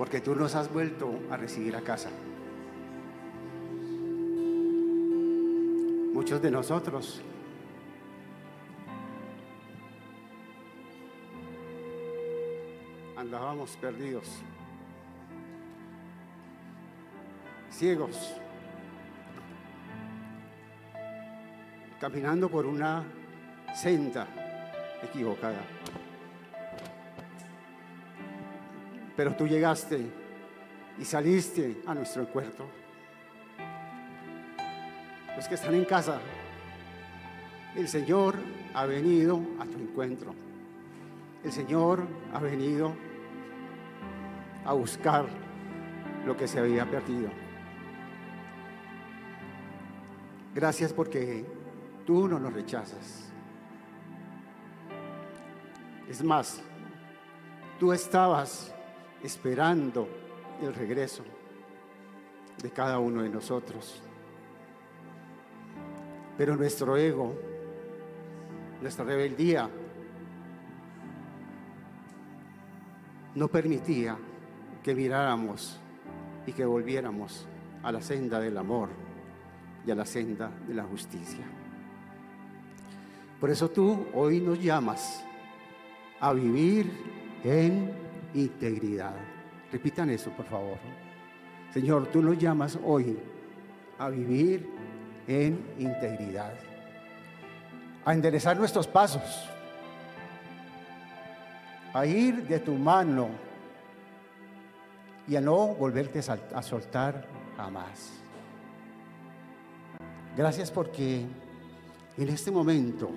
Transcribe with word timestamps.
porque 0.00 0.22
tú 0.22 0.34
nos 0.34 0.54
has 0.54 0.72
vuelto 0.72 1.12
a 1.30 1.36
recibir 1.36 1.76
a 1.76 1.82
casa. 1.82 2.08
Muchos 6.14 6.40
de 6.40 6.50
nosotros 6.50 7.20
andábamos 13.14 13.76
perdidos, 13.76 14.26
ciegos, 17.68 18.36
caminando 22.00 22.48
por 22.48 22.64
una 22.64 23.04
senda 23.74 24.26
equivocada. 25.02 25.79
Pero 29.20 29.36
tú 29.36 29.46
llegaste 29.46 30.00
y 30.98 31.04
saliste 31.04 31.82
a 31.84 31.94
nuestro 31.94 32.22
encuentro. 32.22 32.64
Los 35.36 35.46
que 35.46 35.56
están 35.56 35.74
en 35.74 35.84
casa, 35.84 36.18
el 37.76 37.86
Señor 37.86 38.36
ha 38.72 38.86
venido 38.86 39.38
a 39.58 39.66
tu 39.66 39.78
encuentro. 39.78 40.34
El 41.44 41.52
Señor 41.52 42.02
ha 42.32 42.40
venido 42.40 42.94
a 44.64 44.72
buscar 44.72 45.26
lo 46.24 46.34
que 46.34 46.48
se 46.48 46.58
había 46.58 46.90
perdido. 46.90 47.28
Gracias 50.54 50.94
porque 50.94 51.44
tú 52.06 52.26
no 52.26 52.38
nos 52.38 52.54
rechazas. 52.54 53.30
Es 56.08 56.24
más, 56.24 56.62
tú 57.78 57.92
estabas 57.92 58.74
esperando 59.22 60.08
el 60.62 60.74
regreso 60.74 61.22
de 62.62 62.70
cada 62.70 62.98
uno 62.98 63.22
de 63.22 63.28
nosotros. 63.28 64.02
Pero 66.36 66.56
nuestro 66.56 66.96
ego, 66.96 67.34
nuestra 68.80 69.04
rebeldía, 69.04 69.68
no 73.34 73.48
permitía 73.48 74.16
que 74.82 74.94
miráramos 74.94 75.78
y 76.46 76.52
que 76.52 76.64
volviéramos 76.64 77.46
a 77.82 77.92
la 77.92 78.00
senda 78.00 78.40
del 78.40 78.56
amor 78.56 78.88
y 79.86 79.90
a 79.90 79.94
la 79.94 80.04
senda 80.04 80.50
de 80.66 80.74
la 80.74 80.84
justicia. 80.84 81.44
Por 83.38 83.50
eso 83.50 83.70
tú 83.70 84.06
hoy 84.14 84.40
nos 84.40 84.60
llamas 84.62 85.24
a 86.20 86.32
vivir 86.32 86.90
en 87.42 87.99
integridad. 88.34 89.14
Repitan 89.72 90.10
eso, 90.10 90.30
por 90.30 90.46
favor. 90.46 90.78
Señor, 91.72 92.06
tú 92.08 92.22
nos 92.22 92.38
llamas 92.38 92.78
hoy 92.84 93.16
a 93.98 94.08
vivir 94.08 94.68
en 95.28 95.64
integridad, 95.78 96.54
a 98.04 98.12
enderezar 98.12 98.56
nuestros 98.56 98.86
pasos, 98.86 99.48
a 101.92 102.06
ir 102.06 102.46
de 102.46 102.58
tu 102.58 102.74
mano 102.74 103.28
y 105.28 105.36
a 105.36 105.40
no 105.40 105.68
volverte 105.68 106.20
a 106.54 106.62
soltar 106.62 107.26
jamás. 107.56 108.20
Gracias 110.36 110.70
porque 110.70 111.26
en 112.16 112.28
este 112.28 112.50
momento 112.50 113.10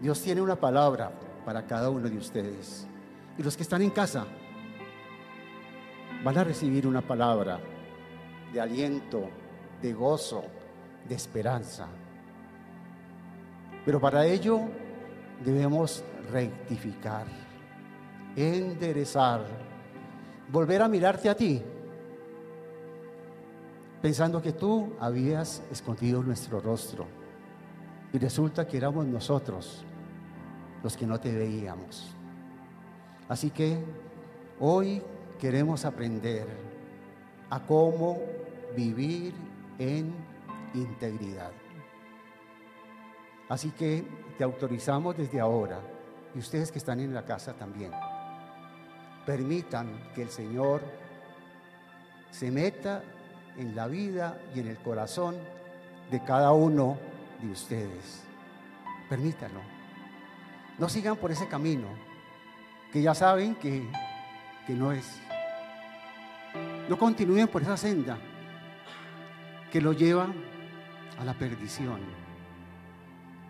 Dios 0.00 0.20
tiene 0.22 0.40
una 0.40 0.56
palabra 0.56 1.10
para 1.44 1.66
cada 1.66 1.90
uno 1.90 2.08
de 2.08 2.16
ustedes. 2.16 2.86
Y 3.36 3.42
los 3.42 3.56
que 3.56 3.62
están 3.62 3.82
en 3.82 3.90
casa 3.90 4.26
van 6.22 6.38
a 6.38 6.44
recibir 6.44 6.86
una 6.86 7.02
palabra 7.02 7.60
de 8.52 8.60
aliento, 8.60 9.28
de 9.82 9.92
gozo, 9.92 10.44
de 11.08 11.14
esperanza. 11.14 11.88
Pero 13.84 14.00
para 14.00 14.24
ello 14.24 14.60
debemos 15.44 16.02
rectificar, 16.30 17.26
enderezar, 18.36 19.44
volver 20.50 20.80
a 20.82 20.88
mirarte 20.88 21.28
a 21.28 21.36
ti, 21.36 21.62
pensando 24.00 24.40
que 24.40 24.52
tú 24.52 24.94
habías 25.00 25.62
escondido 25.70 26.22
nuestro 26.22 26.60
rostro 26.60 27.06
y 28.12 28.18
resulta 28.18 28.66
que 28.66 28.76
éramos 28.76 29.06
nosotros 29.06 29.84
los 30.82 30.96
que 30.96 31.06
no 31.06 31.18
te 31.18 31.32
veíamos. 31.32 32.14
Así 33.28 33.50
que 33.50 33.78
hoy 34.60 35.02
queremos 35.38 35.84
aprender 35.84 36.46
a 37.50 37.60
cómo 37.60 38.18
vivir 38.76 39.34
en 39.78 40.14
integridad. 40.74 41.52
Así 43.48 43.70
que 43.70 44.04
te 44.36 44.44
autorizamos 44.44 45.16
desde 45.16 45.40
ahora, 45.40 45.80
y 46.34 46.38
ustedes 46.38 46.72
que 46.72 46.78
están 46.78 47.00
en 47.00 47.14
la 47.14 47.24
casa 47.24 47.54
también, 47.54 47.92
permitan 49.24 50.10
que 50.14 50.22
el 50.22 50.30
Señor 50.30 50.82
se 52.30 52.50
meta 52.50 53.02
en 53.56 53.76
la 53.76 53.86
vida 53.86 54.40
y 54.54 54.60
en 54.60 54.68
el 54.68 54.78
corazón 54.78 55.36
de 56.10 56.22
cada 56.24 56.52
uno 56.52 56.98
de 57.40 57.50
ustedes. 57.50 58.22
Permítanlo. 59.08 59.60
No 60.78 60.88
sigan 60.88 61.16
por 61.16 61.30
ese 61.30 61.46
camino 61.46 62.13
que 62.94 63.02
ya 63.02 63.12
saben 63.12 63.56
que, 63.56 63.82
que 64.68 64.72
no 64.72 64.92
es. 64.92 65.20
No 66.88 66.96
continúen 66.96 67.48
por 67.48 67.60
esa 67.60 67.76
senda 67.76 68.16
que 69.72 69.80
lo 69.80 69.92
lleva 69.92 70.28
a 71.18 71.24
la 71.24 71.34
perdición. 71.34 71.98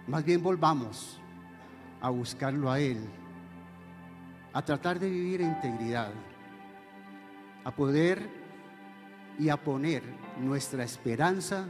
Más 0.06 0.24
bien 0.24 0.42
volvamos 0.42 1.20
a 2.00 2.08
buscarlo 2.08 2.70
a 2.70 2.80
Él, 2.80 3.06
a 4.54 4.62
tratar 4.64 4.98
de 4.98 5.10
vivir 5.10 5.42
en 5.42 5.48
integridad, 5.48 6.10
a 7.64 7.70
poder 7.70 8.26
y 9.38 9.50
a 9.50 9.58
poner 9.58 10.02
nuestra 10.40 10.84
esperanza 10.84 11.66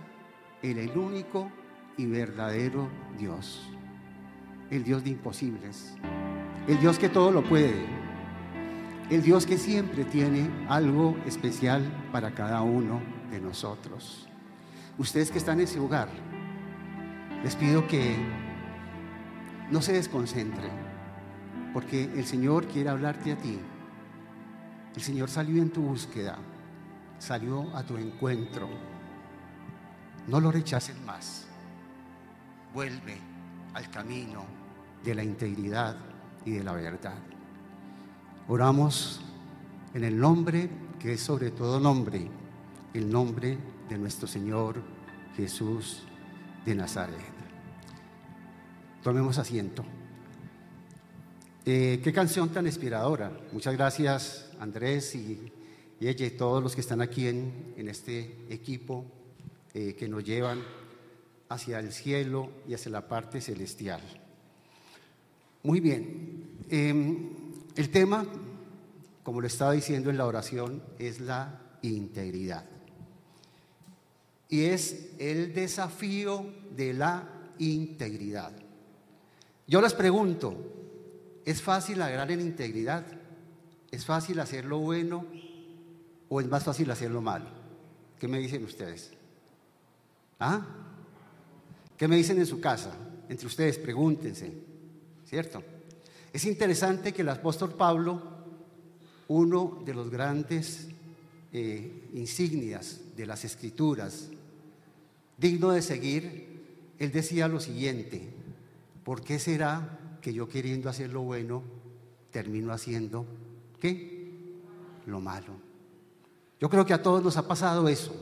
en 0.62 0.78
el 0.78 0.96
único 0.96 1.50
y 1.96 2.06
verdadero 2.06 2.88
Dios, 3.18 3.68
el 4.70 4.84
Dios 4.84 5.04
de 5.04 5.10
imposibles 5.10 5.96
el 6.66 6.80
Dios 6.80 6.98
que 6.98 7.08
todo 7.08 7.30
lo 7.30 7.44
puede, 7.44 7.84
el 9.10 9.22
Dios 9.22 9.44
que 9.44 9.58
siempre 9.58 10.04
tiene 10.04 10.48
algo 10.68 11.16
especial 11.26 11.82
para 12.10 12.32
cada 12.32 12.62
uno 12.62 13.02
de 13.30 13.40
nosotros. 13.40 14.26
Ustedes 14.96 15.30
que 15.30 15.38
están 15.38 15.58
en 15.58 15.64
ese 15.64 15.78
lugar, 15.78 16.08
les 17.42 17.54
pido 17.56 17.86
que 17.86 18.16
no 19.70 19.82
se 19.82 19.92
desconcentren, 19.92 20.70
porque 21.74 22.04
el 22.04 22.24
Señor 22.24 22.66
quiere 22.66 22.88
hablarte 22.88 23.32
a 23.32 23.36
ti. 23.36 23.58
El 24.94 25.02
Señor 25.02 25.28
salió 25.28 25.60
en 25.60 25.70
tu 25.70 25.82
búsqueda, 25.82 26.38
salió 27.18 27.76
a 27.76 27.82
tu 27.82 27.98
encuentro. 27.98 28.68
No 30.28 30.40
lo 30.40 30.50
rechaces 30.50 30.98
más. 31.02 31.46
Vuelve 32.72 33.33
al 33.74 33.90
camino 33.90 34.44
de 35.04 35.14
la 35.14 35.22
integridad 35.22 35.96
y 36.44 36.52
de 36.52 36.64
la 36.64 36.72
verdad. 36.72 37.18
Oramos 38.48 39.20
en 39.92 40.04
el 40.04 40.18
nombre 40.18 40.70
que 40.98 41.12
es 41.14 41.20
sobre 41.20 41.50
todo 41.50 41.78
nombre, 41.78 42.30
el 42.94 43.10
nombre 43.10 43.58
de 43.88 43.98
nuestro 43.98 44.26
Señor 44.26 44.80
Jesús 45.36 46.02
de 46.64 46.74
Nazaret. 46.74 47.34
Tomemos 49.02 49.36
asiento. 49.38 49.84
Eh, 51.66 52.00
qué 52.02 52.12
canción 52.12 52.50
tan 52.50 52.66
inspiradora. 52.66 53.32
Muchas 53.52 53.74
gracias 53.74 54.50
Andrés 54.60 55.14
y, 55.14 55.52
ella 56.00 56.26
y 56.26 56.30
todos 56.30 56.62
los 56.62 56.74
que 56.74 56.82
están 56.82 57.00
aquí 57.00 57.26
en, 57.28 57.74
este 57.88 58.36
equipo 58.50 59.06
eh, 59.72 59.94
que 59.94 60.08
nos 60.08 60.22
llevan 60.22 60.60
hacia 61.48 61.78
el 61.78 61.92
cielo 61.92 62.50
y 62.66 62.74
hacia 62.74 62.90
la 62.90 63.08
parte 63.08 63.40
celestial. 63.40 64.00
Muy 65.62 65.80
bien. 65.80 66.58
Em, 66.68 67.30
el 67.74 67.90
tema, 67.90 68.26
como 69.22 69.40
lo 69.40 69.46
estaba 69.46 69.72
diciendo 69.72 70.10
en 70.10 70.18
la 70.18 70.26
oración, 70.26 70.82
es 70.98 71.20
la 71.20 71.60
integridad. 71.82 72.64
Y 74.48 74.64
es 74.64 75.10
el 75.18 75.54
desafío 75.54 76.46
de 76.76 76.94
la 76.94 77.28
integridad. 77.58 78.52
Yo 79.66 79.80
les 79.80 79.94
pregunto, 79.94 80.54
¿es 81.44 81.62
fácil 81.62 82.02
agarrar 82.02 82.30
en 82.30 82.40
integridad? 82.40 83.06
¿Es 83.90 84.04
fácil 84.04 84.40
hacer 84.40 84.64
lo 84.64 84.78
bueno 84.78 85.24
o 86.28 86.40
es 86.40 86.48
más 86.48 86.64
fácil 86.64 86.90
hacer 86.90 87.10
lo 87.10 87.22
malo? 87.22 87.46
¿Qué 88.18 88.28
me 88.28 88.38
dicen 88.38 88.64
ustedes? 88.64 89.12
¿Ah? 90.38 90.83
¿Qué 91.96 92.08
me 92.08 92.16
dicen 92.16 92.38
en 92.38 92.46
su 92.46 92.60
casa? 92.60 92.92
Entre 93.28 93.46
ustedes, 93.46 93.78
pregúntense. 93.78 94.52
¿cierto? 95.26 95.62
Es 96.32 96.44
interesante 96.44 97.12
que 97.12 97.22
el 97.22 97.28
apóstol 97.28 97.74
Pablo 97.74 98.22
uno 99.28 99.82
de 99.84 99.94
los 99.94 100.10
grandes 100.10 100.88
eh, 101.52 102.08
insignias 102.12 103.00
de 103.16 103.26
las 103.26 103.44
escrituras, 103.44 104.28
digno 105.38 105.70
de 105.70 105.82
seguir, 105.82 106.94
él 106.98 107.10
decía 107.10 107.48
lo 107.48 107.58
siguiente, 107.58 108.28
¿por 109.02 109.22
qué 109.22 109.38
será 109.38 110.18
que 110.20 110.32
yo 110.32 110.48
queriendo 110.48 110.88
hacer 110.88 111.10
lo 111.10 111.22
bueno 111.22 111.62
termino 112.30 112.72
haciendo 112.72 113.26
qué? 113.80 114.30
Lo 115.06 115.20
malo. 115.20 115.54
Yo 116.60 116.68
creo 116.68 116.86
que 116.86 116.94
a 116.94 117.02
todos 117.02 117.22
nos 117.22 117.36
ha 117.36 117.48
pasado 117.48 117.88
eso. 117.88 118.14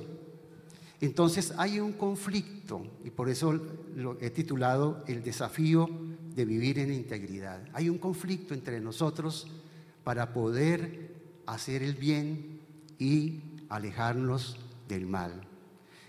Entonces 1.02 1.52
hay 1.58 1.80
un 1.80 1.94
conflicto 1.94 2.86
y 3.04 3.10
por 3.10 3.28
eso 3.28 3.52
lo 3.96 4.16
he 4.20 4.30
titulado 4.30 5.02
El 5.08 5.24
desafío 5.24 5.90
de 6.32 6.44
vivir 6.44 6.78
en 6.78 6.92
integridad. 6.92 7.60
Hay 7.72 7.88
un 7.88 7.98
conflicto 7.98 8.54
entre 8.54 8.80
nosotros 8.80 9.48
para 10.04 10.32
poder 10.32 11.12
hacer 11.44 11.82
el 11.82 11.94
bien 11.94 12.60
y 13.00 13.40
alejarnos 13.68 14.58
del 14.86 15.06
mal. 15.06 15.42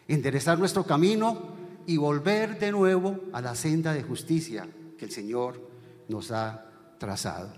Enderezar 0.07 0.59
nuestro 0.59 0.83
camino 0.83 1.41
y 1.87 1.97
volver 1.97 2.59
de 2.59 2.71
nuevo 2.71 3.19
a 3.33 3.41
la 3.41 3.55
senda 3.55 3.93
de 3.93 4.03
justicia 4.03 4.67
que 4.99 5.05
el 5.05 5.11
Señor 5.11 5.59
nos 6.07 6.29
ha 6.29 6.69
trazado. 6.99 7.51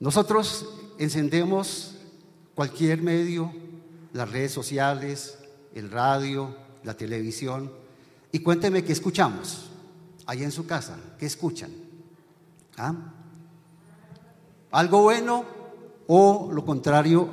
Nosotros 0.00 0.74
encendemos 0.98 1.94
cualquier 2.56 3.00
medio, 3.00 3.52
las 4.12 4.32
redes 4.32 4.50
sociales, 4.50 5.38
el 5.74 5.90
radio, 5.90 6.56
la 6.84 6.96
televisión, 6.96 7.70
y 8.32 8.38
cuénteme 8.40 8.84
qué 8.84 8.92
escuchamos 8.92 9.70
ahí 10.26 10.42
en 10.42 10.52
su 10.52 10.66
casa, 10.66 10.96
qué 11.18 11.26
escuchan. 11.26 11.70
¿Ah? 12.76 12.94
¿Algo 14.70 15.02
bueno 15.02 15.44
o 16.06 16.50
lo 16.52 16.64
contrario, 16.64 17.28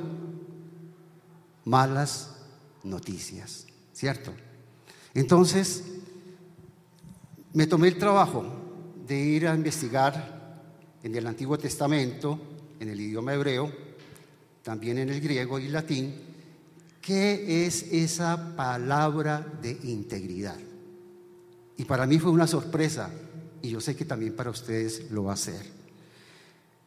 malas 1.64 2.36
noticias? 2.84 3.66
¿Cierto? 3.92 4.32
Entonces, 5.14 5.84
me 7.52 7.66
tomé 7.66 7.88
el 7.88 7.98
trabajo 7.98 8.44
de 9.06 9.18
ir 9.18 9.46
a 9.46 9.54
investigar 9.54 10.62
en 11.02 11.14
el 11.14 11.26
Antiguo 11.26 11.58
Testamento, 11.58 12.38
en 12.78 12.88
el 12.88 13.00
idioma 13.00 13.34
hebreo, 13.34 13.72
también 14.62 14.98
en 14.98 15.10
el 15.10 15.20
griego 15.20 15.58
y 15.58 15.68
latín, 15.68 16.31
qué 17.02 17.66
es 17.66 17.82
esa 17.92 18.54
palabra 18.56 19.44
de 19.60 19.76
integridad. 19.82 20.56
Y 21.76 21.84
para 21.84 22.06
mí 22.06 22.18
fue 22.18 22.30
una 22.30 22.46
sorpresa, 22.46 23.10
y 23.60 23.70
yo 23.70 23.80
sé 23.80 23.96
que 23.96 24.04
también 24.04 24.34
para 24.34 24.50
ustedes 24.50 25.10
lo 25.10 25.24
va 25.24 25.32
a 25.32 25.36
ser. 25.36 25.60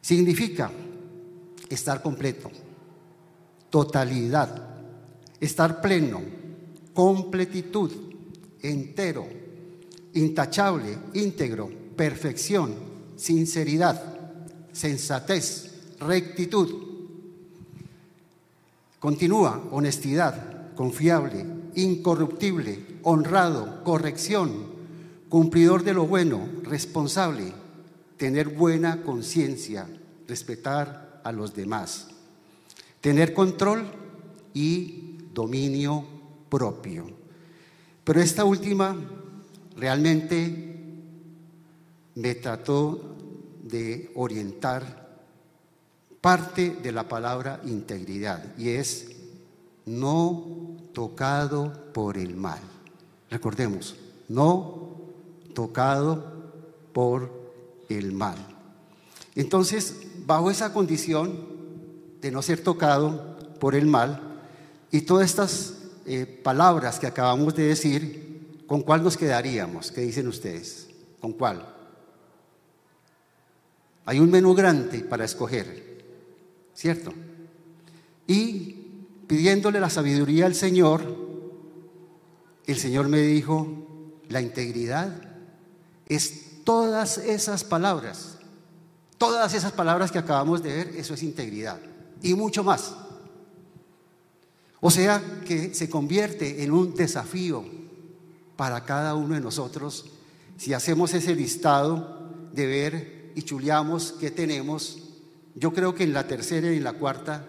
Significa 0.00 0.70
estar 1.68 2.02
completo, 2.02 2.50
totalidad, 3.70 4.76
estar 5.38 5.80
pleno, 5.82 6.22
completitud, 6.94 7.92
entero, 8.62 9.26
intachable, 10.14 10.96
íntegro, 11.12 11.70
perfección, 11.94 12.74
sinceridad, 13.16 14.00
sensatez, 14.72 15.96
rectitud. 16.00 16.95
Continúa, 19.06 19.62
honestidad, 19.70 20.74
confiable, 20.74 21.46
incorruptible, 21.76 22.98
honrado, 23.04 23.84
corrección, 23.84 24.66
cumplidor 25.28 25.84
de 25.84 25.94
lo 25.94 26.08
bueno, 26.08 26.48
responsable, 26.64 27.52
tener 28.16 28.48
buena 28.48 29.04
conciencia, 29.04 29.86
respetar 30.26 31.20
a 31.22 31.30
los 31.30 31.54
demás, 31.54 32.08
tener 33.00 33.32
control 33.32 33.84
y 34.54 35.18
dominio 35.32 36.04
propio. 36.48 37.06
Pero 38.02 38.20
esta 38.20 38.44
última 38.44 38.96
realmente 39.76 40.74
me 42.16 42.34
trató 42.34 43.14
de 43.62 44.10
orientar 44.16 45.05
parte 46.26 46.76
de 46.82 46.90
la 46.90 47.06
palabra 47.06 47.60
integridad 47.66 48.42
y 48.58 48.70
es 48.70 49.12
no 49.84 50.76
tocado 50.92 51.92
por 51.92 52.18
el 52.18 52.34
mal. 52.34 52.58
Recordemos, 53.30 53.94
no 54.28 55.02
tocado 55.54 56.50
por 56.92 57.30
el 57.88 58.10
mal. 58.10 58.34
Entonces, 59.36 59.94
bajo 60.26 60.50
esa 60.50 60.72
condición 60.72 61.46
de 62.20 62.32
no 62.32 62.42
ser 62.42 62.60
tocado 62.60 63.36
por 63.60 63.76
el 63.76 63.86
mal 63.86 64.40
y 64.90 65.02
todas 65.02 65.26
estas 65.26 65.74
eh, 66.06 66.26
palabras 66.26 66.98
que 66.98 67.06
acabamos 67.06 67.54
de 67.54 67.68
decir, 67.68 68.64
¿con 68.66 68.82
cuál 68.82 69.04
nos 69.04 69.16
quedaríamos? 69.16 69.92
¿Qué 69.92 70.00
dicen 70.00 70.26
ustedes? 70.26 70.88
¿Con 71.20 71.34
cuál? 71.34 71.64
Hay 74.06 74.18
un 74.18 74.32
menú 74.32 74.56
grande 74.56 75.02
para 75.02 75.24
escoger, 75.24 75.94
¿cierto? 76.76 77.12
Y 78.26 78.76
pidiéndole 79.26 79.80
la 79.80 79.90
sabiduría 79.90 80.46
al 80.46 80.54
Señor, 80.54 81.02
el 82.66 82.76
Señor 82.76 83.08
me 83.08 83.20
dijo, 83.22 83.66
la 84.28 84.40
integridad 84.40 85.22
es 86.06 86.62
todas 86.64 87.18
esas 87.18 87.64
palabras, 87.64 88.38
todas 89.18 89.54
esas 89.54 89.72
palabras 89.72 90.12
que 90.12 90.18
acabamos 90.18 90.62
de 90.62 90.74
ver, 90.74 90.88
eso 90.96 91.14
es 91.14 91.22
integridad 91.22 91.80
y 92.22 92.34
mucho 92.34 92.62
más. 92.62 92.94
O 94.80 94.90
sea 94.90 95.22
que 95.46 95.74
se 95.74 95.88
convierte 95.88 96.62
en 96.62 96.70
un 96.70 96.94
desafío 96.94 97.64
para 98.56 98.84
cada 98.84 99.14
uno 99.14 99.34
de 99.34 99.40
nosotros 99.40 100.06
si 100.56 100.72
hacemos 100.74 101.14
ese 101.14 101.34
listado 101.34 102.30
de 102.52 102.66
ver 102.66 103.32
y 103.34 103.42
chuleamos 103.42 104.12
qué 104.18 104.30
tenemos. 104.30 105.05
Yo 105.56 105.72
creo 105.72 105.94
que 105.94 106.04
en 106.04 106.12
la 106.12 106.28
tercera 106.28 106.72
y 106.72 106.76
en 106.76 106.84
la 106.84 106.92
cuarta 106.92 107.44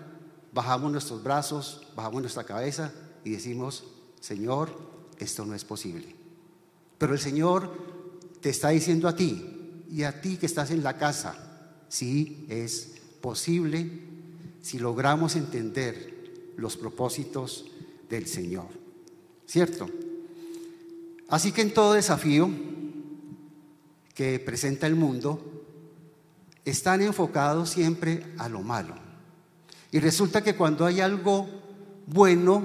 bajamos 0.53 0.91
nuestros 0.91 1.21
brazos, 1.21 1.85
bajamos 1.95 2.21
nuestra 2.21 2.45
cabeza 2.45 2.93
y 3.25 3.31
decimos, 3.31 3.83
Señor, 4.21 4.69
esto 5.19 5.45
no 5.45 5.53
es 5.53 5.65
posible. 5.65 6.15
Pero 6.97 7.13
el 7.13 7.19
Señor 7.19 7.71
te 8.41 8.49
está 8.49 8.69
diciendo 8.69 9.09
a 9.09 9.15
ti 9.15 9.83
y 9.91 10.03
a 10.03 10.21
ti 10.21 10.37
que 10.37 10.45
estás 10.45 10.71
en 10.71 10.83
la 10.83 10.97
casa, 10.97 11.83
sí 11.89 12.45
es 12.49 12.93
posible 13.19 13.89
si 14.61 14.79
logramos 14.79 15.35
entender 15.35 16.53
los 16.55 16.77
propósitos 16.77 17.65
del 18.09 18.25
Señor. 18.25 18.67
¿Cierto? 19.45 19.89
Así 21.27 21.51
que 21.51 21.61
en 21.61 21.73
todo 21.73 21.93
desafío 21.93 22.49
que 24.13 24.39
presenta 24.39 24.87
el 24.87 24.95
mundo, 24.95 25.56
están 26.69 27.01
enfocados 27.01 27.69
siempre 27.69 28.25
a 28.37 28.49
lo 28.49 28.61
malo. 28.61 28.93
Y 29.89 29.99
resulta 29.99 30.43
que 30.43 30.55
cuando 30.55 30.85
hay 30.85 30.99
algo 30.99 31.47
bueno 32.07 32.61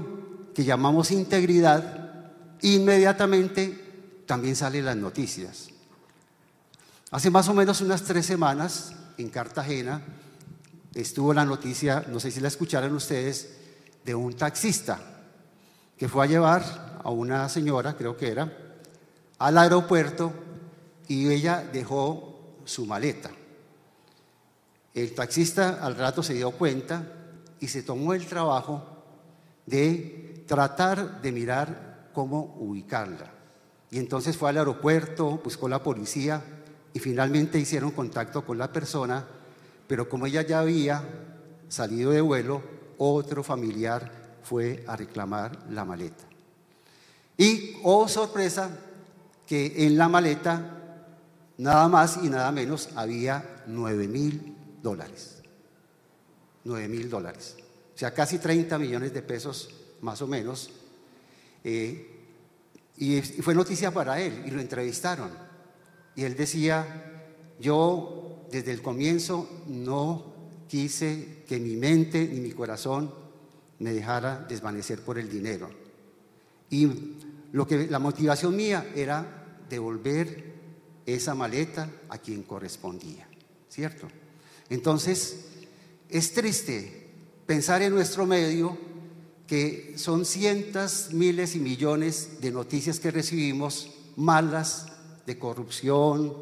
que 0.52 0.64
llamamos 0.64 1.12
integridad, 1.12 2.32
inmediatamente 2.62 4.25
también 4.26 4.56
salen 4.56 4.87
las 4.87 4.97
noticias. 4.97 5.68
Hace 7.12 7.30
más 7.30 7.49
o 7.49 7.54
menos 7.54 7.80
unas 7.80 8.02
tres 8.02 8.26
semanas 8.26 8.92
en 9.18 9.28
Cartagena 9.28 10.02
estuvo 10.94 11.32
la 11.32 11.44
noticia, 11.44 12.04
no 12.09 12.18
sé 12.18 12.32
si 12.32 12.40
la 12.40 12.49
escucharon 12.49 12.92
ustedes, 12.94 13.56
de 14.04 14.16
un 14.16 14.35
taxista 14.35 14.99
que 15.97 16.09
fue 16.09 16.25
a 16.25 16.28
llevar 16.28 17.00
a 17.04 17.11
una 17.11 17.49
señora, 17.49 17.97
creo 17.97 18.16
que 18.16 18.32
era, 18.32 18.52
al 19.38 19.59
aeropuerto 19.59 20.32
y 21.06 21.28
ella 21.28 21.62
dejó 21.73 22.56
su 22.64 22.85
maleta. 22.85 23.30
El 24.95 25.15
taxista 25.15 25.85
al 25.85 25.97
rato 25.97 26.23
se 26.23 26.35
dio 26.35 26.51
cuenta 26.51 27.07
y 27.61 27.69
se 27.69 27.83
tomó 27.83 28.13
el 28.13 28.27
trabajo 28.27 28.83
de 29.65 30.45
tratar 30.47 31.23
de 31.23 31.33
mirar 31.33 32.11
cómo 32.13 32.57
ubicarla. 32.59 33.31
Y 33.91 33.99
entonces 33.99 34.37
fue 34.37 34.51
al 34.51 34.59
aeropuerto, 34.59 35.41
buscó 35.43 35.69
la 35.69 35.83
policía 35.83 36.43
y 36.93 36.99
finalmente 36.99 37.59
hicieron 37.59 37.93
contacto 37.93 38.45
con 38.45 38.59
la 38.59 38.73
persona, 38.73 39.27
pero 39.87 40.09
como 40.09 40.27
ella 40.27 40.43
ya 40.43 40.61
había 40.61 41.03
salido 41.69 42.11
de 42.11 42.21
vuelo, 42.21 42.63
otro 42.99 43.43
familiar 43.43 44.11
fue 44.43 44.85
a 44.87 44.97
reclamar 44.97 45.59
la 45.71 45.85
maleta. 45.85 46.25
Y, 47.39 47.77
oh 47.83 48.09
sorpresa, 48.09 48.71
que 49.47 49.87
en 49.87 49.97
la 49.97 50.09
maleta 50.09 50.79
nada 51.59 51.89
más 51.89 52.19
y 52.23 52.29
nada 52.29 52.53
menos 52.53 52.91
había 52.95 53.63
9 53.67 54.09
mil 54.09 54.51
dólares. 54.83 55.43
9 56.65 56.89
mil 56.89 57.09
dólares. 57.09 57.57
O 57.95 57.99
sea, 57.99 58.12
casi 58.12 58.39
30 58.39 58.79
millones 58.79 59.12
de 59.12 59.23
pesos 59.23 59.71
más 60.01 60.21
o 60.23 60.27
menos. 60.27 60.71
Eh, 61.65 62.09
y 62.99 63.21
fue 63.21 63.55
noticia 63.55 63.91
para 63.91 64.21
él 64.21 64.45
y 64.47 64.51
lo 64.51 64.61
entrevistaron. 64.61 65.31
Y 66.15 66.25
él 66.25 66.37
decía, 66.37 67.25
yo 67.59 68.47
desde 68.51 68.73
el 68.73 68.83
comienzo 68.83 69.65
no 69.69 70.33
quise 70.69 71.45
que 71.47 71.59
mi 71.59 71.77
mente 71.77 72.23
y 72.23 72.41
mi 72.41 72.53
corazón 72.53 73.12
me 73.79 73.93
dejara 73.93 74.45
desvanecer 74.49 75.01
por 75.01 75.19
el 75.19 75.29
dinero. 75.29 75.71
Y 76.71 76.89
lo 77.53 77.67
que 77.67 77.87
la 77.87 77.99
motivación 77.99 78.57
mía 78.57 78.91
era 78.95 79.59
devolver 79.69 80.53
esa 81.05 81.35
maleta 81.35 81.91
a 82.09 82.19
quien 82.19 82.43
correspondía, 82.45 83.27
¿cierto? 83.69 84.07
Entonces, 84.73 85.37
es 86.09 86.33
triste 86.33 87.07
pensar 87.45 87.83
en 87.83 87.93
nuestro 87.93 88.25
medio 88.25 88.79
que 89.47 89.93
son 89.99 90.25
cientos, 90.25 91.11
miles 91.12 91.55
y 91.55 91.59
millones 91.59 92.41
de 92.41 92.50
noticias 92.52 92.99
que 92.99 93.11
recibimos 93.11 93.91
malas 94.17 94.87
de 95.26 95.38
corrupción, 95.38 96.35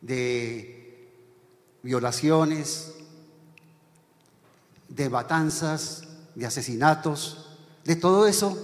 de 0.00 1.10
violaciones, 1.82 2.94
de 4.88 5.10
matanzas, 5.10 6.04
de 6.34 6.46
asesinatos, 6.46 7.58
de 7.84 7.96
todo 7.96 8.26
eso 8.26 8.56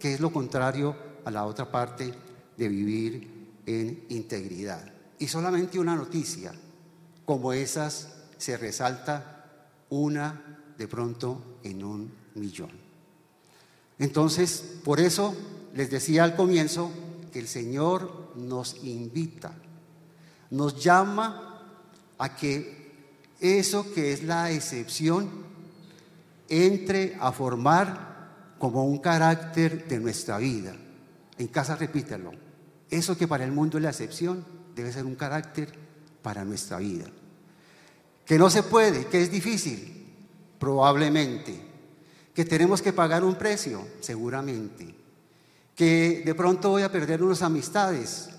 que 0.00 0.14
es 0.14 0.20
lo 0.20 0.32
contrario 0.32 0.96
a 1.24 1.30
la 1.30 1.46
otra 1.46 1.70
parte 1.70 2.12
de 2.56 2.68
vivir 2.68 3.52
en 3.66 4.04
integridad. 4.08 4.92
Y 5.20 5.28
solamente 5.28 5.78
una 5.78 5.94
noticia 5.94 6.52
como 7.24 7.52
esas 7.52 8.14
se 8.38 8.56
resalta 8.56 9.46
una 9.90 10.58
de 10.76 10.88
pronto 10.88 11.58
en 11.62 11.84
un 11.84 12.12
millón. 12.34 12.70
Entonces, 13.98 14.80
por 14.84 15.00
eso 15.00 15.34
les 15.74 15.90
decía 15.90 16.24
al 16.24 16.36
comienzo 16.36 16.90
que 17.32 17.38
el 17.38 17.48
Señor 17.48 18.32
nos 18.36 18.82
invita, 18.84 19.52
nos 20.50 20.82
llama 20.82 21.62
a 22.18 22.36
que 22.36 22.84
eso 23.40 23.92
que 23.92 24.12
es 24.12 24.22
la 24.22 24.50
excepción 24.50 25.44
entre 26.48 27.16
a 27.20 27.32
formar 27.32 28.54
como 28.58 28.84
un 28.84 28.98
carácter 28.98 29.86
de 29.88 29.98
nuestra 29.98 30.38
vida. 30.38 30.74
En 31.38 31.48
casa 31.48 31.76
repítelo. 31.76 32.32
Eso 32.90 33.16
que 33.16 33.26
para 33.26 33.44
el 33.44 33.52
mundo 33.52 33.78
es 33.78 33.84
la 33.84 33.90
excepción 33.90 34.44
debe 34.74 34.92
ser 34.92 35.04
un 35.04 35.16
carácter 35.16 35.83
para 36.24 36.42
nuestra 36.42 36.78
vida. 36.78 37.04
Que 38.24 38.38
no 38.38 38.48
se 38.48 38.62
puede, 38.62 39.06
que 39.06 39.22
es 39.22 39.30
difícil, 39.30 40.08
probablemente. 40.58 41.54
Que 42.32 42.46
tenemos 42.46 42.80
que 42.80 42.94
pagar 42.94 43.22
un 43.22 43.34
precio, 43.34 43.86
seguramente. 44.00 44.94
Que 45.76 46.22
de 46.24 46.34
pronto 46.34 46.70
voy 46.70 46.82
a 46.82 46.90
perder 46.90 47.22
unas 47.22 47.42
amistades, 47.42 48.30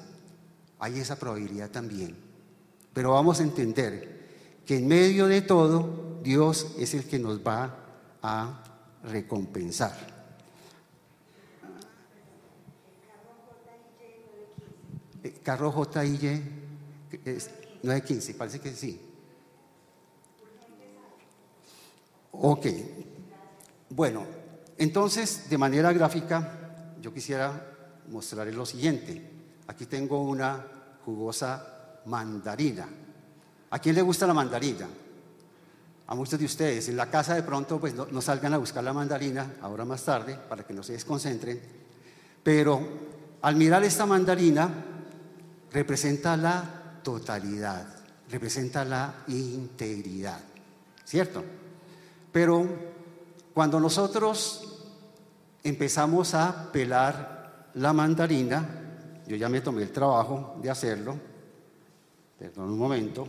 hay 0.80 1.00
esa 1.00 1.16
probabilidad 1.18 1.70
también. 1.70 2.18
Pero 2.92 3.12
vamos 3.12 3.40
a 3.40 3.44
entender 3.44 4.64
que 4.66 4.78
en 4.78 4.88
medio 4.88 5.28
de 5.28 5.44
todo, 5.44 6.20
Dios 6.24 6.76
es 6.80 6.96
el 6.96 7.06
que 7.06 7.20
nos 7.20 7.46
va 7.46 7.78
a 8.24 8.64
recompensar. 9.04 9.96
Eh, 15.24 15.36
carro 15.44 15.72
JIY 15.72 16.66
915, 17.86 18.34
parece 18.34 18.60
que 18.60 18.72
sí. 18.72 19.00
Ok. 22.32 22.66
Bueno, 23.90 24.26
entonces, 24.78 25.50
de 25.50 25.58
manera 25.58 25.94
gráfica, 25.94 26.96
yo 27.00 27.14
quisiera 27.14 27.72
mostrarles 28.10 28.56
lo 28.56 28.66
siguiente. 28.66 29.32
Aquí 29.68 29.86
tengo 29.86 30.22
una 30.22 30.66
jugosa 31.06 32.02
mandarina. 32.06 32.88
¿A 33.70 33.80
quién 33.80 33.96
le 33.96 34.02
gusta 34.02 34.28
la 34.28 34.34
mandarina? 34.34 34.88
A 36.08 36.16
muchos 36.16 36.40
de 36.40 36.46
ustedes. 36.46 36.90
En 36.90 36.98
la 36.98 37.10
casa 37.10 37.36
de 37.36 37.44
pronto, 37.44 37.80
pues 37.80 37.94
no, 37.94 38.06
no 38.08 38.22
salgan 38.22 38.54
a 38.54 38.58
buscar 38.58 38.84
la 38.84 38.94
mandarina, 38.94 39.56
ahora 39.62 39.86
más 39.86 40.04
tarde, 40.04 40.38
para 40.50 40.64
que 40.64 40.74
no 40.74 40.84
se 40.84 40.94
desconcentren. 40.94 41.60
Pero 42.44 42.82
al 43.42 43.56
mirar 43.56 43.84
esta 43.84 44.06
mandarina, 44.06 44.70
representa 45.72 46.38
la 46.38 46.85
totalidad, 47.06 47.86
representa 48.32 48.84
la 48.84 49.14
integridad, 49.28 50.40
¿cierto? 51.04 51.44
Pero 52.32 52.68
cuando 53.54 53.80
nosotros 53.80 54.82
empezamos 55.64 56.34
a 56.34 56.72
pelar 56.72 57.70
la 57.76 57.94
mandarina, 57.94 59.22
yo 59.28 59.36
ya 59.36 59.48
me 59.50 59.62
tomé 59.62 59.84
el 59.84 59.92
trabajo 59.92 60.58
de 60.64 60.72
hacerlo, 60.72 61.16
perdón 62.40 62.72
un 62.72 62.80
momento, 62.80 63.28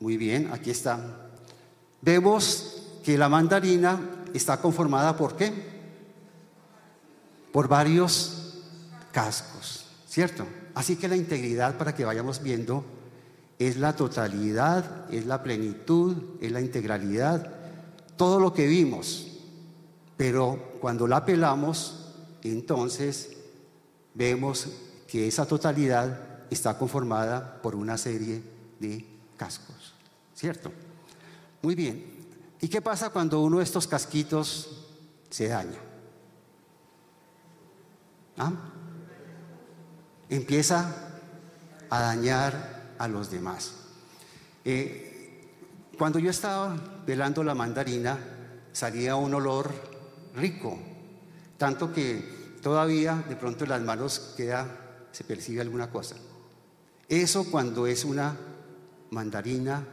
Muy 0.00 0.18
bien, 0.18 0.50
aquí 0.52 0.68
está. 0.68 1.00
Vemos 2.02 2.82
que 3.02 3.16
la 3.16 3.30
mandarina 3.30 3.98
está 4.34 4.60
conformada 4.60 5.16
por 5.16 5.36
qué? 5.36 5.52
Por 7.52 7.68
varios 7.68 8.62
cascos, 9.12 9.86
¿cierto? 10.06 10.46
Así 10.74 10.96
que 10.96 11.08
la 11.08 11.16
integridad, 11.16 11.78
para 11.78 11.94
que 11.94 12.04
vayamos 12.04 12.42
viendo, 12.42 12.84
es 13.58 13.76
la 13.76 13.94
totalidad, 13.94 15.10
es 15.12 15.26
la 15.26 15.42
plenitud, 15.42 16.16
es 16.40 16.50
la 16.50 16.60
integralidad, 16.60 17.48
todo 18.16 18.40
lo 18.40 18.52
que 18.52 18.66
vimos. 18.66 19.28
Pero 20.16 20.74
cuando 20.80 21.06
la 21.06 21.24
pelamos, 21.24 22.12
entonces 22.42 23.36
vemos 24.14 24.68
que 25.06 25.28
esa 25.28 25.46
totalidad 25.46 26.44
está 26.50 26.76
conformada 26.76 27.60
por 27.62 27.74
una 27.74 27.96
serie 27.96 28.42
de 28.80 29.06
cascos, 29.36 29.94
¿cierto? 30.34 30.72
Muy 31.62 31.74
bien, 31.74 32.13
¿Y 32.64 32.68
qué 32.68 32.80
pasa 32.80 33.10
cuando 33.10 33.42
uno 33.42 33.58
de 33.58 33.64
estos 33.64 33.86
casquitos 33.86 34.70
se 35.28 35.48
daña? 35.48 35.76
¿Ah? 38.38 38.52
Empieza 40.30 41.10
a 41.90 42.00
dañar 42.00 42.94
a 42.96 43.06
los 43.06 43.30
demás. 43.30 43.74
Eh, 44.64 45.46
cuando 45.98 46.18
yo 46.18 46.30
estaba 46.30 47.02
velando 47.06 47.44
la 47.44 47.54
mandarina, 47.54 48.18
salía 48.72 49.14
un 49.16 49.34
olor 49.34 49.70
rico, 50.34 50.78
tanto 51.58 51.92
que 51.92 52.56
todavía 52.62 53.26
de 53.28 53.36
pronto 53.36 53.64
en 53.64 53.70
las 53.70 53.82
manos 53.82 54.32
queda, 54.38 55.06
se 55.12 55.24
percibe 55.24 55.60
alguna 55.60 55.90
cosa. 55.90 56.16
Eso 57.10 57.44
cuando 57.50 57.86
es 57.86 58.06
una 58.06 58.34
mandarina 59.10 59.86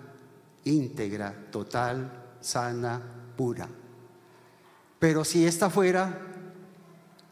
íntegra, 0.64 1.36
total, 1.52 2.21
sana, 2.42 3.02
pura. 3.38 3.68
Pero 5.00 5.24
si 5.24 5.46
esta 5.46 5.70
fuera 5.70 6.20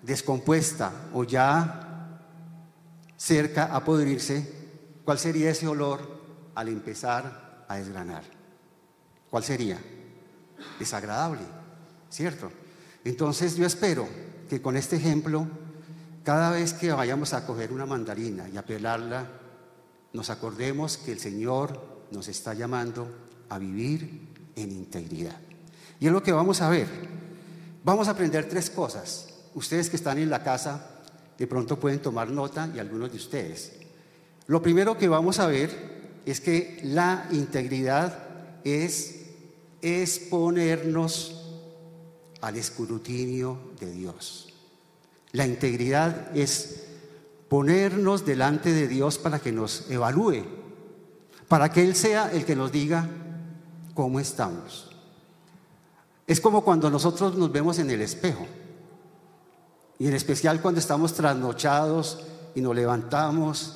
descompuesta 0.02 0.92
o 1.14 1.24
ya 1.24 2.22
cerca 3.18 3.76
a 3.76 3.84
podrirse, 3.84 5.02
¿cuál 5.04 5.20
sería 5.20 5.52
ese 5.52 5.68
olor 5.68 6.00
al 6.56 6.70
empezar 6.70 7.66
a 7.68 7.76
desgranar? 7.76 8.24
¿Cuál 9.30 9.44
sería? 9.44 9.78
Desagradable, 10.80 11.42
¿cierto? 12.10 12.52
Entonces 13.04 13.56
yo 13.56 13.66
espero 13.66 14.08
que 14.50 14.62
con 14.62 14.76
este 14.76 14.96
ejemplo, 14.96 15.48
cada 16.24 16.52
vez 16.52 16.74
que 16.74 16.92
vayamos 16.92 17.34
a 17.34 17.46
coger 17.46 17.72
una 17.72 17.86
mandarina 17.86 18.50
y 18.50 18.58
a 18.58 18.66
pelarla, 18.66 19.28
nos 20.14 20.30
acordemos 20.30 20.98
que 20.98 21.12
el 21.12 21.20
Señor 21.20 22.08
nos 22.12 22.28
está 22.28 22.54
llamando 22.54 23.08
a 23.50 23.60
vivir 23.60 24.29
en 24.62 24.72
integridad. 24.72 25.38
Y 26.00 26.08
es 26.08 26.12
lo 26.12 26.24
que 26.24 26.32
vamos 26.32 26.62
a 26.62 26.70
ver. 26.70 26.88
Vamos 27.84 28.08
a 28.08 28.12
aprender 28.12 28.48
tres 28.48 28.70
cosas. 28.70 29.30
Ustedes 29.54 29.90
que 29.90 29.96
están 29.96 30.18
en 30.18 30.30
la 30.30 30.44
casa, 30.44 31.02
de 31.38 31.48
pronto 31.48 31.80
pueden 31.80 32.00
tomar 32.00 32.30
nota 32.30 32.70
y 32.74 32.80
algunos 32.80 33.12
de 33.12 33.18
ustedes. 33.18 33.74
Lo 34.48 34.62
primero 34.62 34.98
que 34.98 35.08
vamos 35.08 35.40
a 35.40 35.48
ver 35.48 36.22
es 36.26 36.42
que 36.42 36.80
la 36.84 37.28
integridad 37.32 38.18
es 38.64 39.16
exponernos 39.82 41.36
al 42.42 42.56
escrutinio 42.58 43.58
de 43.80 43.92
Dios. 43.92 44.54
La 45.32 45.46
integridad 45.46 46.36
es 46.36 46.84
ponernos 47.48 48.26
delante 48.26 48.72
de 48.72 48.88
Dios 48.88 49.18
para 49.18 49.40
que 49.40 49.52
nos 49.52 49.90
evalúe, 49.90 50.44
para 51.48 51.72
que 51.72 51.84
Él 51.84 51.96
sea 51.96 52.32
el 52.32 52.46
que 52.46 52.56
nos 52.56 52.72
diga 52.72 53.10
cómo 54.00 54.22
estamos. 54.22 54.88
Es 56.26 56.40
como 56.40 56.64
cuando 56.64 56.90
nosotros 56.90 57.36
nos 57.36 57.52
vemos 57.52 57.80
en 57.80 57.90
el 57.90 58.02
espejo, 58.02 58.48
y 59.98 60.08
en 60.08 60.14
especial 60.14 60.62
cuando 60.62 60.80
estamos 60.80 61.14
trasnochados 61.14 62.20
y 62.56 62.62
nos 62.62 62.74
levantamos 62.74 63.76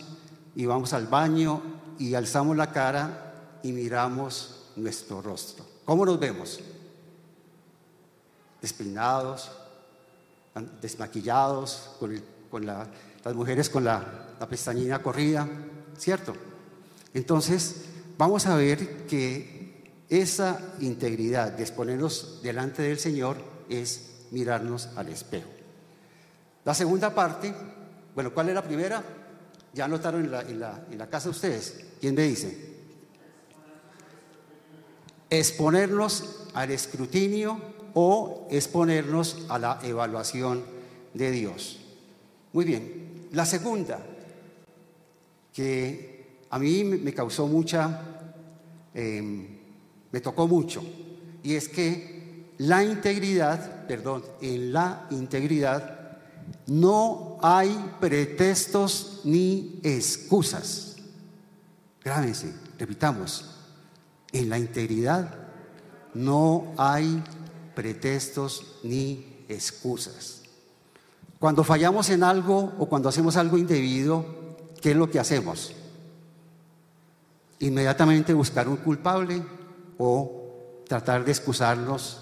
y 0.55 0.65
vamos 0.65 0.93
al 0.93 1.07
baño 1.07 1.61
y 1.99 2.13
alzamos 2.13 2.55
la 2.55 2.71
cara 2.71 3.59
y 3.63 3.73
miramos 3.73 4.69
nuestro 4.77 5.21
rostro. 5.21 5.65
¿Cómo 5.83 6.05
nos 6.05 6.17
vemos? 6.17 6.61
Despeinados, 8.61 9.51
desmaquillados, 10.81 11.89
con, 11.99 12.65
las 12.65 13.35
mujeres 13.35 13.69
con 13.69 13.83
la, 13.83 14.35
la 14.39 14.47
pestañina 14.47 15.03
corrida, 15.03 15.45
¿cierto? 15.97 16.33
Entonces, 17.13 17.87
vamos 18.17 18.45
a 18.45 18.55
ver 18.55 19.05
que 19.05 19.52
esa 20.21 20.75
integridad 20.79 21.51
de 21.53 21.63
exponernos 21.63 22.39
delante 22.43 22.81
del 22.83 22.99
Señor 22.99 23.37
es 23.69 24.11
mirarnos 24.31 24.89
al 24.95 25.09
espejo. 25.09 25.49
La 26.65 26.73
segunda 26.73 27.13
parte, 27.13 27.53
bueno, 28.13 28.33
¿cuál 28.33 28.49
es 28.49 28.55
la 28.55 28.63
primera? 28.63 29.03
Ya 29.73 29.85
anotaron 29.85 30.23
en 30.23 30.59
la, 30.59 31.09
casa 31.09 31.29
ustedes. 31.29 31.85
¿Quién 31.99 32.15
me 32.15 32.23
dice? 32.23 32.73
Exponernos 35.29 36.47
al 36.53 36.71
escrutinio 36.71 37.59
o 37.95 38.47
exponernos 38.51 39.45
a 39.49 39.57
la 39.57 39.79
evaluación 39.83 40.63
de 41.13 41.31
Dios. 41.31 41.79
Muy 42.53 42.65
bien. 42.65 43.29
La 43.31 43.45
segunda, 43.45 43.99
que 45.51 46.37
a 46.51 46.59
mí 46.59 46.83
me 46.83 47.13
causó 47.13 47.47
mucha, 47.47 47.99
em, 48.93 49.52
me 50.13 50.21
tocó 50.21 50.47
mucho, 50.47 50.81
y 51.41 51.55
es 51.55 51.67
que 51.67 52.53
la 52.59 52.83
integridad, 52.83 53.87
perdón, 53.87 54.23
en 54.41 54.71
la 54.71 55.07
integridad 55.09 56.19
no 56.67 57.39
hay 57.41 57.93
pretextos 57.99 59.21
ni 59.23 59.79
excusas. 59.83 60.97
Grábense, 62.03 62.53
repitamos, 62.77 63.55
en 64.31 64.49
la 64.49 64.59
integridad 64.59 65.33
no 66.13 66.73
hay 66.77 67.23
pretextos 67.73 68.79
ni 68.83 69.43
excusas. 69.49 70.43
Cuando 71.39 71.63
fallamos 71.63 72.09
en 72.11 72.23
algo 72.23 72.73
o 72.77 72.85
cuando 72.87 73.09
hacemos 73.09 73.35
algo 73.35 73.57
indebido, 73.57 74.25
¿qué 74.79 74.91
es 74.91 74.95
lo 74.95 75.09
que 75.09 75.19
hacemos? 75.19 75.73
Inmediatamente 77.59 78.33
buscar 78.33 78.69
un 78.69 78.77
culpable 78.77 79.41
o 79.97 80.83
tratar 80.87 81.23
de 81.25 81.31
excusarnos 81.31 82.19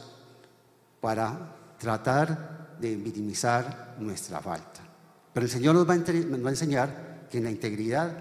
para 1.00 1.56
tratar 1.78 2.78
de 2.80 2.96
minimizar 2.96 3.96
nuestra 4.00 4.40
falta. 4.40 4.82
Pero 5.34 5.46
el 5.46 5.52
Señor 5.52 5.76
nos 5.76 5.90
va, 5.90 5.96
nos 5.96 6.44
va 6.44 6.48
a 6.48 6.52
enseñar 6.52 7.28
que 7.30 7.38
en 7.38 7.46
la 7.46 7.52
integridad 7.52 8.12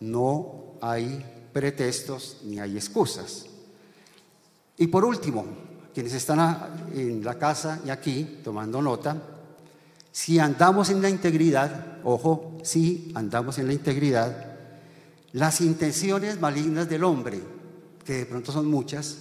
no 0.00 0.74
hay 0.80 1.24
pretextos 1.52 2.38
ni 2.44 2.58
hay 2.58 2.76
excusas. 2.76 3.46
Y 4.76 4.86
por 4.88 5.04
último, 5.04 5.44
quienes 5.94 6.12
están 6.14 6.90
en 6.94 7.24
la 7.24 7.38
casa 7.38 7.80
y 7.84 7.90
aquí 7.90 8.40
tomando 8.42 8.80
nota, 8.82 9.16
si 10.10 10.38
andamos 10.38 10.90
en 10.90 11.00
la 11.00 11.08
integridad, 11.08 11.98
ojo, 12.04 12.58
si 12.62 13.12
andamos 13.14 13.58
en 13.58 13.66
la 13.66 13.72
integridad, 13.72 14.56
las 15.32 15.60
intenciones 15.60 16.38
malignas 16.40 16.88
del 16.88 17.04
hombre, 17.04 17.40
que 18.04 18.14
de 18.14 18.26
pronto 18.26 18.52
son 18.52 18.66
muchas, 18.66 19.18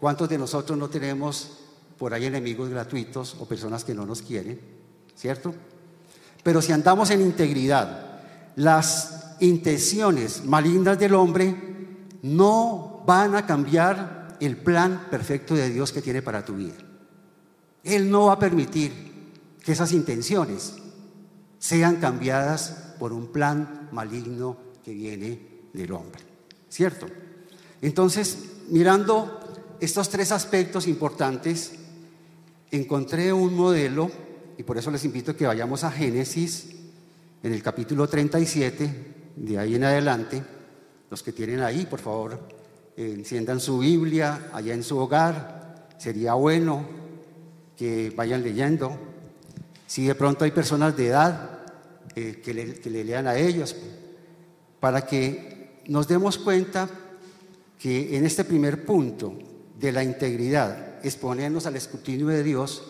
¿cuántos 0.00 0.28
de 0.28 0.38
nosotros 0.38 0.78
no 0.78 0.88
tenemos 0.88 1.58
por 1.98 2.12
ahí 2.12 2.26
enemigos 2.26 2.68
gratuitos 2.68 3.36
o 3.38 3.46
personas 3.46 3.84
que 3.84 3.94
no 3.94 4.04
nos 4.04 4.22
quieren? 4.22 4.60
¿Cierto? 5.14 5.54
Pero 6.42 6.60
si 6.60 6.72
andamos 6.72 7.10
en 7.10 7.20
integridad, 7.20 8.20
las 8.56 9.36
intenciones 9.40 10.44
malignas 10.44 10.98
del 10.98 11.14
hombre 11.14 11.56
no 12.22 13.02
van 13.06 13.34
a 13.34 13.46
cambiar 13.46 14.36
el 14.40 14.56
plan 14.56 15.06
perfecto 15.10 15.54
de 15.54 15.70
Dios 15.70 15.92
que 15.92 16.02
tiene 16.02 16.22
para 16.22 16.44
tu 16.44 16.54
vida. 16.54 16.74
Él 17.82 18.10
no 18.10 18.26
va 18.26 18.34
a 18.34 18.38
permitir 18.38 18.92
que 19.62 19.72
esas 19.72 19.92
intenciones 19.92 20.74
sean 21.58 21.96
cambiadas 21.96 22.94
por 22.98 23.12
un 23.12 23.28
plan 23.28 23.88
maligno 23.92 24.56
que 24.84 24.92
viene 24.92 25.68
del 25.72 25.92
hombre. 25.92 26.22
¿Cierto? 26.68 27.06
Entonces, 27.84 28.38
mirando 28.70 29.40
estos 29.78 30.08
tres 30.08 30.32
aspectos 30.32 30.88
importantes, 30.88 31.72
encontré 32.70 33.30
un 33.30 33.54
modelo, 33.54 34.10
y 34.56 34.62
por 34.62 34.78
eso 34.78 34.90
les 34.90 35.04
invito 35.04 35.32
a 35.32 35.36
que 35.36 35.46
vayamos 35.46 35.84
a 35.84 35.90
Génesis, 35.90 36.70
en 37.42 37.52
el 37.52 37.62
capítulo 37.62 38.08
37, 38.08 39.34
de 39.36 39.58
ahí 39.58 39.74
en 39.74 39.84
adelante, 39.84 40.42
los 41.10 41.22
que 41.22 41.32
tienen 41.32 41.60
ahí, 41.60 41.84
por 41.84 42.00
favor, 42.00 42.40
enciendan 42.96 43.60
su 43.60 43.80
Biblia 43.80 44.48
allá 44.54 44.72
en 44.72 44.82
su 44.82 44.96
hogar, 44.96 45.90
sería 45.98 46.32
bueno 46.32 46.86
que 47.76 48.14
vayan 48.16 48.42
leyendo. 48.42 48.96
Si 49.86 50.06
de 50.06 50.14
pronto 50.14 50.46
hay 50.46 50.52
personas 50.52 50.96
de 50.96 51.08
edad, 51.08 51.50
eh, 52.16 52.40
que, 52.42 52.54
le, 52.54 53.04
lean 53.04 53.26
a 53.26 53.36
ellos, 53.36 53.76
para 54.80 55.04
que 55.04 55.82
nos 55.86 56.08
demos 56.08 56.38
cuenta 56.38 56.88
que 57.84 58.16
en 58.16 58.24
este 58.24 58.44
primer 58.44 58.86
punto 58.86 59.34
de 59.78 59.92
la 59.92 60.02
integridad, 60.02 61.04
exponernos 61.04 61.66
al 61.66 61.76
escrutinio 61.76 62.28
de 62.28 62.42
Dios, 62.42 62.82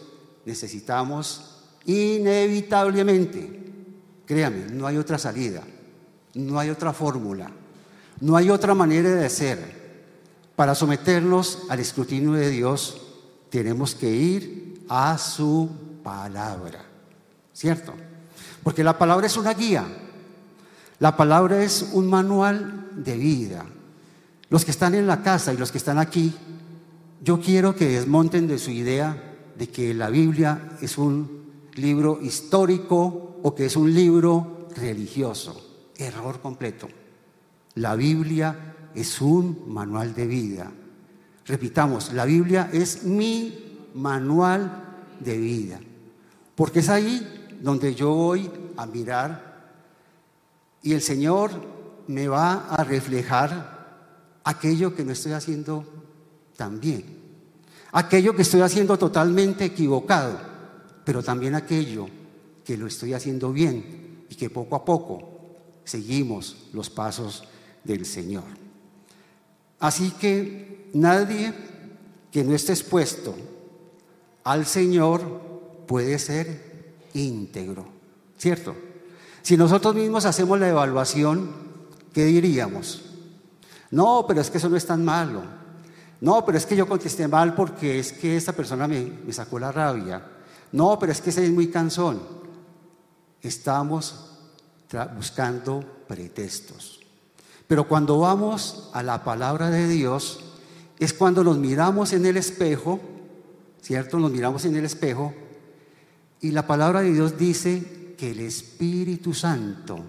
necesitamos 0.44 1.64
inevitablemente, 1.84 3.72
créame, 4.24 4.66
no 4.70 4.86
hay 4.86 4.96
otra 4.96 5.18
salida, 5.18 5.64
no 6.34 6.60
hay 6.60 6.70
otra 6.70 6.92
fórmula, 6.92 7.50
no 8.20 8.36
hay 8.36 8.50
otra 8.50 8.72
manera 8.72 9.10
de 9.10 9.26
hacer. 9.26 9.58
Para 10.54 10.76
someternos 10.76 11.62
al 11.68 11.80
escrutinio 11.80 12.30
de 12.34 12.50
Dios, 12.50 13.02
tenemos 13.50 13.96
que 13.96 14.10
ir 14.12 14.84
a 14.88 15.18
su 15.18 15.70
palabra. 16.04 16.84
¿Cierto? 17.52 17.94
Porque 18.62 18.84
la 18.84 18.96
palabra 18.96 19.26
es 19.26 19.36
una 19.36 19.54
guía. 19.54 19.84
La 21.00 21.16
palabra 21.16 21.64
es 21.64 21.90
un 21.94 22.08
manual 22.08 22.90
de 22.94 23.16
vida. 23.16 23.66
Los 24.54 24.64
que 24.64 24.70
están 24.70 24.94
en 24.94 25.08
la 25.08 25.20
casa 25.20 25.52
y 25.52 25.56
los 25.56 25.72
que 25.72 25.78
están 25.78 25.98
aquí, 25.98 26.32
yo 27.20 27.40
quiero 27.40 27.74
que 27.74 27.88
desmonten 27.88 28.46
de 28.46 28.60
su 28.60 28.70
idea 28.70 29.50
de 29.58 29.68
que 29.68 29.92
la 29.94 30.10
Biblia 30.10 30.76
es 30.80 30.96
un 30.96 31.70
libro 31.74 32.20
histórico 32.22 33.40
o 33.42 33.52
que 33.52 33.66
es 33.66 33.74
un 33.74 33.92
libro 33.92 34.68
religioso. 34.76 35.90
Error 35.96 36.40
completo. 36.40 36.88
La 37.74 37.96
Biblia 37.96 38.92
es 38.94 39.20
un 39.20 39.64
manual 39.66 40.14
de 40.14 40.28
vida. 40.28 40.70
Repitamos, 41.46 42.12
la 42.12 42.24
Biblia 42.24 42.70
es 42.72 43.02
mi 43.02 43.90
manual 43.94 44.84
de 45.18 45.36
vida. 45.36 45.80
Porque 46.54 46.78
es 46.78 46.90
ahí 46.90 47.58
donde 47.60 47.92
yo 47.96 48.14
voy 48.14 48.48
a 48.76 48.86
mirar 48.86 49.72
y 50.80 50.92
el 50.92 51.02
Señor 51.02 51.50
me 52.06 52.28
va 52.28 52.68
a 52.68 52.84
reflejar 52.84 53.73
aquello 54.44 54.94
que 54.94 55.04
no 55.04 55.12
estoy 55.12 55.32
haciendo 55.32 55.84
tan 56.56 56.80
bien, 56.80 57.04
aquello 57.92 58.36
que 58.36 58.42
estoy 58.42 58.60
haciendo 58.60 58.98
totalmente 58.98 59.64
equivocado, 59.64 60.38
pero 61.04 61.22
también 61.22 61.54
aquello 61.54 62.06
que 62.64 62.76
lo 62.76 62.86
estoy 62.86 63.14
haciendo 63.14 63.52
bien 63.52 64.24
y 64.28 64.34
que 64.34 64.50
poco 64.50 64.76
a 64.76 64.84
poco 64.84 65.34
seguimos 65.84 66.68
los 66.72 66.90
pasos 66.90 67.44
del 67.82 68.06
Señor. 68.06 68.44
Así 69.80 70.12
que 70.12 70.90
nadie 70.94 71.52
que 72.30 72.42
no 72.42 72.54
esté 72.54 72.72
expuesto 72.72 73.34
al 74.44 74.66
Señor 74.66 75.20
puede 75.86 76.18
ser 76.18 76.94
íntegro, 77.12 77.86
¿cierto? 78.38 78.74
Si 79.42 79.56
nosotros 79.56 79.94
mismos 79.94 80.24
hacemos 80.24 80.58
la 80.58 80.68
evaluación, 80.68 81.50
¿qué 82.12 82.24
diríamos? 82.24 83.03
No, 83.94 84.24
pero 84.26 84.40
es 84.40 84.50
que 84.50 84.58
eso 84.58 84.68
no 84.68 84.76
es 84.76 84.84
tan 84.84 85.04
malo. 85.04 85.40
No, 86.20 86.44
pero 86.44 86.58
es 86.58 86.66
que 86.66 86.74
yo 86.74 86.88
contesté 86.88 87.28
mal 87.28 87.54
porque 87.54 88.00
es 88.00 88.12
que 88.12 88.36
esta 88.36 88.52
persona 88.52 88.88
me, 88.88 89.00
me 89.24 89.32
sacó 89.32 89.56
la 89.58 89.70
rabia. 89.70 90.20
No, 90.72 90.98
pero 90.98 91.12
es 91.12 91.20
que 91.20 91.30
ese 91.30 91.44
es 91.44 91.52
muy 91.52 91.68
cansón. 91.68 92.20
Estamos 93.40 94.32
buscando 95.14 95.84
pretextos. 96.08 97.00
Pero 97.68 97.86
cuando 97.86 98.18
vamos 98.18 98.90
a 98.94 99.02
la 99.04 99.22
palabra 99.22 99.70
de 99.70 99.86
Dios, 99.86 100.40
es 100.98 101.12
cuando 101.12 101.44
nos 101.44 101.56
miramos 101.58 102.12
en 102.12 102.26
el 102.26 102.36
espejo, 102.36 102.98
¿cierto? 103.80 104.18
Nos 104.18 104.32
miramos 104.32 104.64
en 104.64 104.74
el 104.74 104.84
espejo 104.84 105.32
y 106.40 106.50
la 106.50 106.66
palabra 106.66 107.02
de 107.02 107.12
Dios 107.12 107.38
dice 107.38 108.16
que 108.18 108.32
el 108.32 108.40
Espíritu 108.40 109.34
Santo, 109.34 110.00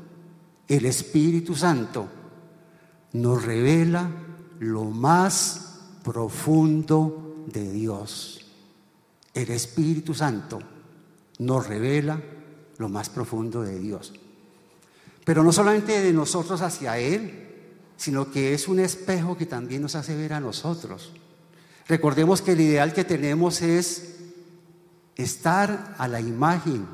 el 0.68 0.86
Espíritu 0.88 1.54
Santo, 1.54 2.08
nos 3.16 3.46
revela 3.46 4.10
lo 4.60 4.84
más 4.84 5.80
profundo 6.04 7.46
de 7.48 7.72
Dios. 7.72 8.46
El 9.34 9.52
Espíritu 9.52 10.14
Santo 10.14 10.60
nos 11.40 11.68
revela 11.68 12.22
lo 12.78 12.90
más 12.90 13.10
profundo 13.10 13.62
de 13.62 13.80
Dios. 13.80 14.14
Pero 15.24 15.44
no 15.44 15.54
solamente 15.54 16.02
de 16.02 16.12
nosotros 16.12 16.62
hacia 16.62 16.98
Él, 16.98 17.48
sino 17.96 18.30
que 18.32 18.54
es 18.54 18.68
un 18.68 18.80
espejo 18.80 19.38
que 19.38 19.46
también 19.46 19.82
nos 19.82 19.96
hace 19.96 20.16
ver 20.16 20.34
a 20.34 20.42
nosotros. 20.42 21.14
Recordemos 21.88 22.42
que 22.42 22.52
el 22.52 22.62
ideal 22.62 22.94
que 22.94 23.06
tenemos 23.06 23.62
es 23.62 24.18
estar 25.16 25.96
a 25.98 26.08
la 26.10 26.20
imagen 26.20 26.86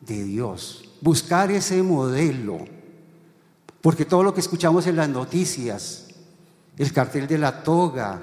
de 0.00 0.22
Dios, 0.22 0.92
buscar 1.00 1.50
ese 1.50 1.82
modelo, 1.82 2.64
porque 3.84 4.06
todo 4.06 4.22
lo 4.22 4.32
que 4.32 4.40
escuchamos 4.40 4.86
en 4.86 4.96
las 4.96 5.10
noticias, 5.10 6.06
el 6.78 6.90
cartel 6.90 7.26
de 7.26 7.36
la 7.36 7.62
toga, 7.62 8.18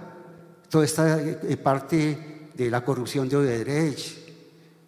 toda 0.68 0.84
esta 0.84 1.22
eh, 1.22 1.56
parte 1.56 2.50
de 2.56 2.72
la 2.72 2.84
corrupción 2.84 3.30
de 3.30 3.38
Odebrecht, 3.38 4.28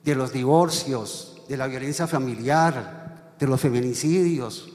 de 0.03 0.15
los 0.15 0.33
divorcios, 0.33 1.43
de 1.47 1.57
la 1.57 1.67
violencia 1.67 2.07
familiar, 2.07 3.36
de 3.38 3.45
los 3.45 3.62
feminicidios, 3.62 4.67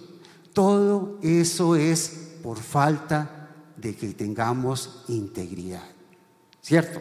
todo 0.52 1.18
eso 1.20 1.74
es 1.74 2.36
por 2.44 2.58
falta 2.58 3.48
de 3.76 3.96
que 3.96 4.06
tengamos 4.10 5.02
integridad. 5.08 5.82
¿Cierto? 6.62 7.00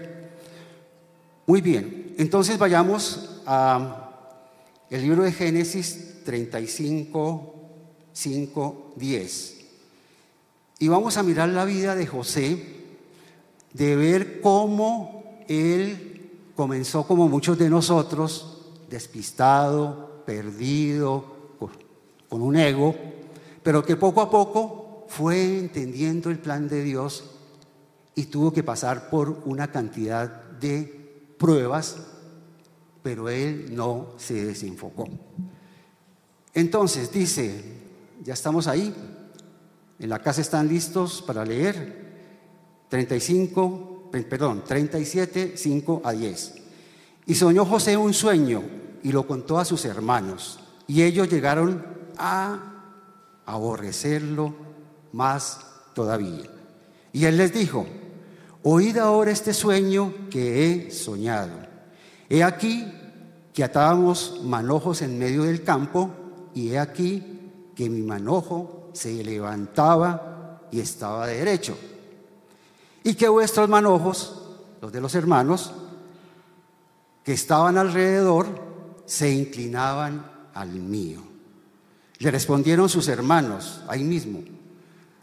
Muy 1.45 1.61
bien, 1.61 2.15
entonces 2.17 2.57
vayamos 2.57 3.43
a 3.45 4.09
el 4.89 5.03
libro 5.03 5.21
de 5.21 5.33
Génesis 5.33 6.23
35, 6.25 7.56
5, 8.17 8.93
10. 8.95 9.57
Y 10.79 10.87
vamos 10.87 11.17
a 11.17 11.23
mirar 11.23 11.49
la 11.49 11.65
vida 11.65 11.93
de 11.93 12.07
José, 12.07 12.65
de 13.73 13.95
ver 13.95 14.41
cómo 14.41 15.43
él 15.47 16.31
comenzó 16.55 17.05
como 17.05 17.29
muchos 17.29 17.59
de 17.59 17.69
nosotros, 17.69 18.71
despistado, 18.89 20.23
perdido, 20.25 21.37
con 22.27 22.41
un 22.41 22.55
ego, 22.55 22.95
pero 23.61 23.85
que 23.85 23.95
poco 23.95 24.21
a 24.21 24.31
poco 24.31 25.05
fue 25.09 25.59
entendiendo 25.59 26.31
el 26.31 26.39
plan 26.39 26.67
de 26.67 26.83
Dios 26.83 27.23
y 28.15 28.25
tuvo 28.25 28.51
que 28.51 28.63
pasar 28.63 29.11
por 29.11 29.43
una 29.45 29.71
cantidad 29.71 30.27
de 30.59 31.35
pruebas, 31.37 31.97
pero 33.03 33.29
él 33.29 33.75
no 33.75 34.07
se 34.17 34.43
desenfocó. 34.43 35.07
Entonces 36.55 37.11
dice, 37.11 37.86
ya 38.23 38.33
estamos 38.33 38.67
ahí, 38.67 38.93
en 39.99 40.09
la 40.09 40.19
casa 40.19 40.41
están 40.41 40.67
listos 40.67 41.21
para 41.21 41.43
leer 41.45 42.05
35, 42.89 44.09
perdón, 44.11 44.63
37, 44.65 45.53
5 45.55 46.01
a 46.03 46.11
10. 46.11 46.55
Y 47.25 47.35
soñó 47.35 47.65
José 47.65 47.97
un 47.97 48.13
sueño 48.13 48.63
y 49.03 49.11
lo 49.11 49.27
contó 49.27 49.59
a 49.59 49.65
sus 49.65 49.85
hermanos, 49.85 50.59
y 50.87 51.03
ellos 51.03 51.29
llegaron 51.29 51.85
a 52.17 52.73
aborrecerlo 53.45 54.53
más 55.11 55.59
todavía. 55.93 56.45
Y 57.13 57.25
él 57.25 57.37
les 57.37 57.53
dijo, 57.53 57.87
oíd 58.63 58.97
ahora 58.97 59.31
este 59.31 59.53
sueño 59.53 60.13
que 60.29 60.87
he 60.87 60.91
soñado. 60.91 61.53
He 62.29 62.43
aquí 62.43 62.85
que 63.53 63.63
atábamos 63.63 64.41
manojos 64.43 65.01
en 65.01 65.17
medio 65.17 65.43
del 65.43 65.63
campo 65.63 66.11
y 66.53 66.69
he 66.69 66.79
aquí 66.79 67.36
que 67.77 67.91
mi 67.91 68.01
manojo 68.01 68.89
se 68.91 69.23
levantaba 69.23 70.63
y 70.71 70.79
estaba 70.79 71.27
derecho. 71.27 71.77
Y 73.03 73.13
que 73.13 73.27
vuestros 73.27 73.69
manojos, 73.69 74.41
los 74.81 74.91
de 74.91 74.99
los 74.99 75.13
hermanos, 75.13 75.71
que 77.23 77.33
estaban 77.33 77.77
alrededor, 77.77 78.47
se 79.05 79.31
inclinaban 79.31 80.25
al 80.55 80.69
mío. 80.69 81.21
Le 82.17 82.31
respondieron 82.31 82.89
sus 82.89 83.07
hermanos 83.09 83.81
ahí 83.87 84.03
mismo, 84.03 84.39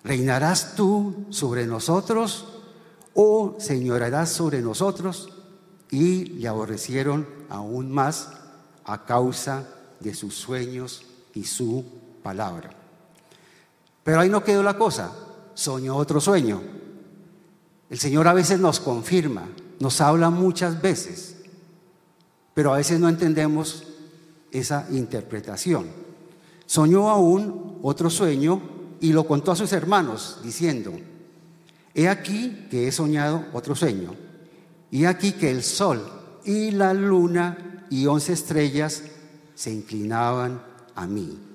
¿reinarás 0.05 0.77
tú 0.77 1.27
sobre 1.31 1.67
nosotros 1.67 2.47
o 3.15 3.57
señorarás 3.59 4.31
sobre 4.31 4.63
nosotros? 4.63 5.29
Y 5.91 6.27
le 6.27 6.47
aborrecieron 6.47 7.27
aún 7.49 7.91
más 7.91 8.29
a 8.85 9.05
causa 9.05 9.69
de 9.99 10.15
sus 10.15 10.37
sueños 10.37 11.03
y 11.35 11.45
su 11.45 12.04
palabra. 12.25 12.71
Pero 14.03 14.19
ahí 14.19 14.31
no 14.31 14.43
quedó 14.43 14.63
la 14.63 14.79
cosa, 14.79 15.13
soñó 15.55 15.95
otro 15.97 16.21
sueño. 16.21 16.61
El 17.91 17.99
Señor 17.99 18.27
a 18.27 18.33
veces 18.33 18.59
nos 18.59 18.81
confirma, 18.81 19.47
nos 19.79 20.01
habla 20.01 20.31
muchas 20.31 20.81
veces, 20.81 21.37
pero 22.55 22.73
a 22.73 22.79
veces 22.79 22.99
no 22.99 23.09
entendemos 23.09 23.85
esa 24.51 24.87
interpretación. 24.91 25.87
Soñó 26.67 27.11
aún 27.11 27.79
otro 27.83 28.09
sueño 28.09 28.61
y 29.01 29.13
lo 29.13 29.27
contó 29.27 29.53
a 29.53 29.57
sus 29.57 29.73
hermanos, 29.75 30.39
diciendo, 30.43 30.93
he 31.95 32.09
aquí 32.09 32.67
que 32.71 32.89
he 32.89 32.93
soñado 32.93 33.45
otro 33.53 33.77
sueño, 33.77 34.15
y 34.91 35.05
aquí 35.05 35.33
que 35.33 35.51
el 35.51 35.63
sol 35.63 36.03
y 36.45 36.71
la 36.71 36.95
luna 36.95 37.87
y 37.91 38.07
once 38.07 38.33
estrellas 38.33 39.03
se 39.55 39.71
inclinaban 39.71 40.63
a 40.95 41.07
mí. 41.07 41.54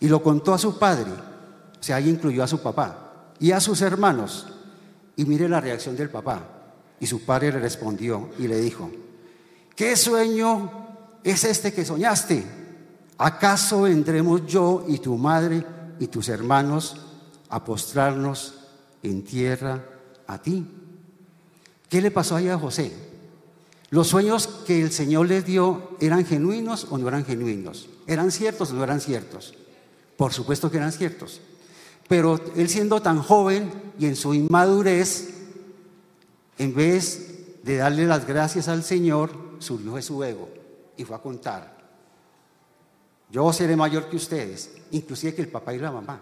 Y 0.00 0.08
lo 0.08 0.22
contó 0.22 0.54
a 0.54 0.58
su 0.58 0.78
padre, 0.78 1.10
o 1.10 1.82
sea, 1.82 1.96
ahí 1.96 2.08
incluyó 2.08 2.42
a 2.42 2.48
su 2.48 2.60
papá, 2.60 3.32
y 3.38 3.52
a 3.52 3.60
sus 3.60 3.82
hermanos. 3.82 4.46
Y 5.16 5.24
mire 5.24 5.48
la 5.48 5.60
reacción 5.60 5.96
del 5.96 6.10
papá. 6.10 6.42
Y 6.98 7.06
su 7.06 7.24
padre 7.24 7.52
le 7.52 7.60
respondió 7.60 8.30
y 8.38 8.48
le 8.48 8.58
dijo, 8.58 8.90
¿qué 9.76 9.96
sueño 9.96 10.70
es 11.22 11.44
este 11.44 11.72
que 11.72 11.84
soñaste? 11.84 12.60
¿acaso 13.20 13.82
vendremos 13.82 14.46
yo 14.46 14.84
y 14.88 14.98
tu 14.98 15.16
madre 15.18 15.62
y 15.98 16.06
tus 16.06 16.30
hermanos 16.30 16.96
a 17.50 17.62
postrarnos 17.62 18.54
en 19.02 19.22
tierra 19.22 19.84
a 20.26 20.38
ti? 20.38 20.66
¿Qué 21.88 22.00
le 22.00 22.10
pasó 22.10 22.36
ahí 22.36 22.48
a 22.48 22.58
José? 22.58 22.92
¿Los 23.90 24.08
sueños 24.08 24.46
que 24.66 24.80
el 24.80 24.90
Señor 24.90 25.28
les 25.28 25.44
dio 25.44 25.96
eran 26.00 26.24
genuinos 26.24 26.86
o 26.88 26.96
no 26.96 27.08
eran 27.08 27.26
genuinos? 27.26 27.88
¿Eran 28.06 28.30
ciertos 28.30 28.70
o 28.70 28.74
no 28.74 28.84
eran 28.84 29.00
ciertos? 29.00 29.54
Por 30.20 30.34
supuesto 30.34 30.70
que 30.70 30.76
eran 30.76 30.92
ciertos. 30.92 31.40
Pero 32.06 32.38
él 32.54 32.68
siendo 32.68 33.00
tan 33.00 33.22
joven 33.22 33.72
y 33.98 34.04
en 34.04 34.16
su 34.16 34.34
inmadurez, 34.34 35.30
en 36.58 36.74
vez 36.74 37.62
de 37.62 37.78
darle 37.78 38.04
las 38.04 38.26
gracias 38.26 38.68
al 38.68 38.84
Señor, 38.84 39.30
surgió 39.60 39.94
de 39.94 40.02
su 40.02 40.22
ego 40.22 40.50
y 40.98 41.06
fue 41.06 41.16
a 41.16 41.20
contar. 41.20 41.74
Yo 43.30 43.50
seré 43.54 43.76
mayor 43.76 44.10
que 44.10 44.16
ustedes, 44.16 44.72
inclusive 44.90 45.34
que 45.34 45.40
el 45.40 45.48
papá 45.48 45.72
y 45.72 45.78
la 45.78 45.90
mamá. 45.90 46.20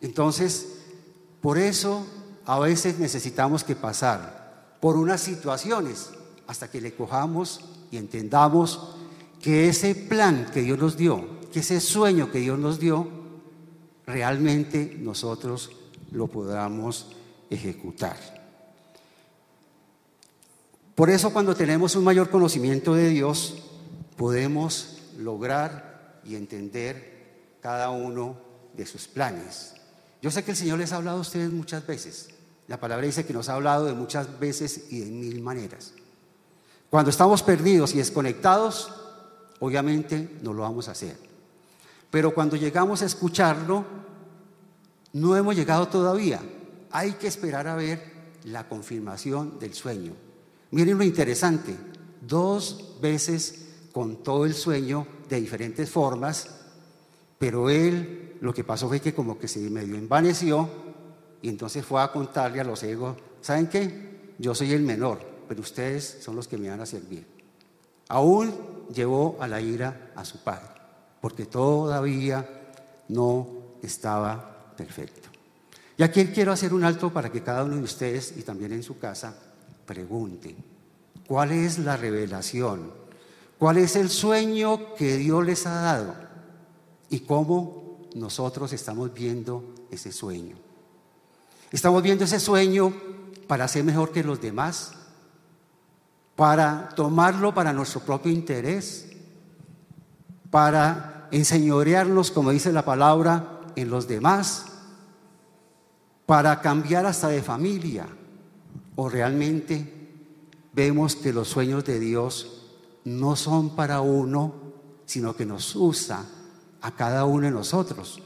Entonces, 0.00 0.68
por 1.42 1.58
eso 1.58 2.06
a 2.46 2.58
veces 2.60 2.98
necesitamos 2.98 3.62
que 3.62 3.76
pasar 3.76 4.78
por 4.80 4.96
unas 4.96 5.20
situaciones 5.20 6.12
hasta 6.46 6.70
que 6.70 6.80
le 6.80 6.94
cojamos 6.94 7.60
y 7.90 7.98
entendamos 7.98 8.94
que 9.42 9.68
ese 9.68 9.94
plan 9.94 10.50
que 10.50 10.62
Dios 10.62 10.78
nos 10.78 10.96
dio, 10.96 11.36
que 11.52 11.60
ese 11.60 11.80
sueño 11.80 12.30
que 12.30 12.38
Dios 12.40 12.58
nos 12.58 12.78
dio, 12.78 13.08
realmente 14.06 14.96
nosotros 14.98 15.70
lo 16.10 16.26
podamos 16.26 17.12
ejecutar. 17.50 18.16
Por 20.94 21.10
eso 21.10 21.32
cuando 21.32 21.54
tenemos 21.54 21.94
un 21.94 22.04
mayor 22.04 22.28
conocimiento 22.28 22.94
de 22.94 23.08
Dios, 23.08 23.62
podemos 24.16 24.98
lograr 25.18 26.20
y 26.24 26.34
entender 26.34 27.58
cada 27.60 27.90
uno 27.90 28.36
de 28.74 28.84
sus 28.84 29.06
planes. 29.06 29.74
Yo 30.20 30.30
sé 30.30 30.42
que 30.42 30.50
el 30.50 30.56
Señor 30.56 30.78
les 30.78 30.92
ha 30.92 30.96
hablado 30.96 31.18
a 31.18 31.20
ustedes 31.20 31.52
muchas 31.52 31.86
veces. 31.86 32.30
La 32.66 32.80
palabra 32.80 33.06
dice 33.06 33.24
que 33.24 33.32
nos 33.32 33.48
ha 33.48 33.54
hablado 33.54 33.86
de 33.86 33.94
muchas 33.94 34.40
veces 34.40 34.86
y 34.90 35.00
de 35.00 35.10
mil 35.10 35.40
maneras. 35.40 35.92
Cuando 36.90 37.10
estamos 37.10 37.42
perdidos 37.42 37.94
y 37.94 37.98
desconectados, 37.98 38.92
obviamente 39.60 40.38
no 40.42 40.52
lo 40.52 40.62
vamos 40.62 40.88
a 40.88 40.92
hacer. 40.92 41.27
Pero 42.10 42.32
cuando 42.34 42.56
llegamos 42.56 43.02
a 43.02 43.06
escucharlo, 43.06 43.84
no 45.12 45.36
hemos 45.36 45.56
llegado 45.56 45.88
todavía. 45.88 46.40
Hay 46.90 47.12
que 47.12 47.26
esperar 47.26 47.66
a 47.66 47.76
ver 47.76 48.18
la 48.44 48.68
confirmación 48.68 49.58
del 49.58 49.74
sueño. 49.74 50.12
Miren 50.70 50.98
lo 50.98 51.04
interesante, 51.04 51.74
dos 52.20 52.96
veces 53.00 53.66
con 53.92 54.22
todo 54.22 54.44
el 54.44 54.54
sueño 54.54 55.06
de 55.28 55.40
diferentes 55.40 55.88
formas, 55.90 56.48
pero 57.38 57.70
él 57.70 58.36
lo 58.40 58.52
que 58.52 58.64
pasó 58.64 58.88
fue 58.88 59.00
que 59.00 59.14
como 59.14 59.38
que 59.38 59.48
se 59.48 59.60
medio 59.70 59.96
envaneció 59.96 60.68
y 61.42 61.48
entonces 61.48 61.84
fue 61.84 62.02
a 62.02 62.12
contarle 62.12 62.60
a 62.60 62.64
los 62.64 62.82
egos, 62.82 63.16
¿saben 63.40 63.68
qué? 63.68 64.34
Yo 64.38 64.54
soy 64.54 64.72
el 64.72 64.82
menor, 64.82 65.20
pero 65.48 65.60
ustedes 65.60 66.18
son 66.20 66.36
los 66.36 66.48
que 66.48 66.58
me 66.58 66.68
van 66.68 66.80
a 66.80 66.86
servir. 66.86 67.26
Aún 68.08 68.52
llevó 68.92 69.36
a 69.40 69.48
la 69.48 69.60
ira 69.60 70.12
a 70.14 70.24
su 70.24 70.42
padre, 70.42 70.77
porque 71.20 71.46
todavía 71.46 72.48
no 73.08 73.48
estaba 73.82 74.74
perfecto. 74.76 75.28
Y 75.96 76.02
aquí 76.02 76.26
quiero 76.26 76.52
hacer 76.52 76.72
un 76.72 76.84
alto 76.84 77.12
para 77.12 77.30
que 77.30 77.42
cada 77.42 77.64
uno 77.64 77.76
de 77.76 77.82
ustedes 77.82 78.34
y 78.36 78.42
también 78.42 78.72
en 78.72 78.82
su 78.82 78.98
casa 78.98 79.34
pregunten, 79.84 80.56
¿cuál 81.26 81.50
es 81.50 81.78
la 81.78 81.96
revelación? 81.96 82.92
¿Cuál 83.58 83.78
es 83.78 83.96
el 83.96 84.08
sueño 84.08 84.94
que 84.94 85.16
Dios 85.16 85.44
les 85.44 85.66
ha 85.66 85.80
dado? 85.80 86.14
¿Y 87.10 87.20
cómo 87.20 88.06
nosotros 88.14 88.72
estamos 88.72 89.12
viendo 89.12 89.74
ese 89.90 90.12
sueño? 90.12 90.56
¿Estamos 91.72 92.02
viendo 92.02 92.24
ese 92.24 92.38
sueño 92.38 92.92
para 93.48 93.66
ser 93.66 93.82
mejor 93.82 94.12
que 94.12 94.22
los 94.22 94.40
demás? 94.40 94.92
¿Para 96.36 96.90
tomarlo 96.90 97.52
para 97.52 97.72
nuestro 97.72 98.00
propio 98.00 98.30
interés? 98.30 99.07
Para 100.50 101.28
enseñorearnos, 101.30 102.30
como 102.30 102.50
dice 102.50 102.72
la 102.72 102.84
palabra, 102.84 103.60
en 103.76 103.90
los 103.90 104.08
demás, 104.08 104.66
para 106.26 106.60
cambiar 106.60 107.06
hasta 107.06 107.28
de 107.28 107.42
familia, 107.42 108.06
o 108.96 109.08
realmente 109.08 109.98
vemos 110.72 111.16
que 111.16 111.32
los 111.32 111.48
sueños 111.48 111.84
de 111.84 112.00
Dios 112.00 112.66
no 113.04 113.36
son 113.36 113.74
para 113.74 114.00
uno, 114.00 114.54
sino 115.06 115.34
que 115.34 115.46
nos 115.46 115.74
usa 115.76 116.24
a 116.80 116.90
cada 116.92 117.24
uno 117.24 117.46
de 117.46 117.52
nosotros 117.52 118.22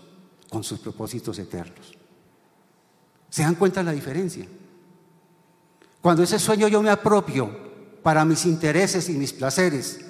con 0.51 0.65
sus 0.65 0.79
propósitos 0.81 1.39
eternos. 1.39 1.95
¿Se 3.31 3.43
dan 3.43 3.55
cuenta 3.55 3.83
la 3.83 3.93
diferencia? 3.93 4.47
Cuando 6.01 6.23
ese 6.23 6.39
sueño 6.39 6.69
yo 6.69 6.83
me 6.83 6.91
apropio 6.91 7.51
para 8.03 8.25
mis 8.25 8.45
intereses 8.45 9.09
y 9.09 9.13
mis 9.13 9.33
placeres 9.33 10.01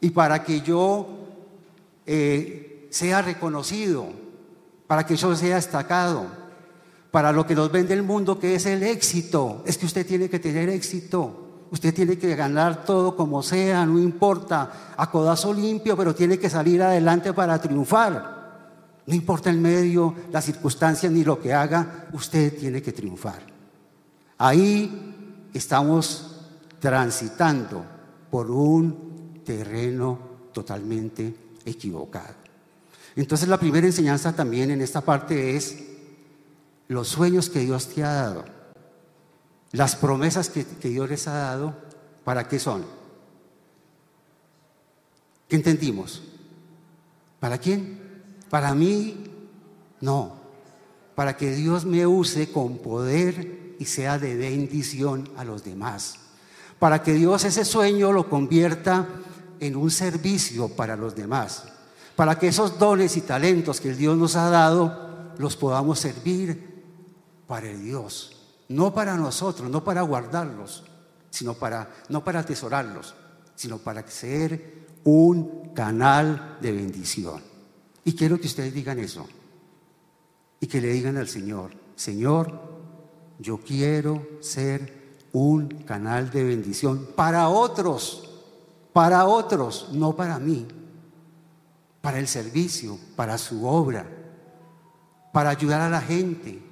y 0.00 0.10
para 0.10 0.42
que 0.42 0.60
yo 0.60 1.21
eh, 2.06 2.88
sea 2.90 3.22
reconocido, 3.22 4.08
para 4.86 5.06
que 5.06 5.16
yo 5.16 5.34
sea 5.34 5.56
destacado, 5.56 6.26
para 7.10 7.32
lo 7.32 7.46
que 7.46 7.54
nos 7.54 7.70
vende 7.70 7.94
el 7.94 8.02
mundo 8.02 8.38
que 8.38 8.54
es 8.54 8.66
el 8.66 8.82
éxito, 8.82 9.62
es 9.66 9.78
que 9.78 9.86
usted 9.86 10.06
tiene 10.06 10.28
que 10.28 10.38
tener 10.38 10.68
éxito. 10.68 11.38
Usted 11.70 11.94
tiene 11.94 12.18
que 12.18 12.36
ganar 12.36 12.84
todo 12.84 13.16
como 13.16 13.42
sea, 13.42 13.86
no 13.86 13.98
importa, 13.98 14.94
a 14.94 15.10
codazo 15.10 15.54
limpio, 15.54 15.96
pero 15.96 16.14
tiene 16.14 16.38
que 16.38 16.50
salir 16.50 16.82
adelante 16.82 17.32
para 17.32 17.58
triunfar. 17.58 19.00
No 19.06 19.14
importa 19.14 19.48
el 19.48 19.58
medio, 19.58 20.14
las 20.30 20.44
circunstancias 20.44 21.10
ni 21.10 21.24
lo 21.24 21.40
que 21.40 21.54
haga, 21.54 22.08
usted 22.12 22.58
tiene 22.58 22.82
que 22.82 22.92
triunfar. 22.92 23.40
Ahí 24.36 25.48
estamos 25.54 26.42
transitando 26.78 27.84
por 28.30 28.50
un 28.50 29.40
terreno 29.42 30.18
totalmente 30.52 31.34
equivocado. 31.64 32.34
Entonces 33.16 33.48
la 33.48 33.58
primera 33.58 33.86
enseñanza 33.86 34.34
también 34.34 34.70
en 34.70 34.80
esta 34.80 35.00
parte 35.00 35.56
es 35.56 35.78
los 36.88 37.08
sueños 37.08 37.50
que 37.50 37.60
Dios 37.60 37.88
te 37.88 38.02
ha 38.02 38.12
dado 38.12 38.62
las 39.72 39.96
promesas 39.96 40.50
que, 40.50 40.64
Dios 40.88 41.08
les 41.08 41.26
ha 41.26 41.32
dado, 41.32 41.74
¿para 42.24 42.46
qué 42.46 42.58
son? 42.58 42.84
¿Qué 45.48 45.56
entendimos? 45.56 46.22
¿Para 47.40 47.58
quién? 47.58 47.98
Para 48.50 48.74
mí, 48.74 49.24
no. 50.00 50.36
Para 51.14 51.36
que 51.36 51.52
Dios 51.52 51.86
me 51.86 52.06
use 52.06 52.52
con 52.52 52.78
poder 52.78 53.76
y 53.78 53.86
sea 53.86 54.18
de 54.18 54.36
bendición 54.36 55.28
a 55.36 55.44
los 55.44 55.64
demás. 55.64 56.18
Para 56.78 57.02
que 57.02 57.14
Dios 57.14 57.44
ese 57.44 57.64
sueño 57.64 58.12
lo 58.12 58.28
convierta 58.28 59.08
en 59.66 59.76
un 59.76 59.90
servicio 59.90 60.68
para 60.68 60.96
los 60.96 61.14
demás. 61.14 61.64
Para 62.16 62.38
que 62.38 62.48
esos 62.48 62.78
dones 62.78 63.16
y 63.16 63.22
talentos 63.22 63.80
que 63.80 63.90
el 63.90 63.96
Dios 63.96 64.16
nos 64.18 64.36
ha 64.36 64.50
dado 64.50 65.32
los 65.38 65.56
podamos 65.56 65.98
servir 65.98 66.84
para 67.46 67.70
el 67.70 67.82
Dios 67.82 68.38
no 68.72 68.92
para 68.92 69.16
nosotros, 69.16 69.70
no 69.70 69.84
para 69.84 70.02
guardarlos, 70.02 70.84
sino 71.30 71.54
para, 71.54 71.90
no 72.08 72.24
para 72.24 72.40
atesorarlos, 72.40 73.14
sino 73.54 73.78
para 73.78 74.06
ser 74.08 74.86
un 75.04 75.72
canal 75.74 76.58
de 76.60 76.72
bendición. 76.72 77.42
Y 78.04 78.14
quiero 78.14 78.40
que 78.40 78.46
ustedes 78.46 78.74
digan 78.74 78.98
eso. 78.98 79.26
Y 80.60 80.66
que 80.66 80.80
le 80.80 80.88
digan 80.88 81.16
al 81.16 81.28
Señor, 81.28 81.72
Señor, 81.96 82.60
yo 83.38 83.58
quiero 83.58 84.26
ser 84.40 85.16
un 85.32 85.68
canal 85.84 86.30
de 86.30 86.44
bendición 86.44 87.08
para 87.16 87.48
otros, 87.48 88.31
para 88.92 89.26
otros, 89.26 89.88
no 89.92 90.14
para 90.14 90.38
mí, 90.38 90.66
para 92.00 92.18
el 92.18 92.28
servicio, 92.28 92.98
para 93.16 93.38
su 93.38 93.66
obra, 93.66 94.06
para 95.32 95.50
ayudar 95.50 95.80
a 95.80 95.88
la 95.88 96.00
gente, 96.00 96.62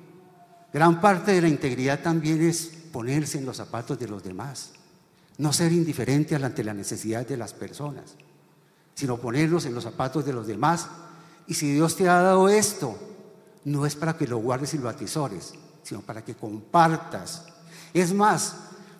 Gran 0.73 1.01
parte 1.01 1.33
de 1.33 1.43
la 1.43 1.49
integridad 1.49 2.01
también 2.01 2.43
es 2.43 2.71
ponerse 2.93 3.39
en 3.39 3.47
los 3.47 3.57
zapatos 3.57 3.99
de 3.99 4.07
los 4.07 4.23
demás, 4.23 4.71
no 5.39 5.53
ser 5.53 5.73
indiferente 5.73 6.37
ante 6.37 6.63
la 6.63 6.75
necesidad 6.75 7.27
de 7.27 7.37
las 7.37 7.55
personas, 7.55 8.15
sino 8.95 9.19
ponernos 9.19 9.65
en 9.65 9.75
los 9.75 9.85
zapatos 9.85 10.25
de 10.25 10.33
los 10.33 10.47
demás. 10.47 10.87
Y 11.49 11.55
si 11.55 11.73
Dios 11.73 11.97
te 11.97 12.09
ha 12.09 12.23
dado 12.23 12.49
esto, 12.49 12.97
no 13.65 13.85
es 13.85 13.97
para 13.97 14.17
que 14.17 14.29
lo 14.29 14.39
guardes 14.39 14.75
y 14.75 14.79
lo 14.79 14.89
atesores, 14.89 15.55
sino 15.83 16.03
para 16.03 16.25
que 16.25 16.35
compartas. 16.35 17.47
Es 17.93 18.15
más, 18.15 18.55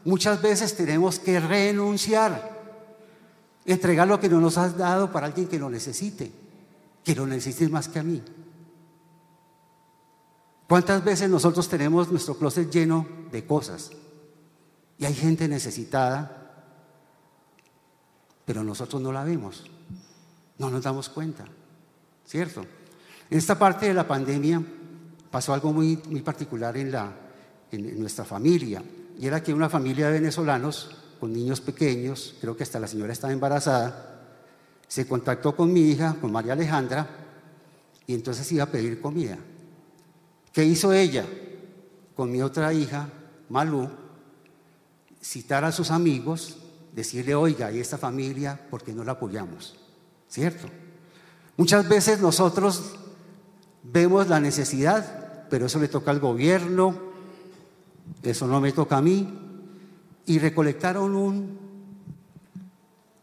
muchas 0.05 0.43
veces 0.43 0.77
tenemos 0.77 1.21
que 1.21 1.39
renunciar, 1.39 2.60
entregar 3.65 4.09
lo 4.09 4.21
que 4.21 4.29
no 4.29 4.41
nos 4.41 4.59
has 4.59 4.77
dado 4.77 5.13
para 5.13 5.27
alguien 5.27 5.49
que 5.49 5.59
lo 5.59 5.71
necesite, 5.71 6.33
que 7.05 7.15
lo 7.15 7.27
necesite 7.27 7.69
más 7.69 7.89
que 7.89 7.99
a 7.99 8.03
mí. 8.03 8.23
¿Cuántas 10.69 11.03
veces 11.05 11.29
nosotros 11.29 11.69
tenemos 11.69 12.11
nuestro 12.11 12.37
closet 12.37 12.71
lleno 12.71 13.07
de 13.33 13.45
cosas? 13.45 13.91
Y 14.99 15.05
hay 15.05 15.15
gente 15.15 15.49
necesitada, 15.49 16.67
pero 18.45 18.63
nosotros 18.63 19.03
no 19.03 19.11
la 19.13 19.25
vemos, 19.25 19.65
no 20.59 20.71
nos 20.71 20.83
damos 20.83 21.09
cuenta, 21.09 21.45
¿cierto? 22.27 22.65
En 23.31 23.39
esta 23.39 23.59
parte 23.59 23.87
de 23.87 23.95
la 23.95 24.07
pandemia 24.07 24.63
pasó 25.31 25.55
algo 25.55 25.73
muy, 25.73 26.01
muy 26.09 26.21
particular 26.21 26.77
en, 26.77 26.93
la, 26.93 27.13
en 27.73 27.99
nuestra 27.99 28.25
familia, 28.25 28.83
y 29.19 29.27
era 29.27 29.43
que 29.43 29.53
una 29.53 29.69
familia 29.69 30.07
de 30.07 30.21
venezolanos 30.21 30.97
con 31.21 31.33
niños 31.35 31.61
pequeños, 31.61 32.35
creo 32.41 32.57
que 32.57 32.63
hasta 32.63 32.81
la 32.81 32.89
señora 32.89 33.13
estaba 33.13 33.33
embarazada, 33.33 34.23
se 34.89 35.07
contactó 35.07 35.55
con 35.55 35.71
mi 35.71 35.83
hija, 35.83 36.17
con 36.19 36.33
María 36.33 36.55
Alejandra, 36.55 37.07
y 38.07 38.15
entonces 38.15 38.51
iba 38.51 38.65
a 38.65 38.71
pedir 38.71 39.01
comida. 39.01 39.39
¿Qué 40.53 40.65
hizo 40.65 40.93
ella? 40.95 41.27
Con 42.17 42.33
mi 42.33 42.41
otra 42.41 42.73
hija, 42.73 43.09
Malú, 43.51 43.89
citar 45.23 45.65
a 45.65 45.73
sus 45.73 45.91
amigos, 45.91 46.57
decirle, 46.93 47.35
oiga, 47.35 47.71
¿y 47.71 47.79
esta 47.79 47.99
familia 47.99 48.59
por 48.71 48.83
qué 48.83 48.93
no 48.93 49.05
la 49.05 49.13
apoyamos? 49.13 49.77
¿Cierto? 50.27 50.69
Muchas 51.57 51.87
veces 51.89 52.21
nosotros 52.21 52.95
vemos 53.83 54.29
la 54.29 54.41
necesidad, 54.41 55.47
pero 55.51 55.67
eso 55.67 55.79
le 55.79 55.89
toca 55.89 56.11
al 56.11 56.21
gobierno, 56.21 56.95
eso 58.23 58.47
no 58.47 58.61
me 58.61 58.73
toca 58.73 58.97
a 58.97 59.03
mí, 59.03 59.50
y 60.31 60.39
recolectaron 60.39 61.17
un, 61.17 61.59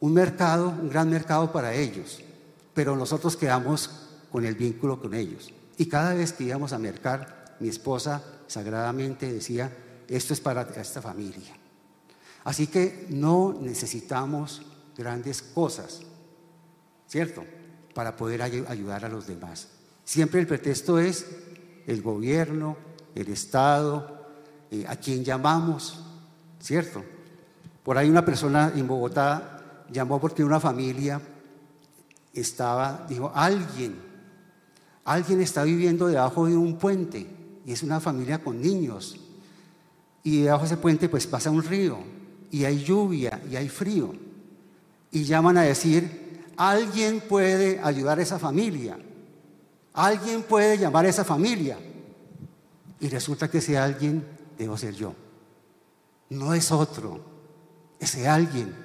un 0.01 0.13
mercado, 0.13 0.67
un 0.67 0.89
gran 0.89 1.09
mercado 1.09 1.49
para 1.53 1.73
ellos, 1.73 2.19
pero 2.73 2.97
nosotros 2.97 3.37
quedamos 3.37 3.89
con 4.29 4.43
el 4.43 4.55
vínculo 4.55 4.99
con 4.99 5.13
ellos. 5.13 5.53
Y 5.77 5.85
cada 5.85 6.13
vez 6.13 6.33
que 6.33 6.43
íbamos 6.43 6.73
a 6.73 6.77
mercar, 6.77 7.55
mi 7.61 7.69
esposa 7.69 8.21
sagradamente 8.47 9.31
decía, 9.31 9.73
esto 10.09 10.33
es 10.33 10.41
para 10.41 10.63
esta 10.63 11.01
familia. 11.01 11.55
Así 12.43 12.67
que 12.67 13.07
no 13.07 13.57
necesitamos 13.57 14.63
grandes 14.97 15.41
cosas, 15.41 16.01
¿cierto? 17.07 17.45
Para 17.93 18.17
poder 18.17 18.41
ayudar 18.41 19.05
a 19.05 19.09
los 19.09 19.27
demás. 19.27 19.69
Siempre 20.03 20.41
el 20.41 20.47
pretexto 20.47 20.99
es 20.99 21.25
el 21.85 22.01
gobierno, 22.01 22.75
el 23.15 23.29
Estado, 23.29 24.27
eh, 24.71 24.83
a 24.85 24.97
quien 24.97 25.23
llamamos, 25.23 26.03
¿cierto? 26.59 27.03
Por 27.83 27.97
ahí 27.97 28.09
una 28.09 28.25
persona 28.25 28.71
en 28.75 28.87
Bogotá 28.87 29.85
llamó 29.91 30.19
porque 30.19 30.43
una 30.43 30.59
familia 30.59 31.21
estaba, 32.33 33.05
dijo, 33.07 33.31
alguien 33.33 34.07
Alguien 35.07 35.39
está 35.39 35.63
viviendo 35.63 36.07
debajo 36.07 36.47
de 36.47 36.57
un 36.57 36.75
puente 36.75 37.25
y 37.65 37.71
es 37.71 37.81
una 37.81 38.01
familia 38.01 38.43
con 38.43 38.61
niños. 38.61 39.17
Y 40.21 40.41
debajo 40.41 40.63
de 40.63 40.65
ese 40.65 40.77
puente 40.77 41.07
pues 41.07 41.25
pasa 41.25 41.49
un 41.49 41.63
río 41.63 41.97
y 42.51 42.65
hay 42.65 42.83
lluvia 42.83 43.41
y 43.49 43.55
hay 43.55 43.69
frío. 43.69 44.13
Y 45.09 45.23
llaman 45.23 45.55
a 45.57 45.61
decir, 45.61 46.43
alguien 46.57 47.21
puede 47.21 47.79
ayudar 47.81 48.19
a 48.19 48.21
esa 48.21 48.37
familia. 48.37 48.99
Alguien 49.93 50.43
puede 50.43 50.77
llamar 50.77 51.05
a 51.05 51.09
esa 51.09 51.23
familia. 51.23 51.77
Y 52.99 53.07
resulta 53.07 53.49
que 53.49 53.59
ese 53.59 53.77
alguien 53.77 54.25
debo 54.57 54.77
ser 54.77 54.93
yo. 54.93 55.13
No 56.29 56.53
es 56.53 56.71
otro. 56.71 57.19
Ese 57.99 58.27
alguien, 58.27 58.75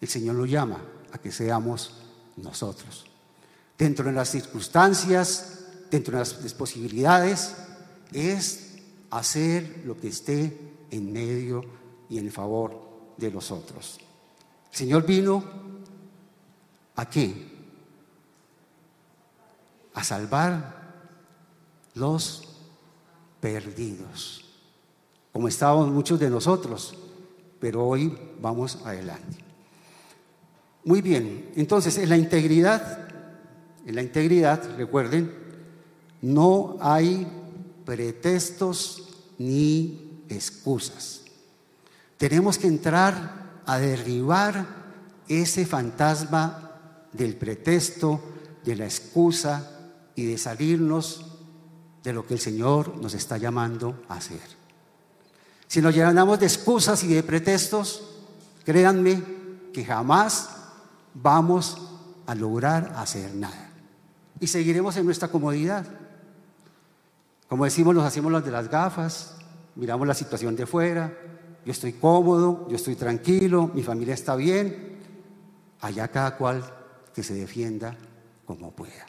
el 0.00 0.08
Señor 0.08 0.36
lo 0.36 0.46
llama 0.46 0.82
a 1.12 1.18
que 1.18 1.30
seamos 1.30 1.92
nosotros 2.36 3.06
dentro 3.78 4.06
de 4.06 4.12
las 4.12 4.30
circunstancias, 4.30 5.66
dentro 5.90 6.12
de 6.12 6.18
las 6.20 6.54
posibilidades, 6.54 7.54
es 8.12 8.76
hacer 9.10 9.82
lo 9.84 9.98
que 9.98 10.08
esté 10.08 10.74
en 10.90 11.12
medio 11.12 11.64
y 12.08 12.18
en 12.18 12.30
favor 12.30 13.14
de 13.16 13.30
los 13.30 13.50
otros. 13.50 13.98
El 14.70 14.76
Señor 14.76 15.04
vino 15.04 15.44
a 16.96 17.08
qué? 17.08 17.52
A 19.94 20.02
salvar 20.02 20.82
los 21.94 22.48
perdidos, 23.40 24.43
como 25.34 25.48
estábamos 25.48 25.90
muchos 25.90 26.20
de 26.20 26.30
nosotros, 26.30 26.94
pero 27.58 27.84
hoy 27.84 28.16
vamos 28.40 28.78
adelante. 28.84 29.36
Muy 30.84 31.02
bien, 31.02 31.50
entonces 31.56 31.98
en 31.98 32.08
la 32.08 32.16
integridad, 32.16 33.08
en 33.84 33.96
la 33.96 34.02
integridad, 34.02 34.62
recuerden, 34.76 35.34
no 36.22 36.76
hay 36.80 37.26
pretextos 37.84 39.08
ni 39.36 40.22
excusas. 40.28 41.22
Tenemos 42.16 42.56
que 42.56 42.68
entrar 42.68 43.62
a 43.66 43.78
derribar 43.78 44.64
ese 45.26 45.66
fantasma 45.66 46.78
del 47.12 47.34
pretexto, 47.34 48.20
de 48.64 48.76
la 48.76 48.84
excusa 48.84 49.80
y 50.14 50.26
de 50.26 50.38
salirnos 50.38 51.26
de 52.04 52.12
lo 52.12 52.24
que 52.24 52.34
el 52.34 52.40
Señor 52.40 52.96
nos 52.98 53.14
está 53.14 53.36
llamando 53.36 54.00
a 54.08 54.14
hacer. 54.14 54.63
Si 55.74 55.82
nos 55.82 55.92
llenamos 55.92 56.38
de 56.38 56.46
excusas 56.46 57.02
y 57.02 57.08
de 57.08 57.24
pretextos, 57.24 58.00
créanme 58.64 59.20
que 59.72 59.84
jamás 59.84 60.50
vamos 61.14 61.90
a 62.26 62.34
lograr 62.36 62.92
hacer 62.94 63.34
nada. 63.34 63.72
Y 64.38 64.46
seguiremos 64.46 64.96
en 64.96 65.04
nuestra 65.04 65.26
comodidad. 65.26 65.84
Como 67.48 67.64
decimos, 67.64 67.92
nos 67.92 68.04
hacemos 68.04 68.30
las 68.30 68.44
de 68.44 68.52
las 68.52 68.70
gafas, 68.70 69.34
miramos 69.74 70.06
la 70.06 70.14
situación 70.14 70.54
de 70.54 70.64
fuera, 70.64 71.12
yo 71.64 71.72
estoy 71.72 71.94
cómodo, 71.94 72.68
yo 72.68 72.76
estoy 72.76 72.94
tranquilo, 72.94 73.68
mi 73.74 73.82
familia 73.82 74.14
está 74.14 74.36
bien, 74.36 75.00
allá 75.80 76.06
cada 76.06 76.36
cual 76.36 76.62
que 77.12 77.24
se 77.24 77.34
defienda 77.34 77.96
como 78.44 78.70
pueda. 78.70 79.06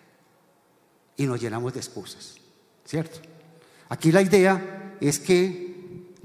Y 1.16 1.28
nos 1.28 1.40
llenamos 1.40 1.74
de 1.74 1.80
excusas. 1.80 2.38
¿cierto? 2.84 3.20
Aquí 3.88 4.12
la 4.12 4.24
idea 4.24 4.96
es 5.00 5.20
que 5.20 5.65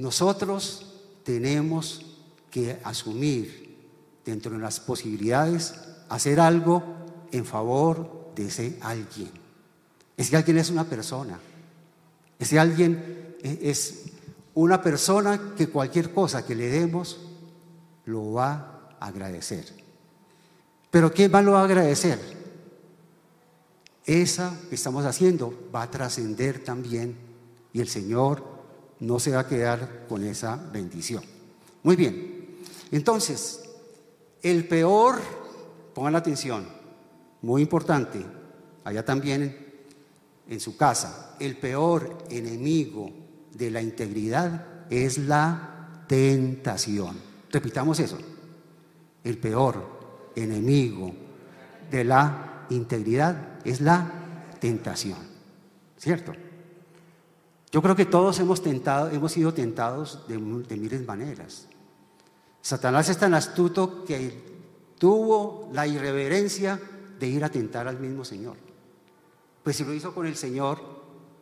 nosotros 0.01 0.87
tenemos 1.25 2.05
que 2.51 2.79
asumir 2.85 3.79
dentro 4.25 4.53
de 4.53 4.59
las 4.59 4.81
posibilidades 4.81 5.75
hacer 6.09 6.41
algo 6.41 6.83
en 7.31 7.45
favor 7.45 8.33
de 8.35 8.47
ese 8.47 8.79
alguien. 8.81 9.31
Ese 10.17 10.37
alguien 10.37 10.59
es 10.59 10.71
una 10.71 10.85
persona. 10.85 11.39
Ese 12.39 12.59
alguien 12.59 13.37
es 13.43 14.07
una 14.55 14.83
persona 14.83 15.55
que 15.57 15.69
cualquier 15.69 16.13
cosa 16.13 16.45
que 16.45 16.55
le 16.55 16.69
demos 16.69 17.19
lo 18.07 18.33
va 18.33 18.95
a 18.99 19.07
agradecer. 19.07 19.67
Pero 20.91 21.13
¿quién 21.13 21.33
va 21.33 21.43
lo 21.43 21.53
va 21.53 21.61
a 21.61 21.65
agradecer? 21.65 22.41
esa 24.07 24.59
que 24.69 24.75
estamos 24.75 25.05
haciendo 25.05 25.69
va 25.75 25.83
a 25.83 25.91
trascender 25.91 26.65
también 26.65 27.17
y 27.73 27.81
el 27.81 27.89
Señor 27.89 28.43
no 29.01 29.19
se 29.19 29.33
va 29.33 29.41
a 29.41 29.49
quedar 29.49 30.07
con 30.09 30.25
esa 30.25 30.57
bendición. 30.57 31.23
Muy 31.83 31.97
bien, 31.97 32.59
entonces, 32.91 33.61
el 34.43 34.67
peor, 34.67 35.21
pongan 35.95 36.13
la 36.13 36.19
atención, 36.19 36.67
muy 37.43 37.63
importante, 37.63 38.25
allá 38.85 39.05
también 39.05 39.71
en 40.49 40.61
su 40.61 40.77
casa, 40.77 41.37
el 41.39 41.57
peor 41.57 42.19
enemigo 42.29 43.11
de 43.55 43.71
la 43.71 43.81
integridad 43.81 44.87
es 44.91 45.19
la 45.19 46.05
tentación. 46.07 47.17
Repitamos 47.51 48.01
eso, 48.01 48.19
el 49.25 49.39
peor 49.39 50.31
enemigo 50.35 51.13
de 51.91 52.05
la 52.05 52.67
integridad 52.71 53.59
es 53.65 53.81
la 53.81 54.57
tentación, 54.61 55.19
¿cierto? 55.97 56.33
Yo 57.73 57.83
creo 57.83 57.95
que 57.95 58.07
todos 58.07 58.39
hemos, 58.41 58.63
tentado, 58.63 59.11
hemos 59.11 59.33
sido 59.33 59.55
tentados 59.55 60.27
de, 60.27 60.37
de 60.37 60.77
miles 60.77 61.07
maneras. 61.07 61.67
Satanás 62.61 63.09
es 63.09 63.19
tan 63.19 63.35
astuto 63.35 64.05
que 64.05 64.43
tuvo 64.99 65.71
la 65.73 65.87
irreverencia 65.87 66.81
de 67.19 67.29
ir 67.29 67.45
a 67.45 67.49
tentar 67.49 67.87
al 67.87 68.01
mismo 68.01 68.25
Señor. 68.25 68.57
Pues 69.63 69.77
si 69.77 69.85
lo 69.85 69.95
hizo 69.95 70.15
con 70.15 70.27
el 70.27 70.37
Señor, 70.37 70.81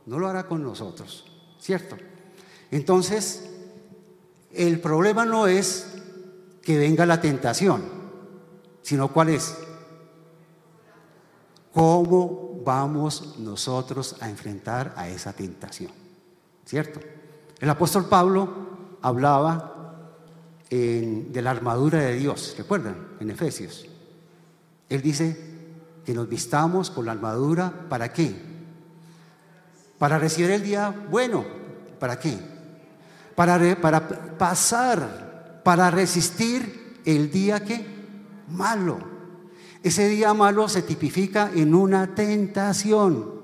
no 0.07 0.19
lo 0.19 0.29
hará 0.29 0.47
con 0.47 0.63
nosotros, 0.63 1.25
¿cierto? 1.61 1.97
Entonces, 2.71 3.49
el 4.53 4.81
problema 4.81 5.25
no 5.25 5.47
es 5.47 5.87
que 6.63 6.77
venga 6.77 7.07
la 7.07 7.21
tentación, 7.21 7.83
sino 8.83 9.09
cuál 9.13 9.31
es 9.31 9.57
¿Cómo 11.79 12.61
vamos 12.65 13.39
nosotros 13.39 14.17
a 14.21 14.29
enfrentar 14.29 14.95
a 14.97 15.09
esa 15.09 15.33
tentación? 15.33 16.08
¿Cierto? 16.69 17.01
El 17.61 17.71
apóstol 17.71 18.11
Pablo 18.11 18.99
hablaba 19.01 20.05
de 20.69 21.41
la 21.43 21.51
armadura 21.51 22.01
de 22.01 22.13
Dios, 22.17 22.55
¿recuerdan? 22.59 23.17
En 23.21 23.31
Efesios. 23.31 23.87
Él 24.91 25.01
dice 25.01 25.57
que 26.05 26.13
nos 26.13 26.29
vistamos 26.29 26.91
con 26.91 27.07
la 27.07 27.13
armadura, 27.13 27.73
¿para 27.89 28.13
qué? 28.13 28.39
Para 29.99 30.19
recibir 30.19 30.51
el 30.51 30.63
día 30.63 30.95
bueno, 31.11 31.43
¿para 31.99 32.19
qué? 32.19 32.39
Para, 33.35 33.81
para 33.81 34.07
pasar, 34.37 35.63
para 35.65 35.91
resistir 35.91 37.01
el 37.07 37.31
día 37.31 37.65
que 37.65 37.83
malo. 38.49 38.99
Ese 39.83 40.07
día 40.07 40.35
malo 40.35 40.69
se 40.69 40.83
tipifica 40.83 41.51
en 41.55 41.75
una 41.75 42.15
tentación. 42.15 43.39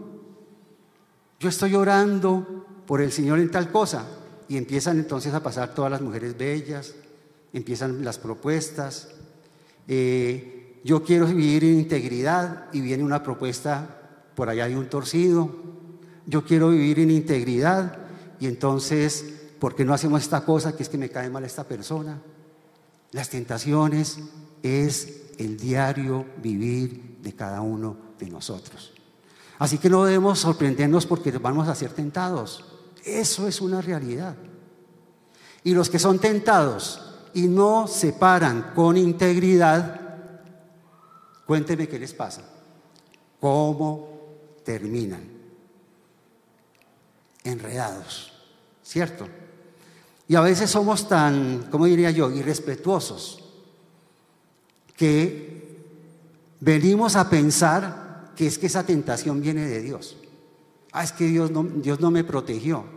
Yo 1.40 1.48
estoy 1.48 1.74
orando 1.74 2.63
por 2.86 3.00
el 3.00 3.12
Señor 3.12 3.38
en 3.38 3.50
tal 3.50 3.70
cosa 3.70 4.06
y 4.48 4.56
empiezan 4.56 4.98
entonces 4.98 5.32
a 5.34 5.42
pasar 5.42 5.74
todas 5.74 5.90
las 5.90 6.00
mujeres 6.00 6.36
bellas, 6.36 6.94
empiezan 7.52 8.04
las 8.04 8.18
propuestas. 8.18 9.08
Eh, 9.88 10.80
yo 10.84 11.02
quiero 11.02 11.26
vivir 11.26 11.64
en 11.64 11.78
integridad 11.78 12.66
y 12.72 12.80
viene 12.80 13.04
una 13.04 13.22
propuesta 13.22 14.02
por 14.34 14.48
allá 14.48 14.68
de 14.68 14.76
un 14.76 14.88
torcido. 14.88 15.50
Yo 16.26 16.44
quiero 16.44 16.70
vivir 16.70 17.00
en 17.00 17.10
integridad 17.10 17.98
y 18.40 18.46
entonces, 18.46 19.24
¿por 19.58 19.74
qué 19.74 19.84
no 19.84 19.94
hacemos 19.94 20.22
esta 20.22 20.44
cosa 20.44 20.76
que 20.76 20.82
es 20.82 20.88
que 20.88 20.98
me 20.98 21.08
cae 21.08 21.30
mal 21.30 21.44
esta 21.44 21.64
persona? 21.64 22.20
Las 23.12 23.30
tentaciones 23.30 24.18
es 24.62 25.22
el 25.38 25.56
diario 25.56 26.26
vivir 26.42 27.18
de 27.22 27.32
cada 27.32 27.60
uno 27.60 27.96
de 28.18 28.28
nosotros. 28.28 28.92
Así 29.58 29.78
que 29.78 29.88
no 29.88 30.04
debemos 30.04 30.40
sorprendernos 30.40 31.06
porque 31.06 31.30
vamos 31.32 31.68
a 31.68 31.74
ser 31.74 31.92
tentados. 31.92 32.73
Eso 33.04 33.46
es 33.46 33.60
una 33.60 33.82
realidad. 33.82 34.34
Y 35.62 35.74
los 35.74 35.90
que 35.90 35.98
son 35.98 36.18
tentados 36.18 37.00
y 37.34 37.48
no 37.48 37.86
se 37.86 38.12
paran 38.14 38.72
con 38.74 38.96
integridad, 38.96 40.00
cuénteme 41.46 41.86
qué 41.86 41.98
les 41.98 42.14
pasa. 42.14 42.42
¿Cómo 43.40 44.08
terminan? 44.64 45.22
Enredados, 47.42 48.32
¿cierto? 48.82 49.28
Y 50.26 50.34
a 50.34 50.40
veces 50.40 50.70
somos 50.70 51.06
tan, 51.06 51.68
¿cómo 51.70 51.84
diría 51.84 52.10
yo?, 52.10 52.30
irrespetuosos 52.30 53.44
que 54.96 55.76
venimos 56.60 57.16
a 57.16 57.28
pensar 57.28 58.32
que 58.34 58.46
es 58.46 58.58
que 58.58 58.66
esa 58.66 58.86
tentación 58.86 59.42
viene 59.42 59.66
de 59.66 59.82
Dios. 59.82 60.16
Ah, 60.92 61.04
es 61.04 61.12
que 61.12 61.26
Dios 61.26 61.50
no, 61.50 61.64
Dios 61.64 62.00
no 62.00 62.10
me 62.10 62.24
protegió. 62.24 62.93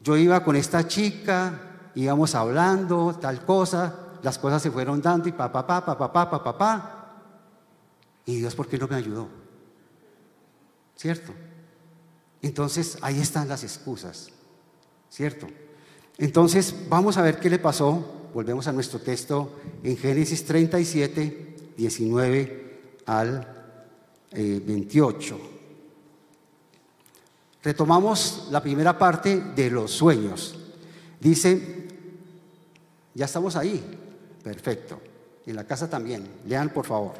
Yo 0.00 0.16
iba 0.16 0.42
con 0.42 0.56
esta 0.56 0.86
chica, 0.86 1.90
íbamos 1.94 2.34
hablando, 2.34 3.14
tal 3.20 3.44
cosa, 3.44 4.18
las 4.22 4.38
cosas 4.38 4.62
se 4.62 4.70
fueron 4.70 5.00
dando 5.02 5.28
y 5.28 5.32
papá, 5.32 5.66
papá, 5.66 5.96
papá, 5.98 6.12
papá, 6.12 6.44
papá. 6.44 6.96
Y 8.24 8.36
Dios, 8.36 8.54
¿por 8.54 8.68
qué 8.68 8.78
no 8.78 8.88
me 8.88 8.96
ayudó? 8.96 9.28
¿Cierto? 10.96 11.32
Entonces, 12.42 12.98
ahí 13.02 13.20
están 13.20 13.48
las 13.48 13.64
excusas. 13.64 14.30
¿Cierto? 15.08 15.46
Entonces, 16.18 16.74
vamos 16.88 17.16
a 17.16 17.22
ver 17.22 17.38
qué 17.38 17.50
le 17.50 17.58
pasó 17.58 18.20
volvemos 18.32 18.66
a 18.68 18.72
nuestro 18.72 19.00
texto 19.00 19.60
en 19.82 19.96
Génesis 19.96 20.44
37, 20.44 21.72
19 21.76 22.92
al 23.06 23.46
28. 24.32 25.40
Retomamos 27.62 28.48
la 28.50 28.62
primera 28.62 28.98
parte 28.98 29.40
de 29.54 29.70
los 29.70 29.90
sueños. 29.90 30.58
Dice, 31.20 31.88
ya 33.14 33.26
estamos 33.26 33.56
ahí, 33.56 33.82
perfecto. 34.42 35.00
En 35.46 35.56
la 35.56 35.64
casa 35.64 35.88
también, 35.90 36.26
lean 36.46 36.70
por 36.70 36.86
favor. 36.86 37.14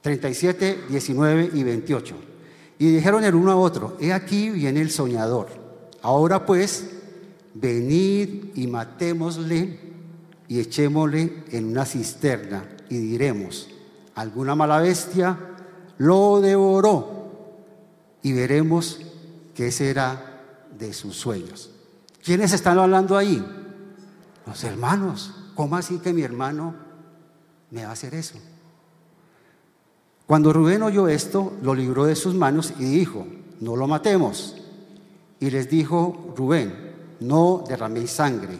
37, 0.00 0.84
19 0.88 1.50
y 1.54 1.62
28. 1.62 2.14
Y 2.78 2.90
dijeron 2.90 3.24
el 3.24 3.34
uno 3.34 3.52
a 3.52 3.56
otro, 3.56 3.96
he 4.00 4.12
aquí 4.12 4.50
viene 4.50 4.80
el 4.80 4.90
soñador. 4.90 5.48
Ahora 6.02 6.44
pues, 6.44 6.90
venid 7.54 8.50
y 8.54 8.66
matémosle 8.66 9.78
y 10.48 10.60
echémosle 10.60 11.44
en 11.50 11.64
una 11.66 11.84
cisterna 11.84 12.68
y 12.88 12.96
diremos, 12.98 13.68
alguna 14.14 14.54
mala 14.54 14.80
bestia 14.80 15.38
lo 15.98 16.40
devoró 16.40 17.30
y 18.22 18.32
veremos 18.32 19.00
qué 19.54 19.70
será 19.70 20.42
de 20.76 20.92
sus 20.92 21.16
sueños. 21.16 21.70
¿Quiénes 22.22 22.52
están 22.52 22.78
hablando 22.78 23.16
ahí? 23.16 23.44
Los 24.46 24.64
hermanos. 24.64 25.34
¿Cómo 25.54 25.76
así 25.76 25.98
que 25.98 26.12
mi 26.12 26.22
hermano 26.22 26.74
me 27.74 27.82
va 27.82 27.90
a 27.90 27.92
hacer 27.92 28.14
eso. 28.14 28.36
Cuando 30.26 30.52
Rubén 30.52 30.82
oyó 30.82 31.08
esto, 31.08 31.54
lo 31.60 31.74
libró 31.74 32.04
de 32.06 32.14
sus 32.14 32.34
manos 32.34 32.72
y 32.78 32.84
dijo, 32.84 33.26
no 33.60 33.76
lo 33.76 33.88
matemos. 33.88 34.56
Y 35.40 35.50
les 35.50 35.68
dijo 35.68 36.34
Rubén, 36.36 36.92
no 37.20 37.64
derraméis 37.68 38.12
sangre, 38.12 38.58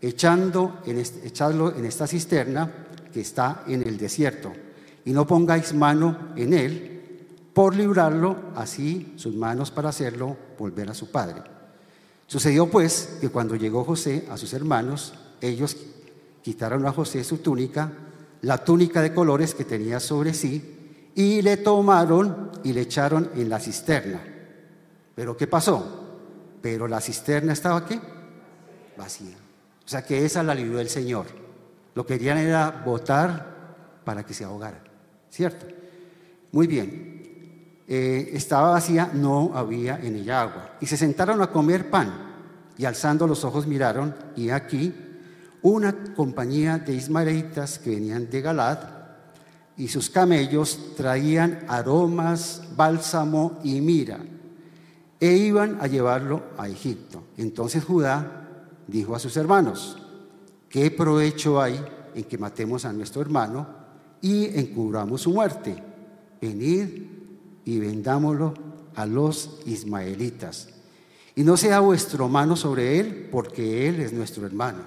echando 0.00 0.80
en 0.84 0.98
echadlo 0.98 1.74
en 1.74 1.86
esta 1.86 2.06
cisterna 2.06 2.70
que 3.12 3.22
está 3.22 3.64
en 3.66 3.82
el 3.82 3.96
desierto, 3.96 4.52
y 5.04 5.12
no 5.12 5.26
pongáis 5.26 5.74
mano 5.74 6.32
en 6.36 6.52
él 6.52 6.99
por 7.52 7.74
librarlo, 7.74 8.36
así 8.54 9.14
sus 9.16 9.34
manos 9.34 9.70
para 9.70 9.88
hacerlo 9.88 10.36
volver 10.58 10.90
a 10.90 10.94
su 10.94 11.10
padre. 11.10 11.42
Sucedió 12.26 12.70
pues 12.70 13.18
que 13.20 13.28
cuando 13.28 13.56
llegó 13.56 13.84
José 13.84 14.26
a 14.30 14.36
sus 14.36 14.52
hermanos, 14.52 15.14
ellos 15.40 15.76
quitaron 16.42 16.86
a 16.86 16.92
José 16.92 17.24
su 17.24 17.38
túnica, 17.38 17.92
la 18.42 18.58
túnica 18.58 19.02
de 19.02 19.12
colores 19.12 19.54
que 19.54 19.64
tenía 19.64 20.00
sobre 20.00 20.32
sí, 20.32 21.10
y 21.14 21.42
le 21.42 21.56
tomaron 21.56 22.52
y 22.62 22.72
le 22.72 22.82
echaron 22.82 23.30
en 23.34 23.48
la 23.48 23.58
cisterna. 23.58 24.20
¿Pero 25.14 25.36
qué 25.36 25.46
pasó? 25.46 26.06
Pero 26.62 26.86
la 26.86 27.00
cisterna 27.00 27.52
estaba 27.52 27.84
qué? 27.84 28.00
Vacía. 28.96 29.36
O 29.84 29.88
sea 29.88 30.04
que 30.04 30.24
esa 30.24 30.42
la 30.42 30.54
libró 30.54 30.78
el 30.78 30.88
Señor. 30.88 31.26
Lo 31.94 32.06
que 32.06 32.14
querían 32.14 32.38
era 32.38 32.82
votar 32.86 34.02
para 34.04 34.24
que 34.24 34.34
se 34.34 34.44
ahogara. 34.44 34.82
¿Cierto? 35.30 35.66
Muy 36.52 36.66
bien. 36.66 37.19
Eh, 37.92 38.30
estaba 38.34 38.70
vacía, 38.70 39.10
no 39.12 39.50
había 39.52 39.98
en 40.00 40.14
ella 40.14 40.42
agua. 40.42 40.76
Y 40.80 40.86
se 40.86 40.96
sentaron 40.96 41.42
a 41.42 41.48
comer 41.48 41.90
pan. 41.90 42.30
Y 42.78 42.84
alzando 42.84 43.26
los 43.26 43.44
ojos 43.44 43.66
miraron, 43.66 44.14
y 44.36 44.50
aquí 44.50 44.94
una 45.62 46.14
compañía 46.14 46.78
de 46.78 46.94
ismaelitas 46.94 47.80
que 47.80 47.90
venían 47.90 48.30
de 48.30 48.40
Galad, 48.40 48.78
y 49.76 49.88
sus 49.88 50.08
camellos 50.08 50.94
traían 50.96 51.64
aromas, 51.66 52.62
bálsamo 52.76 53.58
y 53.64 53.80
mira 53.80 54.20
e 55.20 55.36
iban 55.36 55.78
a 55.80 55.86
llevarlo 55.86 56.44
a 56.56 56.68
Egipto. 56.68 57.24
Entonces 57.36 57.84
Judá 57.84 58.48
dijo 58.86 59.14
a 59.14 59.18
sus 59.18 59.36
hermanos, 59.36 59.98
¿qué 60.68 60.90
provecho 60.90 61.60
hay 61.60 61.84
en 62.14 62.24
que 62.24 62.38
matemos 62.38 62.86
a 62.86 62.92
nuestro 62.92 63.20
hermano 63.20 63.66
y 64.22 64.46
encubramos 64.58 65.20
su 65.20 65.32
muerte? 65.32 65.76
Venid 66.40 67.19
y 67.64 67.78
vendámoslo 67.78 68.54
a 68.94 69.06
los 69.06 69.60
ismaelitas. 69.66 70.68
Y 71.34 71.44
no 71.44 71.56
sea 71.56 71.80
vuestro 71.80 72.28
mano 72.28 72.56
sobre 72.56 72.98
él, 72.98 73.28
porque 73.30 73.88
él 73.88 74.00
es 74.00 74.12
nuestro 74.12 74.46
hermano. 74.46 74.82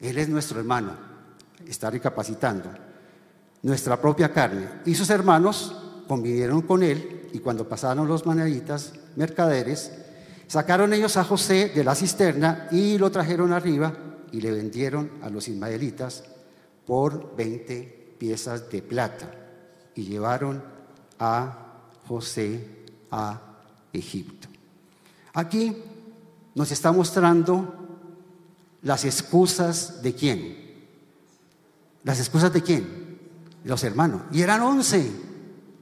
Él 0.00 0.18
es 0.18 0.28
nuestro 0.28 0.58
hermano. 0.58 0.92
Está 1.66 1.90
recapacitando. 1.90 2.70
Nuestra 3.62 4.00
propia 4.00 4.32
carne. 4.32 4.68
Y 4.84 4.94
sus 4.94 5.10
hermanos 5.10 5.74
convivieron 6.06 6.62
con 6.62 6.82
él 6.82 7.28
y 7.32 7.38
cuando 7.40 7.68
pasaron 7.68 8.08
los 8.08 8.26
manaditas 8.26 8.92
mercaderes, 9.16 9.92
sacaron 10.46 10.92
ellos 10.92 11.16
a 11.16 11.24
José 11.24 11.72
de 11.74 11.84
la 11.84 11.94
cisterna 11.94 12.68
y 12.70 12.98
lo 12.98 13.10
trajeron 13.10 13.52
arriba 13.52 13.92
y 14.32 14.40
le 14.40 14.52
vendieron 14.52 15.10
a 15.22 15.30
los 15.30 15.48
ismaelitas 15.48 16.24
por 16.86 17.34
20 17.36 18.14
piezas 18.18 18.70
de 18.70 18.82
plata 18.82 19.30
y 19.94 20.04
llevaron 20.04 20.75
a 21.18 21.56
José 22.06 22.84
a 23.10 23.40
Egipto. 23.92 24.48
Aquí 25.34 25.76
nos 26.54 26.70
está 26.72 26.92
mostrando 26.92 27.74
las 28.82 29.04
excusas 29.04 30.02
de 30.02 30.14
quién. 30.14 30.66
Las 32.04 32.18
excusas 32.20 32.52
de 32.52 32.62
quién? 32.62 33.18
Los 33.64 33.84
hermanos. 33.84 34.22
Y 34.32 34.42
eran 34.42 34.62
once. 34.62 35.10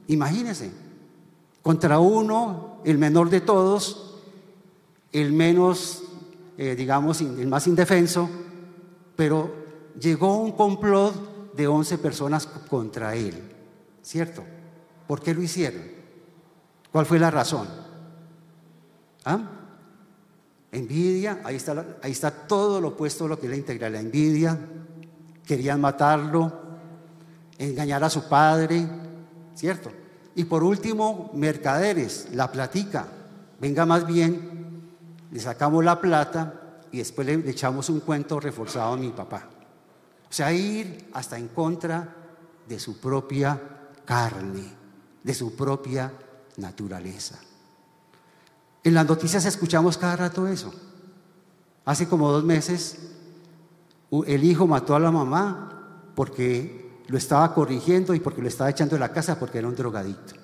Imagínense, 0.07 0.71
contra 1.61 1.99
uno, 1.99 2.81
el 2.83 2.97
menor 2.97 3.29
de 3.29 3.41
todos, 3.41 4.21
el 5.11 5.31
menos, 5.31 6.03
eh, 6.57 6.75
digamos, 6.75 7.21
el 7.21 7.47
más 7.47 7.67
indefenso, 7.67 8.29
pero 9.15 9.51
llegó 9.99 10.37
un 10.37 10.51
complot 10.51 11.53
de 11.55 11.67
11 11.67 11.97
personas 11.97 12.45
contra 12.45 13.15
él, 13.15 13.41
¿cierto? 14.01 14.43
¿Por 15.07 15.21
qué 15.21 15.33
lo 15.33 15.41
hicieron? 15.41 15.83
¿Cuál 16.91 17.05
fue 17.05 17.19
la 17.19 17.31
razón? 17.31 17.67
¿Ah? 19.25 19.39
Envidia, 20.71 21.41
ahí 21.43 21.55
está, 21.55 21.97
ahí 22.01 22.11
está 22.11 22.31
todo 22.31 22.81
lo 22.81 22.89
opuesto 22.89 23.25
a 23.25 23.29
lo 23.29 23.39
que 23.39 23.45
es 23.47 23.49
la 23.51 23.57
integral, 23.57 23.93
la 23.93 23.99
envidia, 23.99 24.57
querían 25.45 25.79
matarlo, 25.79 26.51
engañar 27.57 28.03
a 28.03 28.09
su 28.09 28.27
padre, 28.27 28.85
¿cierto? 29.53 29.91
Y 30.35 30.43
por 30.43 30.63
último, 30.63 31.31
mercaderes, 31.33 32.27
la 32.33 32.51
platica. 32.51 33.07
Venga 33.59 33.85
más 33.85 34.05
bien, 34.05 34.91
le 35.31 35.39
sacamos 35.39 35.83
la 35.83 35.99
plata 36.01 36.81
y 36.91 36.97
después 36.97 37.25
le, 37.25 37.49
echamos 37.49 37.89
un 37.89 38.01
cuento 38.01 38.39
reforzado 38.39 38.93
a 38.93 38.97
mi 38.97 39.09
papá. 39.09 39.49
O 40.29 40.33
sea, 40.33 40.51
ir 40.51 41.09
hasta 41.13 41.37
en 41.37 41.47
contra 41.49 42.15
de 42.67 42.79
su 42.79 42.99
propia 42.99 43.61
carne, 44.03 44.63
de 45.25 45.33
su 45.33 45.55
propia 45.55 46.13
naturaleza. 46.57 47.39
En 48.83 48.93
las 48.93 49.07
noticias 49.07 49.43
escuchamos 49.45 49.97
cada 49.97 50.15
rato 50.15 50.47
eso. 50.47 50.71
Hace 51.83 52.07
como 52.07 52.31
dos 52.31 52.43
meses, 52.43 52.97
el 54.27 54.43
hijo 54.43 54.67
mató 54.67 54.95
a 54.95 54.99
la 54.99 55.09
mamá 55.09 56.11
porque 56.13 57.01
lo 57.07 57.17
estaba 57.17 57.55
corrigiendo 57.55 58.13
y 58.13 58.19
porque 58.19 58.43
lo 58.43 58.47
estaba 58.47 58.69
echando 58.69 58.95
de 58.95 58.99
la 58.99 59.11
casa 59.11 59.39
porque 59.39 59.57
era 59.57 59.67
un 59.67 59.75
drogadito. 59.75 60.35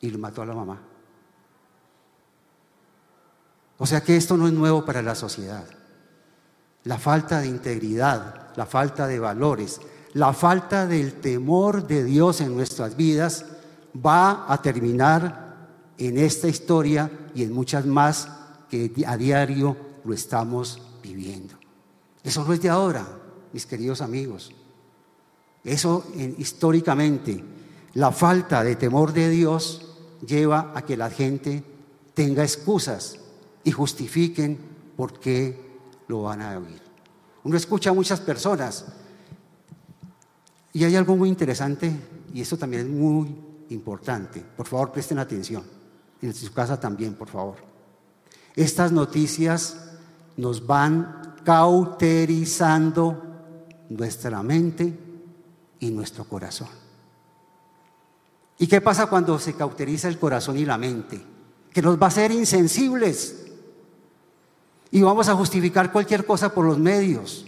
Y 0.00 0.10
lo 0.10 0.18
mató 0.18 0.42
a 0.42 0.46
la 0.46 0.54
mamá. 0.54 0.80
O 3.78 3.86
sea 3.86 4.00
que 4.00 4.16
esto 4.16 4.36
no 4.36 4.48
es 4.48 4.52
nuevo 4.52 4.84
para 4.84 5.02
la 5.02 5.14
sociedad. 5.14 5.64
La 6.82 6.98
falta 6.98 7.38
de 7.38 7.46
integridad, 7.46 8.56
la 8.56 8.66
falta 8.66 9.06
de 9.06 9.20
valores, 9.20 9.80
la 10.14 10.32
falta 10.32 10.88
del 10.88 11.20
temor 11.20 11.86
de 11.86 12.02
Dios 12.02 12.40
en 12.40 12.56
nuestras 12.56 12.96
vidas 12.96 13.46
va 13.94 14.52
a 14.52 14.60
terminar 14.60 15.68
en 15.98 16.18
esta 16.18 16.48
historia 16.48 17.10
y 17.34 17.42
en 17.42 17.52
muchas 17.52 17.86
más 17.86 18.28
que 18.68 18.92
a 19.06 19.16
diario 19.16 19.76
lo 20.04 20.14
estamos 20.14 20.80
viviendo. 21.02 21.54
Eso 22.22 22.44
no 22.44 22.52
es 22.52 22.62
de 22.62 22.70
ahora, 22.70 23.06
mis 23.52 23.66
queridos 23.66 24.00
amigos. 24.00 24.52
Eso 25.64 26.04
históricamente, 26.38 27.44
la 27.94 28.10
falta 28.10 28.64
de 28.64 28.76
temor 28.76 29.12
de 29.12 29.28
Dios 29.28 29.96
lleva 30.26 30.72
a 30.74 30.82
que 30.82 30.96
la 30.96 31.10
gente 31.10 31.62
tenga 32.14 32.42
excusas 32.42 33.18
y 33.64 33.70
justifiquen 33.70 34.58
por 34.96 35.18
qué 35.20 35.78
lo 36.08 36.22
van 36.22 36.40
a 36.42 36.58
oír. 36.58 36.80
Uno 37.44 37.56
escucha 37.56 37.90
a 37.90 37.94
muchas 37.94 38.20
personas 38.20 38.86
y 40.72 40.84
hay 40.84 40.96
algo 40.96 41.16
muy 41.16 41.28
interesante 41.28 41.92
y 42.32 42.40
eso 42.40 42.56
también 42.56 42.86
es 42.86 42.88
muy 42.88 43.51
importante. 43.72 44.40
Por 44.56 44.66
favor, 44.66 44.92
presten 44.92 45.18
atención. 45.18 45.64
En 46.20 46.32
su 46.34 46.52
casa 46.52 46.78
también, 46.78 47.14
por 47.14 47.28
favor. 47.28 47.56
Estas 48.54 48.92
noticias 48.92 49.90
nos 50.36 50.66
van 50.66 51.34
cauterizando 51.44 53.22
nuestra 53.88 54.42
mente 54.42 54.98
y 55.80 55.90
nuestro 55.90 56.24
corazón. 56.24 56.68
¿Y 58.58 58.66
qué 58.66 58.80
pasa 58.80 59.06
cuando 59.06 59.38
se 59.38 59.54
cauteriza 59.54 60.08
el 60.08 60.18
corazón 60.18 60.56
y 60.56 60.64
la 60.64 60.78
mente? 60.78 61.20
Que 61.72 61.82
nos 61.82 62.00
va 62.00 62.04
a 62.04 62.08
hacer 62.08 62.30
insensibles 62.30 63.46
y 64.90 65.00
vamos 65.00 65.28
a 65.28 65.34
justificar 65.34 65.90
cualquier 65.90 66.24
cosa 66.24 66.54
por 66.54 66.66
los 66.66 66.78
medios. 66.78 67.46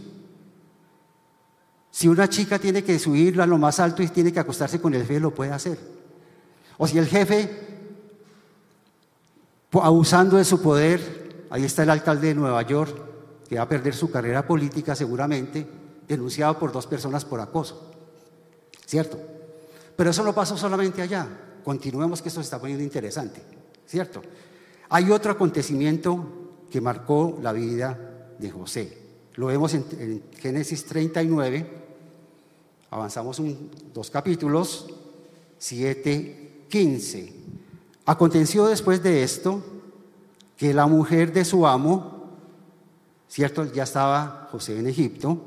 Si 1.91 2.09
una 2.09 2.29
chica 2.29 2.59
tiene 2.59 2.83
que 2.83 2.99
subirla 2.99 3.45
a 3.45 3.47
lo 3.47 3.59
más 3.59 3.79
alto 3.79 4.03
y 4.03 4.09
tiene 4.09 4.33
que 4.33 4.41
acostarse 4.41 4.81
con 4.81 4.95
el 4.95 5.03
jefe, 5.03 5.20
lo 5.20 5.33
puede 5.33 5.53
hacer. 5.53 5.79
O 6.79 6.87
si 6.87 6.99
el 6.99 7.07
jefe, 7.07 7.51
abusando 9.72 10.37
de 10.37 10.45
su 10.45 10.61
poder, 10.61 11.47
ahí 11.51 11.64
está 11.64 11.83
el 11.83 11.91
alcalde 11.91 12.29
de 12.29 12.35
Nueva 12.35 12.62
York, 12.62 12.97
que 13.49 13.57
va 13.57 13.62
a 13.62 13.68
perder 13.68 13.95
su 13.95 14.11
carrera 14.11 14.47
política 14.47 14.95
seguramente, 14.95 15.66
denunciado 16.09 16.59
por 16.59 16.72
dos 16.72 16.87
personas 16.87 17.25
por 17.25 17.41
acoso. 17.41 17.95
¿cierto? 18.87 19.18
Pero 19.97 20.11
eso 20.11 20.22
no 20.22 20.35
pasó 20.35 20.57
solamente 20.57 21.03
allá. 21.03 21.27
Continuemos 21.64 22.20
que 22.20 22.29
esto 22.29 22.41
se 22.41 22.45
está 22.45 22.61
poniendo 22.61 22.85
interesante, 22.85 23.41
¿cierto? 23.87 24.22
Hay 24.91 25.11
otro 25.11 25.33
acontecimiento 25.33 26.64
que 26.70 26.81
marcó 26.81 27.39
la 27.43 27.53
vida 27.53 28.37
de 28.39 28.51
José. 28.51 28.99
Lo 29.35 29.47
vemos 29.47 29.75
en, 29.75 30.22
Génesis 30.39 30.85
39, 30.85 31.66
avanzamos 32.91 33.41
dos 33.93 34.11
capítulos, 34.11 34.87
7, 35.59 36.43
15. 36.69 37.33
Aconteció 38.07 38.67
después 38.67 39.03
de 39.03 39.23
esto 39.23 39.62
que 40.57 40.75
la 40.75 40.87
mujer 40.87 41.33
de 41.33 41.45
su 41.45 41.67
amo, 41.67 42.31
¿cierto? 43.29 43.73
Ya 43.73 43.85
estaba 43.85 44.49
José 44.53 44.79
en 44.79 44.87
Egipto, 44.87 45.41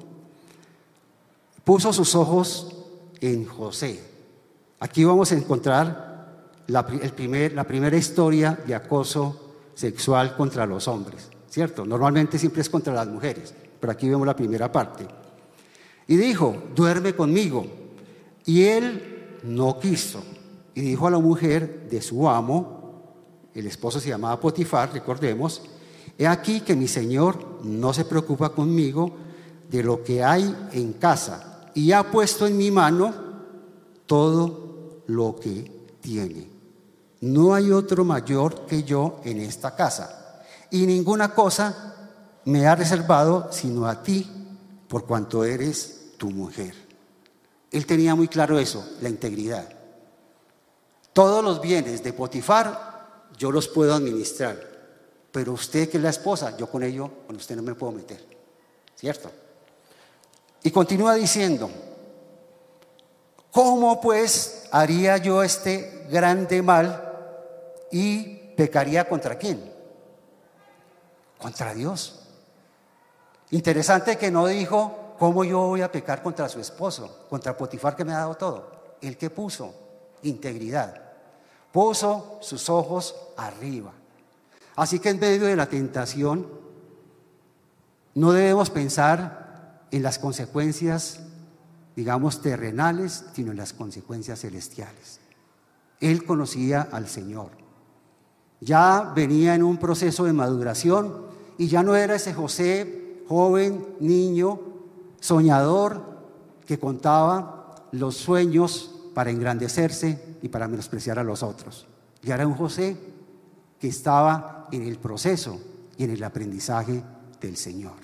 puso 1.64 1.94
sus 1.94 2.16
ojos 2.16 2.76
en 3.22 3.46
José. 3.46 4.02
Aquí 4.80 5.04
vamos 5.04 5.32
a 5.32 5.36
encontrar 5.36 6.54
la, 6.68 6.86
el 7.02 7.12
primer, 7.14 7.54
la 7.54 7.64
primera 7.64 7.98
historia 7.98 8.58
de 8.66 8.76
acoso 8.76 9.54
sexual 9.74 10.36
contra 10.36 10.66
los 10.66 10.88
hombres, 10.88 11.30
¿cierto? 11.50 11.86
Normalmente 11.86 12.40
siempre 12.40 12.62
es 12.62 12.70
contra 12.70 12.94
las 12.94 13.08
mujeres, 13.08 13.54
pero 13.80 13.92
aquí 13.92 14.10
vemos 14.10 14.26
la 14.26 14.36
primera 14.36 14.72
parte. 14.72 15.08
Y 16.08 16.16
dijo, 16.16 16.64
duerme 16.76 17.14
conmigo. 17.14 17.68
Y 18.46 18.64
él 18.64 19.40
no 19.44 19.80
quiso. 19.80 20.24
Y 20.78 20.82
dijo 20.82 21.08
a 21.08 21.10
la 21.10 21.18
mujer 21.18 21.90
de 21.90 22.04
su 22.04 22.30
amo, 22.30 23.02
el 23.56 23.66
esposo 23.66 24.00
se 24.00 24.10
llamaba 24.10 24.40
Potifar, 24.40 24.94
recordemos, 24.94 25.64
he 26.20 26.28
aquí 26.28 26.62
que 26.62 26.76
mi 26.76 26.88
señor 26.88 27.64
no 27.64 27.96
se 27.96 28.06
preocupa 28.06 28.50
conmigo 28.50 29.12
de 29.72 29.82
lo 29.82 30.04
que 30.04 30.24
hay 30.24 30.56
en 30.74 30.94
casa 30.94 31.72
y 31.74 31.94
ha 31.94 32.12
puesto 32.12 32.46
en 32.46 32.58
mi 32.58 32.70
mano 32.70 33.12
todo 34.06 35.02
lo 35.08 35.36
que 35.38 35.88
tiene. 36.00 36.48
No 37.22 37.56
hay 37.56 37.72
otro 37.72 38.06
mayor 38.06 38.68
que 38.68 38.84
yo 38.84 39.20
en 39.24 39.40
esta 39.40 39.76
casa 39.76 40.44
y 40.70 40.86
ninguna 40.86 41.34
cosa 41.34 41.96
me 42.46 42.68
ha 42.68 42.76
reservado 42.76 43.48
sino 43.52 43.88
a 43.88 44.04
ti 44.04 44.30
por 44.88 45.08
cuanto 45.08 45.44
eres 45.44 46.12
tu 46.18 46.30
mujer. 46.30 46.76
Él 47.72 47.88
tenía 47.88 48.14
muy 48.14 48.28
claro 48.28 48.60
eso, 48.60 48.88
la 49.02 49.10
integridad. 49.10 49.77
Todos 51.18 51.44
los 51.44 51.60
bienes 51.60 52.04
de 52.04 52.14
Potifar 52.14 53.24
yo 53.36 53.52
los 53.52 53.68
puedo 53.68 53.92
administrar, 53.96 54.56
pero 55.32 55.54
usted 55.54 55.90
que 55.90 55.98
es 55.98 56.04
la 56.04 56.12
esposa, 56.12 56.56
yo 56.56 56.70
con 56.70 56.84
ello, 56.84 57.10
con 57.26 57.36
usted 57.38 57.56
no 57.56 57.64
me 57.64 57.74
puedo 57.74 57.92
meter. 57.92 58.24
¿Cierto? 58.96 59.32
Y 60.62 60.70
continúa 60.70 61.16
diciendo, 61.16 61.72
¿cómo 63.50 64.00
pues 64.00 64.68
haría 64.72 65.18
yo 65.18 65.42
este 65.42 66.06
grande 66.08 66.62
mal 66.62 67.12
y 67.92 68.54
pecaría 68.56 69.10
contra 69.10 69.40
quién? 69.40 69.74
Contra 71.40 71.74
Dios. 71.74 72.28
Interesante 73.50 74.20
que 74.20 74.30
no 74.30 74.46
dijo, 74.46 75.16
¿cómo 75.18 75.44
yo 75.44 75.62
voy 75.62 75.82
a 75.82 75.92
pecar 75.92 76.22
contra 76.22 76.48
su 76.48 76.60
esposo? 76.60 77.26
Contra 77.28 77.58
Potifar 77.58 77.96
que 77.96 78.06
me 78.06 78.14
ha 78.14 78.20
dado 78.20 78.36
todo. 78.36 78.72
El 79.02 79.18
que 79.18 79.32
puso 79.32 79.74
integridad. 80.22 81.07
Puso 81.72 82.38
sus 82.42 82.70
ojos 82.70 83.16
arriba. 83.36 83.92
Así 84.76 85.00
que 85.00 85.10
en 85.10 85.20
medio 85.20 85.46
de 85.48 85.56
la 85.56 85.68
tentación 85.68 86.48
no 88.14 88.32
debemos 88.32 88.70
pensar 88.70 89.88
en 89.92 90.04
las 90.04 90.20
consecuencias, 90.20 91.20
digamos, 91.96 92.42
terrenales, 92.42 93.26
sino 93.34 93.52
en 93.52 93.58
las 93.58 93.74
consecuencias 93.74 94.42
celestiales. 94.42 95.20
Él 96.00 96.26
conocía 96.26 96.88
al 96.92 97.08
Señor. 97.08 97.52
Ya 98.60 99.14
venía 99.16 99.56
en 99.56 99.64
un 99.64 99.78
proceso 99.78 100.26
de 100.26 100.34
maduración 100.34 101.26
y 101.58 101.68
ya 101.68 101.84
no 101.84 101.96
era 101.96 102.16
ese 102.16 102.34
José 102.34 103.24
joven, 103.28 103.86
niño, 104.00 104.60
soñador, 105.20 106.02
que 106.66 106.80
contaba 106.80 107.76
los 107.92 108.16
sueños 108.16 108.92
para 109.14 109.32
engrandecerse 109.32 110.27
y 110.42 110.50
para 110.50 110.68
menospreciar 110.68 111.20
a 111.20 111.24
los 111.24 111.44
otros. 111.44 111.88
Ya 112.22 112.36
era 112.36 112.48
un 112.48 112.56
José 112.56 112.98
que 113.80 113.88
estaba 113.88 114.68
en 114.72 114.84
el 114.84 114.98
proceso 114.98 115.60
y 115.98 116.04
en 116.04 116.12
el 116.12 116.24
aprendizaje 116.24 117.04
del 117.40 117.58
Señor. 117.58 117.96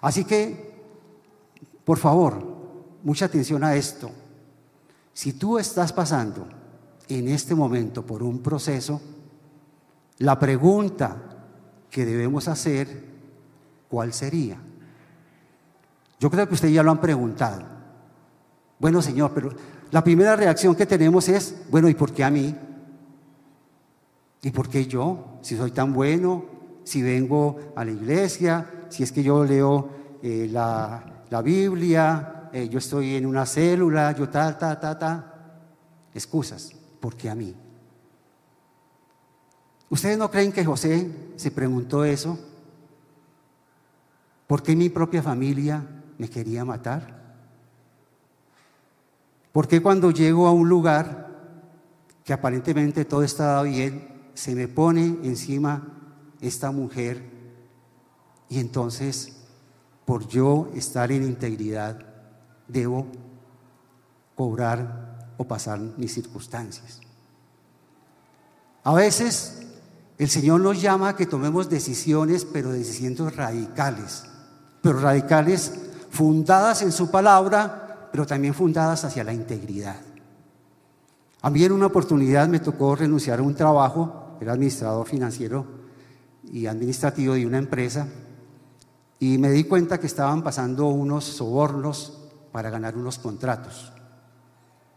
Así 0.00 0.24
que, 0.24 0.74
por 1.84 1.98
favor, 1.98 2.44
mucha 3.02 3.26
atención 3.26 3.64
a 3.64 3.74
esto. 3.74 4.10
Si 5.12 5.32
tú 5.32 5.58
estás 5.58 5.92
pasando 5.92 6.46
en 7.08 7.28
este 7.28 7.54
momento 7.54 8.04
por 8.04 8.22
un 8.22 8.40
proceso, 8.40 9.00
la 10.18 10.38
pregunta 10.38 11.16
que 11.90 12.04
debemos 12.04 12.48
hacer, 12.48 13.04
¿cuál 13.88 14.12
sería? 14.12 14.58
Yo 16.20 16.30
creo 16.30 16.46
que 16.48 16.54
ustedes 16.54 16.74
ya 16.74 16.82
lo 16.82 16.90
han 16.90 17.00
preguntado. 17.00 17.64
Bueno, 18.78 19.02
Señor, 19.02 19.32
pero 19.34 19.50
la 19.90 20.04
primera 20.04 20.36
reacción 20.36 20.74
que 20.74 20.86
tenemos 20.86 21.28
es, 21.28 21.54
bueno, 21.70 21.88
¿y 21.88 21.94
por 21.94 22.12
qué 22.12 22.24
a 22.24 22.30
mí? 22.30 22.54
¿Y 24.42 24.50
por 24.50 24.68
qué 24.68 24.86
yo? 24.86 25.38
Si 25.42 25.56
soy 25.56 25.70
tan 25.70 25.92
bueno, 25.92 26.44
si 26.84 27.02
vengo 27.02 27.58
a 27.74 27.84
la 27.84 27.90
iglesia, 27.90 28.86
si 28.88 29.02
es 29.02 29.12
que 29.12 29.22
yo 29.22 29.44
leo 29.44 29.88
eh, 30.22 30.48
la, 30.50 31.24
la, 31.30 31.42
Biblia, 31.42 32.50
eh, 32.52 32.68
yo 32.68 32.78
estoy 32.78 33.16
en 33.16 33.26
una 33.26 33.46
célula, 33.46 34.12
yo 34.12 34.28
ta, 34.28 34.56
ta, 34.58 34.78
ta, 34.78 34.98
ta. 34.98 35.34
Excusas, 36.14 36.72
¿por 37.00 37.16
qué 37.16 37.30
a 37.30 37.34
mí? 37.34 37.54
¿Ustedes 39.90 40.18
no 40.18 40.30
creen 40.30 40.52
que 40.52 40.64
José 40.64 41.10
se 41.36 41.50
preguntó 41.50 42.04
eso? 42.04 42.38
¿Por 44.46 44.62
qué 44.62 44.76
mi 44.76 44.88
propia 44.88 45.22
familia 45.22 45.82
me 46.18 46.28
quería 46.28 46.64
matar? 46.64 47.17
¿Por 49.52 49.66
qué 49.66 49.82
cuando 49.82 50.10
llego 50.10 50.46
a 50.46 50.52
un 50.52 50.68
lugar 50.68 51.28
que 52.24 52.32
aparentemente 52.32 53.04
todo 53.04 53.22
estaba 53.22 53.62
bien, 53.62 54.30
se 54.34 54.54
me 54.54 54.68
pone 54.68 55.18
encima 55.24 55.88
esta 56.40 56.70
mujer 56.70 57.30
y 58.48 58.60
entonces 58.60 59.36
por 60.04 60.26
yo 60.28 60.70
estar 60.74 61.10
en 61.10 61.24
integridad 61.24 61.98
debo 62.68 63.06
cobrar 64.34 65.32
o 65.36 65.44
pasar 65.44 65.80
mis 65.80 66.12
circunstancias? 66.12 67.00
A 68.84 68.94
veces 68.94 69.66
el 70.18 70.28
Señor 70.28 70.60
nos 70.60 70.80
llama 70.80 71.10
a 71.10 71.16
que 71.16 71.26
tomemos 71.26 71.70
decisiones, 71.70 72.44
pero 72.44 72.72
decisiones 72.72 73.36
radicales, 73.36 74.24
pero 74.82 74.98
radicales 74.98 75.72
fundadas 76.10 76.82
en 76.82 76.90
su 76.90 77.10
palabra, 77.10 77.87
pero 78.10 78.26
también 78.26 78.54
fundadas 78.54 79.04
hacia 79.04 79.24
la 79.24 79.32
integridad. 79.32 79.96
A 81.40 81.50
mí 81.50 81.62
en 81.62 81.72
una 81.72 81.86
oportunidad 81.86 82.48
me 82.48 82.60
tocó 82.60 82.96
renunciar 82.96 83.38
a 83.38 83.42
un 83.42 83.54
trabajo, 83.54 84.36
era 84.40 84.52
administrador 84.52 85.06
financiero 85.06 85.66
y 86.50 86.66
administrativo 86.66 87.34
de 87.34 87.46
una 87.46 87.58
empresa, 87.58 88.08
y 89.20 89.38
me 89.38 89.50
di 89.50 89.64
cuenta 89.64 89.98
que 89.98 90.06
estaban 90.06 90.42
pasando 90.42 90.86
unos 90.86 91.24
sobornos 91.24 92.18
para 92.52 92.70
ganar 92.70 92.96
unos 92.96 93.18
contratos. 93.18 93.92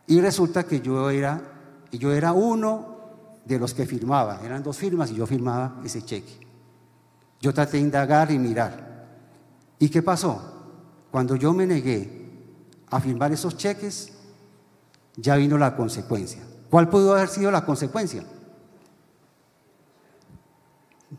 Y 0.08 0.20
resulta 0.20 0.64
que 0.64 0.82
yo 0.82 1.10
era, 1.10 1.42
yo 1.92 2.12
era 2.12 2.34
uno 2.34 2.92
de 3.46 3.60
los 3.60 3.74
que 3.74 3.86
firmaba. 3.86 4.42
Eran 4.44 4.64
dos 4.64 4.78
firmas 4.78 5.12
y 5.12 5.16
yo 5.16 5.26
firmaba 5.26 5.80
ese 5.84 6.04
cheque. 6.04 6.40
Yo 7.40 7.54
traté 7.54 7.78
de 7.78 7.84
indagar 7.84 8.32
y 8.32 8.38
mirar. 8.38 9.08
¿Y 9.80 9.90
qué 9.90 10.04
pasó? 10.04 10.40
Cuando 11.10 11.36
yo 11.36 11.54
me 11.54 11.66
negué 11.66 12.21
a 12.92 13.00
firmar 13.00 13.32
esos 13.32 13.58
cheques, 13.58 14.12
ya 15.16 15.36
vino 15.36 15.58
la 15.58 15.76
consecuencia. 15.76 16.42
¿Cuál 16.70 16.90
pudo 16.90 17.14
haber 17.14 17.28
sido 17.28 17.50
la 17.50 17.66
consecuencia? 17.66 18.24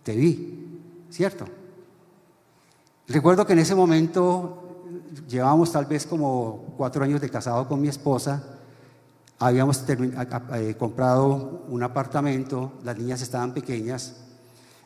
Te 0.04 0.14
vi, 0.14 0.80
¿cierto? 1.10 1.46
Recuerdo 3.08 3.44
que 3.44 3.52
en 3.52 3.58
ese 3.58 3.74
momento 3.74 4.84
llevábamos 5.28 5.72
tal 5.72 5.86
vez 5.86 6.06
como 6.06 6.74
cuatro 6.76 7.02
años 7.02 7.20
de 7.20 7.28
casado 7.28 7.66
con 7.66 7.80
mi 7.80 7.88
esposa 7.88 8.52
Habíamos 9.42 9.82
eh, 9.88 10.76
comprado 10.78 11.64
un 11.68 11.82
apartamento, 11.82 12.74
las 12.84 12.96
niñas 12.96 13.22
estaban 13.22 13.52
pequeñas, 13.52 14.14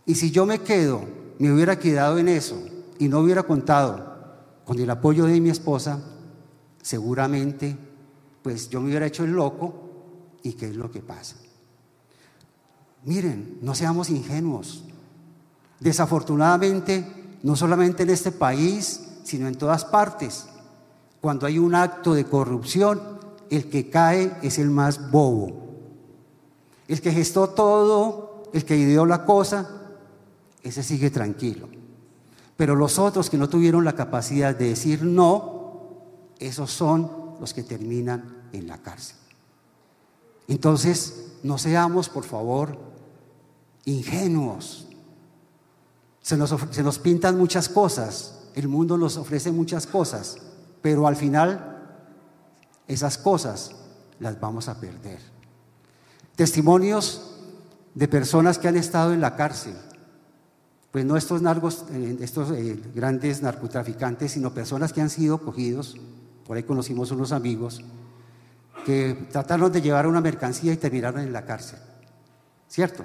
y 0.06 0.14
si 0.14 0.30
yo 0.30 0.46
me 0.46 0.60
quedo, 0.60 1.02
me 1.38 1.52
hubiera 1.52 1.78
quedado 1.78 2.16
en 2.16 2.28
eso 2.28 2.56
y 2.98 3.08
no 3.08 3.18
hubiera 3.18 3.42
contado 3.42 4.16
con 4.64 4.78
el 4.78 4.88
apoyo 4.88 5.26
de 5.26 5.42
mi 5.42 5.50
esposa, 5.50 6.00
seguramente 6.86 7.76
pues 8.44 8.68
yo 8.68 8.80
me 8.80 8.86
hubiera 8.86 9.06
hecho 9.06 9.24
el 9.24 9.32
loco 9.32 9.74
y 10.44 10.52
qué 10.52 10.68
es 10.68 10.76
lo 10.76 10.88
que 10.88 11.00
pasa. 11.00 11.34
Miren, 13.02 13.58
no 13.60 13.74
seamos 13.74 14.08
ingenuos. 14.08 14.84
Desafortunadamente, 15.80 17.38
no 17.42 17.56
solamente 17.56 18.04
en 18.04 18.10
este 18.10 18.30
país, 18.30 19.00
sino 19.24 19.48
en 19.48 19.56
todas 19.56 19.84
partes, 19.84 20.46
cuando 21.20 21.44
hay 21.46 21.58
un 21.58 21.74
acto 21.74 22.14
de 22.14 22.24
corrupción, 22.24 23.18
el 23.50 23.68
que 23.68 23.90
cae 23.90 24.36
es 24.42 24.60
el 24.60 24.70
más 24.70 25.10
bobo. 25.10 25.66
El 26.86 27.00
que 27.00 27.10
gestó 27.10 27.48
todo, 27.48 28.44
el 28.52 28.64
que 28.64 28.76
ideó 28.76 29.06
la 29.06 29.24
cosa, 29.24 29.68
ese 30.62 30.84
sigue 30.84 31.10
tranquilo. 31.10 31.68
Pero 32.56 32.76
los 32.76 33.00
otros 33.00 33.28
que 33.28 33.38
no 33.38 33.48
tuvieron 33.48 33.84
la 33.84 33.96
capacidad 33.96 34.54
de 34.54 34.68
decir 34.68 35.02
no, 35.02 35.55
esos 36.38 36.70
son 36.70 37.36
los 37.40 37.54
que 37.54 37.62
terminan 37.62 38.48
en 38.52 38.66
la 38.66 38.78
cárcel. 38.78 39.16
Entonces, 40.48 41.32
no 41.42 41.58
seamos, 41.58 42.08
por 42.08 42.24
favor, 42.24 42.78
ingenuos. 43.84 44.86
Se 46.22 46.36
nos, 46.36 46.54
se 46.70 46.82
nos 46.82 46.98
pintan 46.98 47.38
muchas 47.38 47.68
cosas, 47.68 48.48
el 48.54 48.68
mundo 48.68 48.96
nos 48.96 49.16
ofrece 49.16 49.52
muchas 49.52 49.86
cosas, 49.86 50.38
pero 50.82 51.06
al 51.06 51.16
final 51.16 51.76
esas 52.88 53.18
cosas 53.18 53.72
las 54.18 54.40
vamos 54.40 54.68
a 54.68 54.80
perder. 54.80 55.20
Testimonios 56.34 57.36
de 57.94 58.08
personas 58.08 58.58
que 58.58 58.68
han 58.68 58.76
estado 58.76 59.12
en 59.12 59.20
la 59.20 59.36
cárcel, 59.36 59.74
pues 60.90 61.04
no 61.04 61.16
estos, 61.16 61.42
eh, 61.90 62.16
estos 62.20 62.50
eh, 62.52 62.80
grandes 62.94 63.42
narcotraficantes, 63.42 64.32
sino 64.32 64.54
personas 64.54 64.92
que 64.92 65.00
han 65.00 65.10
sido 65.10 65.38
cogidos, 65.38 65.96
por 66.46 66.56
ahí 66.56 66.62
conocimos 66.62 67.10
unos 67.10 67.32
amigos, 67.32 67.82
que 68.84 69.26
trataron 69.32 69.72
de 69.72 69.82
llevar 69.82 70.06
una 70.06 70.20
mercancía 70.20 70.72
y 70.72 70.76
terminaron 70.76 71.20
en 71.20 71.32
la 71.32 71.44
cárcel. 71.44 71.80
¿Cierto? 72.68 73.04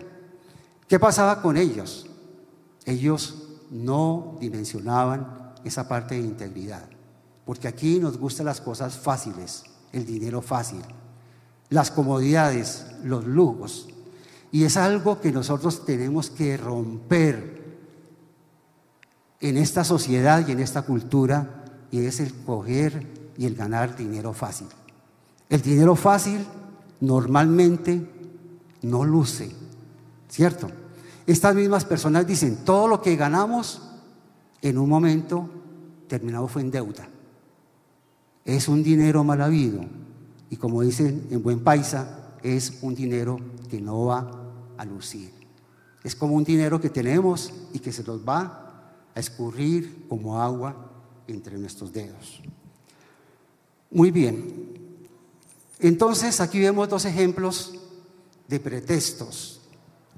¿Qué 0.88 1.00
pasaba 1.00 1.42
con 1.42 1.58
ellos? 1.58 2.08
Ellos 2.86 3.48
no 3.72 4.38
dimensionaban 4.40 5.54
esa 5.64 5.88
parte 5.88 6.16
de 6.16 6.22
integridad, 6.22 6.88
porque 7.46 7.68
aquí 7.68 8.00
nos 8.00 8.18
gustan 8.18 8.46
las 8.46 8.62
cosas 8.62 8.98
fáciles, 8.98 9.64
el 9.92 10.06
dinero 10.06 10.42
fácil, 10.42 10.82
las 11.70 11.90
comodidades, 11.90 12.88
los 13.04 13.26
lujos, 13.26 13.88
y 14.52 14.66
es 14.66 14.78
algo 14.78 15.22
que 15.22 15.32
nosotros 15.32 15.86
tenemos 15.86 16.30
que 16.30 16.58
romper 16.58 17.62
en 19.40 19.58
esta 19.58 19.84
sociedad 19.84 20.46
y 20.48 20.52
en 20.52 20.60
esta 20.60 20.84
cultura, 20.84 21.64
y 21.90 22.06
es 22.06 22.20
el 22.20 22.34
coger 22.44 23.21
y 23.38 23.46
el 23.46 23.56
ganar 23.56 23.96
dinero 23.96 24.34
fácil. 24.34 24.68
El 25.50 25.62
dinero 25.62 25.96
fácil 25.96 26.46
normalmente 27.02 28.08
no 28.84 29.04
luce, 29.04 29.52
¿cierto? 30.30 30.70
Estas 31.26 31.56
mismas 31.56 31.86
personas 31.86 32.26
dicen, 32.26 32.64
todo 32.66 32.88
lo 32.88 33.02
que 33.02 33.16
ganamos 33.16 33.82
en 34.62 34.78
un 34.78 34.90
momento 34.90 35.50
terminado 36.08 36.48
fue 36.48 36.62
en 36.62 36.72
deuda. 36.72 37.08
Es 38.44 38.68
un 38.68 38.84
dinero 38.84 39.24
mal 39.24 39.42
habido 39.42 39.86
y 40.50 40.58
como 40.58 40.82
dicen 40.82 41.28
en 41.30 41.44
buen 41.44 41.64
paisa, 41.64 42.36
es 42.44 42.80
un 42.82 42.96
dinero 42.96 43.40
que 43.70 43.80
no 43.80 44.06
va 44.06 44.32
a 44.78 44.86
lucir. 44.86 45.32
Es 46.04 46.16
como 46.16 46.36
un 46.36 46.44
dinero 46.44 46.82
que 46.82 46.90
tenemos 46.90 47.54
y 47.74 47.80
que 47.80 47.92
se 47.92 48.04
nos 48.04 48.28
va 48.28 49.06
a 49.14 49.20
escurrir 49.20 50.08
como 50.10 50.42
agua 50.42 50.92
entre 51.28 51.58
nuestros 51.58 51.94
dedos. 51.94 52.42
Muy 53.92 54.10
bien, 54.10 54.62
entonces 55.80 56.40
aquí 56.40 56.60
vemos 56.60 56.88
dos 56.88 57.06
ejemplos 57.06 57.74
de 58.48 58.60
pretextos. 58.60 59.62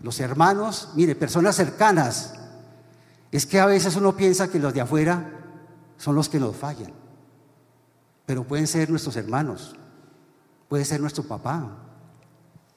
Los 0.01 0.19
hermanos, 0.19 0.89
mire, 0.95 1.15
personas 1.15 1.55
cercanas. 1.55 2.33
Es 3.31 3.45
que 3.45 3.59
a 3.59 3.65
veces 3.65 3.95
uno 3.95 4.15
piensa 4.15 4.49
que 4.49 4.59
los 4.59 4.73
de 4.73 4.81
afuera 4.81 5.39
son 5.97 6.15
los 6.15 6.29
que 6.29 6.39
nos 6.39 6.55
fallan, 6.55 6.91
pero 8.25 8.43
pueden 8.43 8.67
ser 8.67 8.89
nuestros 8.89 9.15
hermanos, 9.15 9.73
puede 10.67 10.85
ser 10.85 10.99
nuestro 10.99 11.23
papá, 11.23 11.77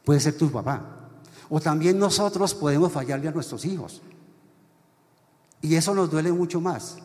puede 0.04 0.20
ser 0.20 0.38
tu 0.38 0.50
papá. 0.50 1.10
O 1.50 1.60
también 1.60 1.98
nosotros 1.98 2.54
podemos 2.54 2.90
fallarle 2.90 3.28
a 3.28 3.32
nuestros 3.32 3.64
hijos. 3.64 4.00
Y 5.60 5.74
eso 5.74 5.94
nos 5.94 6.10
duele 6.10 6.32
mucho 6.32 6.60
más. 6.60 6.96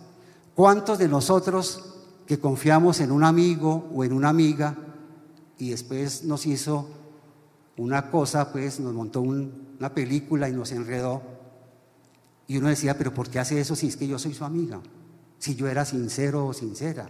¿Cuántos 0.56 0.98
de 0.98 1.08
nosotros 1.08 1.91
que 2.32 2.40
confiamos 2.40 3.02
en 3.02 3.12
un 3.12 3.26
amigo 3.26 3.90
o 3.94 4.06
en 4.06 4.14
una 4.14 4.30
amiga 4.30 4.78
y 5.58 5.72
después 5.72 6.24
nos 6.24 6.46
hizo 6.46 6.88
una 7.76 8.10
cosa, 8.10 8.54
pues 8.54 8.80
nos 8.80 8.94
montó 8.94 9.20
una 9.20 9.94
película 9.94 10.48
y 10.48 10.54
nos 10.54 10.72
enredó. 10.72 11.22
Y 12.48 12.56
uno 12.56 12.70
decía, 12.70 12.98
pero 12.98 13.14
¿por 13.14 13.30
qué 13.30 13.40
hace 13.40 13.60
eso 13.60 13.76
si 13.76 13.90
es 13.90 13.98
que 13.98 14.08
yo 14.08 14.18
soy 14.18 14.34
su 14.34 14.46
amiga? 14.46 14.80
Si 15.40 15.56
yo 15.56 15.68
era 15.68 15.84
sincero 15.84 16.48
o 16.48 16.54
sincera. 16.54 17.10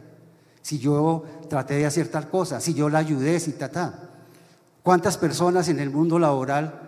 Si 0.63 0.79
yo 0.79 1.23
traté 1.47 1.75
de 1.75 1.85
hacer 1.85 2.07
tal 2.07 2.27
cosa, 2.27 2.59
si 2.59 2.73
yo 2.73 2.89
la 2.89 2.97
ayudé, 2.97 3.39
si 3.39 3.51
ta, 3.51 3.69
ta. 3.69 4.09
¿Cuántas 4.81 5.19
personas 5.19 5.69
en 5.69 5.79
el 5.79 5.91
mundo 5.91 6.17
laboral 6.17 6.81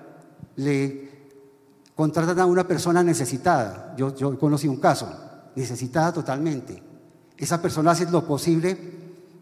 le 0.55 1.38
contratan 1.93 2.39
a 2.39 2.45
una 2.47 2.67
persona 2.67 3.03
necesitada? 3.03 3.93
Yo, 3.95 4.15
yo 4.15 4.39
conocí 4.39 4.67
un 4.67 4.77
caso, 4.77 5.07
necesitada 5.55 6.11
totalmente. 6.11 6.93
Esa 7.38 7.61
persona 7.61 7.91
hace 7.91 8.09
lo 8.09 8.25
posible 8.25 8.77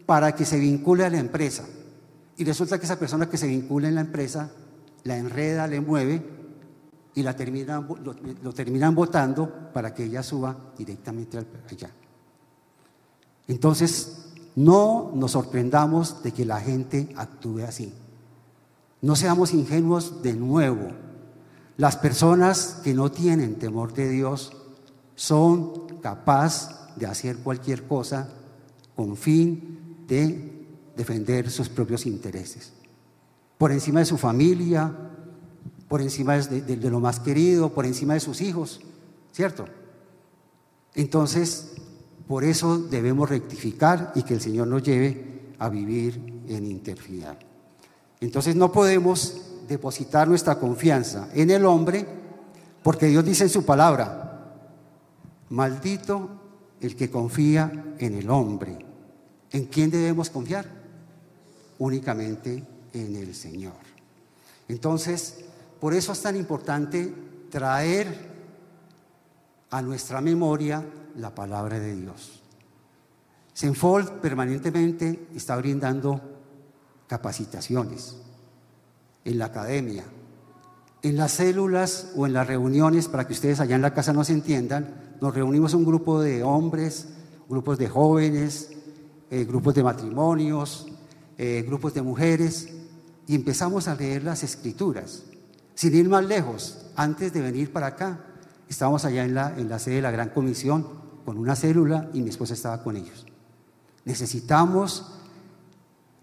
para 0.06 0.34
que 0.34 0.44
se 0.44 0.58
vincule 0.58 1.04
a 1.04 1.10
la 1.10 1.18
empresa 1.18 1.64
y 2.36 2.44
resulta 2.44 2.78
que 2.78 2.86
esa 2.86 2.98
persona 2.98 3.28
que 3.28 3.36
se 3.36 3.46
vincula 3.46 3.88
en 3.88 3.94
la 3.94 4.00
empresa 4.00 4.50
la 5.04 5.16
enreda, 5.16 5.66
le 5.66 5.80
mueve 5.80 6.22
y 7.14 7.22
la 7.22 7.32
lo, 7.32 8.52
terminan 8.52 8.94
votando 8.94 9.70
para 9.72 9.92
que 9.92 10.04
ella 10.04 10.22
suba 10.22 10.56
directamente 10.76 11.38
allá. 11.38 11.90
Entonces, 13.48 14.32
no 14.56 15.10
nos 15.14 15.32
sorprendamos 15.32 16.22
de 16.22 16.32
que 16.32 16.44
la 16.44 16.60
gente 16.60 17.12
actúe 17.16 17.60
así. 17.60 17.92
No 19.02 19.16
seamos 19.16 19.52
ingenuos 19.52 20.22
de 20.22 20.34
nuevo. 20.34 20.92
Las 21.76 21.96
personas 21.96 22.80
que 22.84 22.94
no 22.94 23.10
tienen 23.10 23.58
temor 23.58 23.92
de 23.92 24.08
Dios 24.08 24.52
son 25.16 25.98
capaces 26.00 26.70
de 26.96 27.06
hacer 27.06 27.38
cualquier 27.38 27.84
cosa 27.84 28.28
con 28.94 29.16
fin 29.16 30.04
de 30.06 30.66
defender 30.96 31.50
sus 31.50 31.68
propios 31.68 32.06
intereses. 32.06 32.72
Por 33.58 33.72
encima 33.72 34.00
de 34.00 34.06
su 34.06 34.18
familia, 34.18 34.92
por 35.88 36.00
encima 36.00 36.36
de, 36.36 36.90
lo 36.90 37.00
más 37.00 37.20
querido, 37.20 37.72
por 37.72 37.86
encima 37.86 38.14
de 38.14 38.20
sus 38.20 38.40
hijos, 38.40 38.80
¿cierto? 39.32 39.66
Entonces, 40.94 41.74
por 42.26 42.44
eso 42.44 42.78
debemos 42.78 43.28
rectificar 43.28 44.12
y 44.14 44.22
que 44.22 44.34
el 44.34 44.40
Señor 44.40 44.68
nos 44.68 44.82
lleve 44.82 45.54
a 45.58 45.68
vivir 45.68 46.42
en 46.48 46.66
integridad. 46.66 47.38
Entonces 48.20 48.56
no 48.56 48.72
podemos 48.72 49.42
depositar 49.68 50.28
nuestra 50.28 50.58
confianza 50.58 51.28
en 51.34 51.50
el 51.50 51.64
hombre 51.64 52.06
porque 52.82 53.06
Dios 53.06 53.24
dice 53.24 53.44
en 53.44 53.50
su 53.50 53.64
palabra, 53.64 54.56
maldito 55.50 56.41
el 56.82 56.94
que 56.94 57.10
confía 57.10 57.94
en 57.98 58.14
el 58.14 58.28
hombre. 58.28 58.84
¿En 59.50 59.64
quién 59.66 59.90
debemos 59.90 60.28
confiar? 60.28 60.82
únicamente 61.82 62.62
en 62.92 63.16
el 63.16 63.34
Señor. 63.34 63.74
Entonces, 64.68 65.44
por 65.80 65.94
eso 65.94 66.12
es 66.12 66.22
tan 66.22 66.36
importante 66.36 67.12
traer 67.50 68.30
a 69.68 69.82
nuestra 69.82 70.20
memoria 70.20 70.84
la 71.16 71.34
palabra 71.34 71.80
de 71.80 71.96
Dios. 71.96 72.40
Senfold 73.52 74.20
permanentemente 74.20 75.26
está 75.34 75.56
brindando 75.56 76.20
capacitaciones 77.08 78.16
en 79.24 79.38
la 79.38 79.46
academia, 79.46 80.04
en 81.02 81.16
las 81.16 81.32
células 81.32 82.12
o 82.16 82.26
en 82.26 82.32
las 82.32 82.46
reuniones, 82.46 83.08
para 83.08 83.26
que 83.26 83.32
ustedes 83.32 83.60
allá 83.60 83.74
en 83.74 83.82
la 83.82 83.94
casa 83.94 84.12
nos 84.12 84.30
entiendan, 84.30 85.16
nos 85.20 85.34
reunimos 85.34 85.74
un 85.74 85.84
grupo 85.84 86.20
de 86.20 86.42
hombres, 86.42 87.08
grupos 87.48 87.78
de 87.78 87.88
jóvenes, 87.88 88.70
eh, 89.30 89.44
grupos 89.44 89.74
de 89.74 89.82
matrimonios, 89.82 90.86
eh, 91.38 91.64
grupos 91.66 91.94
de 91.94 92.02
mujeres, 92.02 92.68
y 93.26 93.34
empezamos 93.34 93.88
a 93.88 93.94
leer 93.94 94.22
las 94.22 94.44
escrituras. 94.44 95.24
Sin 95.74 95.94
ir 95.94 96.08
más 96.08 96.24
lejos, 96.24 96.86
antes 96.96 97.32
de 97.32 97.40
venir 97.40 97.72
para 97.72 97.88
acá, 97.88 98.24
estábamos 98.68 99.04
allá 99.04 99.24
en 99.24 99.34
la, 99.34 99.54
en 99.56 99.68
la 99.68 99.78
sede 99.78 99.96
de 99.96 100.02
la 100.02 100.10
Gran 100.10 100.28
Comisión 100.28 100.86
con 101.24 101.38
una 101.38 101.56
célula 101.56 102.10
y 102.12 102.20
mi 102.20 102.30
esposa 102.30 102.54
estaba 102.54 102.82
con 102.82 102.96
ellos. 102.96 103.26
Necesitamos 104.04 105.12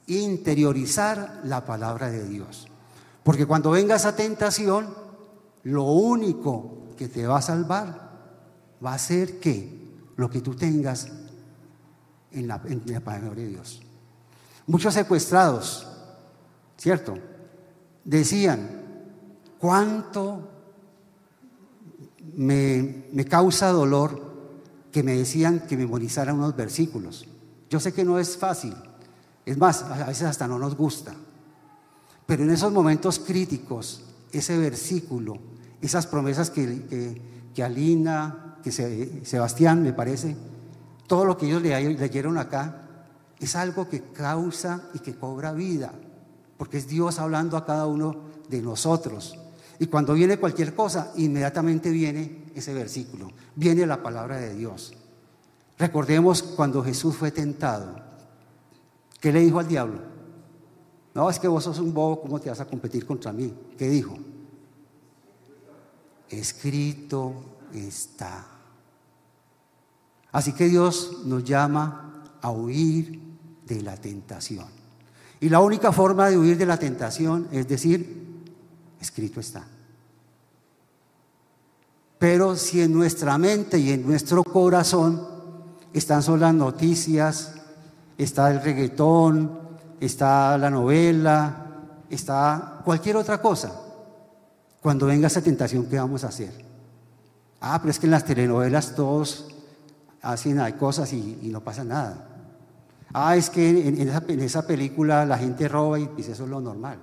interiorizar 0.08 1.42
la 1.44 1.66
palabra 1.66 2.10
de 2.10 2.28
Dios. 2.28 2.69
Porque 3.30 3.46
cuando 3.46 3.70
venga 3.70 3.96
esa 3.96 4.16
tentación, 4.16 4.88
lo 5.62 5.84
único 5.84 6.88
que 6.98 7.08
te 7.08 7.28
va 7.28 7.38
a 7.38 7.42
salvar 7.44 8.10
va 8.84 8.96
a 8.96 8.98
ser 8.98 9.40
que 9.40 9.88
lo 10.16 10.32
que 10.32 10.42
tú 10.42 10.56
tengas 10.56 11.10
en 12.32 12.48
la, 12.48 12.60
en 12.66 12.82
la 12.88 13.02
palabra 13.02 13.36
de 13.36 13.50
Dios. 13.50 13.84
Muchos 14.66 14.96
secuestrados, 14.96 15.88
¿cierto? 16.76 17.20
Decían, 18.04 18.68
¿cuánto 19.60 20.50
me, 22.34 23.26
causa 23.30 23.70
dolor 23.70 24.24
que 24.92 25.04
me 25.04 25.16
decían 25.16 25.68
que 25.68 25.78
memorizara 25.78 26.34
unos 26.34 26.56
versículos? 26.56 27.28
Yo 27.70 27.80
sé 27.80 27.94
que 27.94 28.04
no 28.04 28.18
es 28.18 28.38
fácil, 28.38 28.74
es 29.46 29.56
más, 29.56 29.84
a 29.84 30.08
veces 30.08 30.24
hasta 30.24 30.48
no 30.48 30.58
nos 30.58 30.76
gusta, 30.76 31.14
pero 32.30 32.44
en 32.44 32.52
esos 32.52 32.72
momentos 32.72 33.18
críticos, 33.18 34.04
ese 34.32 34.56
versículo, 34.56 35.40
esas 35.82 36.06
promesas 36.06 36.52
que, 36.52 37.20
Alina, 37.64 38.58
que 38.64 38.72
Sebastián, 38.72 39.82
me 39.82 39.94
parece, 39.94 40.38
todo 41.08 41.26
lo 41.26 41.36
que 41.36 41.48
ellos 41.48 41.64
leyeron 41.64 42.38
acá, 42.38 42.84
es 43.40 43.56
algo 43.56 43.90
que 43.90 44.04
causa 44.14 44.84
y 44.94 45.00
que 45.00 45.16
cobra 45.16 45.54
vida, 45.54 45.92
porque 46.56 46.78
es 46.78 46.88
Dios 46.88 47.18
hablando 47.18 47.58
a 47.58 47.66
cada 47.66 47.88
uno 47.88 48.16
de 48.48 48.62
nosotros. 48.62 49.36
Y 49.80 49.88
cuando 49.88 50.14
viene 50.14 50.38
cualquier 50.38 50.76
cosa, 50.76 51.12
inmediatamente 51.16 51.90
viene 51.90 52.52
ese 52.54 52.76
versículo, 52.76 53.32
viene 53.56 53.88
la 53.88 54.04
palabra 54.04 54.38
de 54.38 54.54
Dios. 54.54 54.94
Recordemos 55.80 56.44
cuando 56.44 56.84
Jesús 56.84 57.16
fue 57.16 57.32
tentado, 57.32 58.08
¿Qué 59.20 59.34
le 59.34 59.42
dijo 59.42 59.60
al 59.60 59.68
diablo? 59.68 60.09
No, 61.14 61.30
es 61.30 61.40
que 61.40 61.48
vos 61.48 61.64
sos 61.64 61.80
un 61.80 61.94
bobo, 61.94 62.22
¿cómo 62.22 62.40
te 62.40 62.50
vas 62.50 62.60
a 62.60 62.66
competir 62.66 63.06
contra 63.06 63.32
mí? 63.34 63.54
¿Qué 63.78 63.90
dijo? 63.90 64.18
Escrito 66.30 67.34
está. 67.74 68.46
Así 70.32 70.54
que 70.54 70.66
Dios 70.68 71.22
nos 71.26 71.44
llama 71.44 72.24
a 72.42 72.52
huir 72.52 73.20
de 73.66 73.82
la 73.82 73.98
tentación. 73.98 74.68
Y 75.42 75.50
la 75.50 75.60
única 75.60 75.92
forma 75.92 76.30
de 76.30 76.38
huir 76.38 76.58
de 76.58 76.66
la 76.66 76.78
tentación 76.78 77.48
es 77.52 77.68
decir, 77.68 78.44
escrito 79.00 79.40
está. 79.40 79.66
Pero 82.20 82.56
si 82.58 82.82
en 82.82 82.94
nuestra 82.94 83.38
mente 83.38 83.80
y 83.80 83.92
en 83.92 84.06
nuestro 84.06 84.44
corazón 84.44 85.26
están 85.94 86.22
solo 86.22 86.42
las 86.42 86.54
noticias, 86.54 87.56
está 88.18 88.52
el 88.52 88.62
reggaetón, 88.62 89.69
está 90.00 90.58
la 90.58 90.70
novela, 90.70 91.68
está 92.10 92.82
cualquier 92.84 93.18
otra 93.18 93.42
cosa, 93.42 93.72
cuando 94.82 95.06
venga 95.06 95.28
esa 95.28 95.42
tentación, 95.42 95.86
¿qué 95.88 96.00
vamos 96.00 96.24
a 96.24 96.28
hacer? 96.28 96.54
Ah, 97.62 97.78
pero 97.80 97.92
es 97.92 98.00
que 98.00 98.08
en 98.08 98.12
las 98.12 98.24
telenovelas 98.24 98.96
todos 98.96 99.48
hacen 100.22 100.60
cosas 100.74 101.12
y, 101.14 101.50
no 101.52 101.62
pasa 101.62 101.84
nada. 101.84 102.26
Ah, 103.14 103.36
es 103.36 103.50
que 103.50 103.88
en, 103.88 104.42
esa, 104.42 104.66
película 104.66 105.26
la 105.26 105.38
gente 105.38 105.68
roba 105.68 106.00
y 106.00 106.08
pues 106.08 106.30
eso 106.30 106.44
es 106.44 106.50
lo 106.50 106.62
normal. 106.62 107.00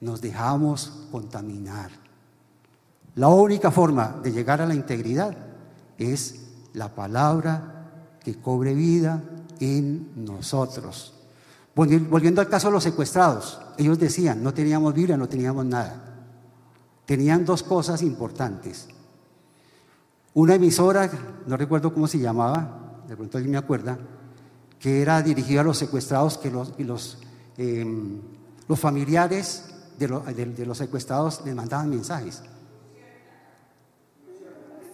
Nos 0.00 0.20
dejamos 0.20 1.08
contaminar. 1.10 1.90
La 3.16 3.28
única 3.28 3.70
forma 3.70 4.20
de 4.22 4.32
llegar 4.32 4.62
a 4.62 4.66
la 4.66 4.74
integridad 4.74 5.36
es 5.98 6.46
la 6.72 6.94
palabra 6.94 8.18
que 8.20 8.40
cobre 8.40 8.74
vida 8.74 9.22
en 9.60 10.24
nosotros. 10.24 11.17
Volviendo 11.78 12.40
al 12.40 12.48
caso 12.48 12.66
de 12.66 12.72
los 12.72 12.82
secuestrados, 12.82 13.60
ellos 13.76 14.00
decían, 14.00 14.42
no 14.42 14.52
teníamos 14.52 14.92
Biblia, 14.92 15.16
no 15.16 15.28
teníamos 15.28 15.64
nada. 15.64 16.02
Tenían 17.06 17.44
dos 17.44 17.62
cosas 17.62 18.02
importantes. 18.02 18.88
Una 20.34 20.56
emisora, 20.56 21.08
no 21.46 21.56
recuerdo 21.56 21.94
cómo 21.94 22.08
se 22.08 22.18
llamaba, 22.18 23.04
de 23.06 23.16
pronto 23.16 23.38
alguien 23.38 23.52
me 23.52 23.58
acuerda, 23.58 23.96
que 24.80 25.02
era 25.02 25.22
dirigida 25.22 25.60
a 25.60 25.64
los 25.64 25.78
secuestrados, 25.78 26.36
que 26.38 26.50
los, 26.50 26.74
los, 26.80 27.18
em, 27.56 28.22
los 28.66 28.80
familiares 28.80 29.72
de, 29.96 30.66
los 30.66 30.78
secuestrados 30.78 31.42
les 31.44 31.54
mandaban 31.54 31.90
mensajes. 31.90 32.42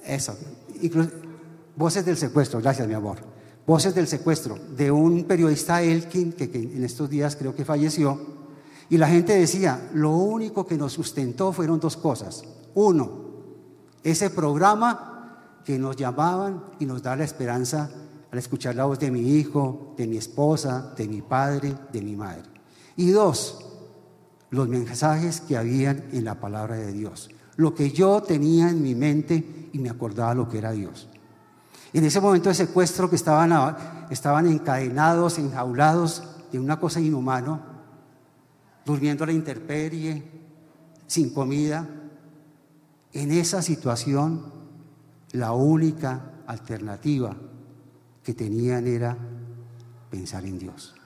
Eso. 0.04 0.36
voces 1.76 2.04
del 2.04 2.18
secuestro, 2.18 2.60
gracias 2.60 2.86
mi 2.86 2.92
amor. 2.92 3.33
Voces 3.66 3.94
del 3.94 4.06
secuestro 4.06 4.58
de 4.76 4.90
un 4.90 5.24
periodista 5.24 5.82
Elkin 5.82 6.32
que, 6.32 6.50
que 6.50 6.58
en 6.58 6.84
estos 6.84 7.08
días 7.08 7.36
creo 7.36 7.54
que 7.54 7.64
falleció. 7.64 8.20
Y 8.90 8.98
la 8.98 9.08
gente 9.08 9.34
decía, 9.36 9.90
lo 9.94 10.10
único 10.10 10.66
que 10.66 10.76
nos 10.76 10.92
sustentó 10.92 11.52
fueron 11.52 11.80
dos 11.80 11.96
cosas. 11.96 12.44
Uno, 12.74 13.10
ese 14.02 14.30
programa 14.30 15.60
que 15.64 15.78
nos 15.78 15.96
llamaban 15.96 16.64
y 16.78 16.84
nos 16.84 17.02
da 17.02 17.16
la 17.16 17.24
esperanza 17.24 17.90
al 18.30 18.38
escuchar 18.38 18.74
la 18.74 18.84
voz 18.84 18.98
de 18.98 19.10
mi 19.10 19.36
hijo, 19.36 19.94
de 19.96 20.06
mi 20.06 20.18
esposa, 20.18 20.92
de 20.96 21.08
mi 21.08 21.22
padre, 21.22 21.74
de 21.92 22.02
mi 22.02 22.16
madre. 22.16 22.44
Y 22.96 23.10
dos, 23.10 23.64
los 24.50 24.68
mensajes 24.68 25.40
que 25.40 25.56
habían 25.56 26.04
en 26.12 26.24
la 26.24 26.38
palabra 26.38 26.76
de 26.76 26.92
Dios 26.92 27.30
lo 27.56 27.74
que 27.74 27.90
yo 27.90 28.22
tenía 28.22 28.70
en 28.70 28.82
mi 28.82 28.94
mente 28.94 29.68
y 29.72 29.78
me 29.78 29.90
acordaba 29.90 30.34
lo 30.34 30.48
que 30.48 30.58
era 30.58 30.72
Dios. 30.72 31.08
En 31.94 32.04
ese 32.04 32.20
momento 32.20 32.48
de 32.48 32.56
secuestro 32.56 33.08
que 33.08 33.14
estaban, 33.14 33.52
encadenados, 34.48 35.38
enjaulados 35.38 36.24
de 36.50 36.58
una 36.58 36.80
cosa 36.80 37.00
inhumana, 37.00 37.60
durmiendo 38.84 39.22
a 39.22 39.28
la 39.28 39.32
intemperie, 39.32 40.24
sin 41.06 41.32
comida, 41.32 41.88
en 43.12 43.30
esa 43.30 43.62
situación 43.62 44.52
la 45.30 45.52
única 45.52 46.32
alternativa 46.48 47.36
que 48.24 48.34
tenían 48.34 48.88
era 48.88 49.16
pensar 50.10 50.44
en 50.46 50.58
Dios. 50.58 50.96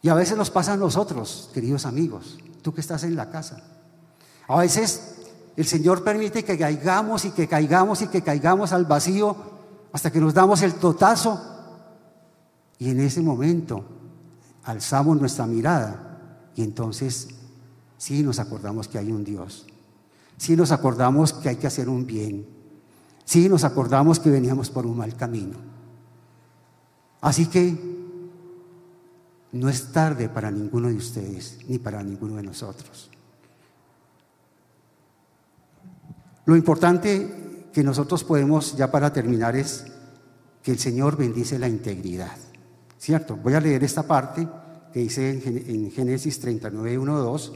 Y 0.00 0.08
a 0.08 0.14
veces 0.14 0.38
nos 0.38 0.50
pasa 0.50 0.72
a 0.72 0.76
nosotros, 0.78 1.50
queridos 1.52 1.84
amigos, 1.84 2.38
tú 2.62 2.72
que 2.72 2.80
estás 2.80 3.04
en 3.04 3.16
la 3.16 3.28
casa. 3.28 3.62
A 4.46 4.56
veces 4.56 5.17
el 5.58 5.66
Señor 5.66 6.04
permite 6.04 6.44
que 6.44 6.56
caigamos 6.56 7.24
y 7.24 7.32
que 7.32 7.48
caigamos 7.48 8.00
y 8.02 8.06
que 8.06 8.22
caigamos 8.22 8.72
al 8.72 8.84
vacío 8.84 9.36
hasta 9.92 10.12
que 10.12 10.20
nos 10.20 10.32
damos 10.32 10.62
el 10.62 10.74
totazo. 10.74 11.36
Y 12.78 12.90
en 12.90 13.00
ese 13.00 13.20
momento 13.22 13.84
alzamos 14.62 15.20
nuestra 15.20 15.48
mirada 15.48 16.52
y 16.54 16.62
entonces 16.62 17.26
sí 17.96 18.22
nos 18.22 18.38
acordamos 18.38 18.86
que 18.86 18.98
hay 18.98 19.10
un 19.10 19.24
Dios. 19.24 19.66
Sí 20.36 20.54
nos 20.54 20.70
acordamos 20.70 21.32
que 21.32 21.48
hay 21.48 21.56
que 21.56 21.66
hacer 21.66 21.88
un 21.88 22.06
bien. 22.06 22.46
Sí 23.24 23.48
nos 23.48 23.64
acordamos 23.64 24.20
que 24.20 24.30
veníamos 24.30 24.70
por 24.70 24.86
un 24.86 24.96
mal 24.96 25.16
camino. 25.16 25.56
Así 27.20 27.46
que 27.46 27.76
no 29.50 29.68
es 29.68 29.90
tarde 29.90 30.28
para 30.28 30.52
ninguno 30.52 30.86
de 30.86 30.94
ustedes 30.94 31.58
ni 31.66 31.80
para 31.80 32.00
ninguno 32.04 32.36
de 32.36 32.44
nosotros. 32.44 33.07
Lo 36.48 36.56
importante 36.56 37.68
que 37.74 37.82
nosotros 37.82 38.24
podemos, 38.24 38.74
ya 38.74 38.90
para 38.90 39.12
terminar, 39.12 39.54
es 39.54 39.84
que 40.62 40.70
el 40.70 40.78
Señor 40.78 41.14
bendice 41.14 41.58
la 41.58 41.68
integridad. 41.68 42.38
¿Cierto? 42.96 43.36
Voy 43.36 43.52
a 43.52 43.60
leer 43.60 43.84
esta 43.84 44.04
parte 44.04 44.48
que 44.90 45.00
dice 45.00 45.28
en 45.28 45.90
Génesis 45.90 46.40
39, 46.40 46.96
1, 46.96 47.18
2, 47.18 47.52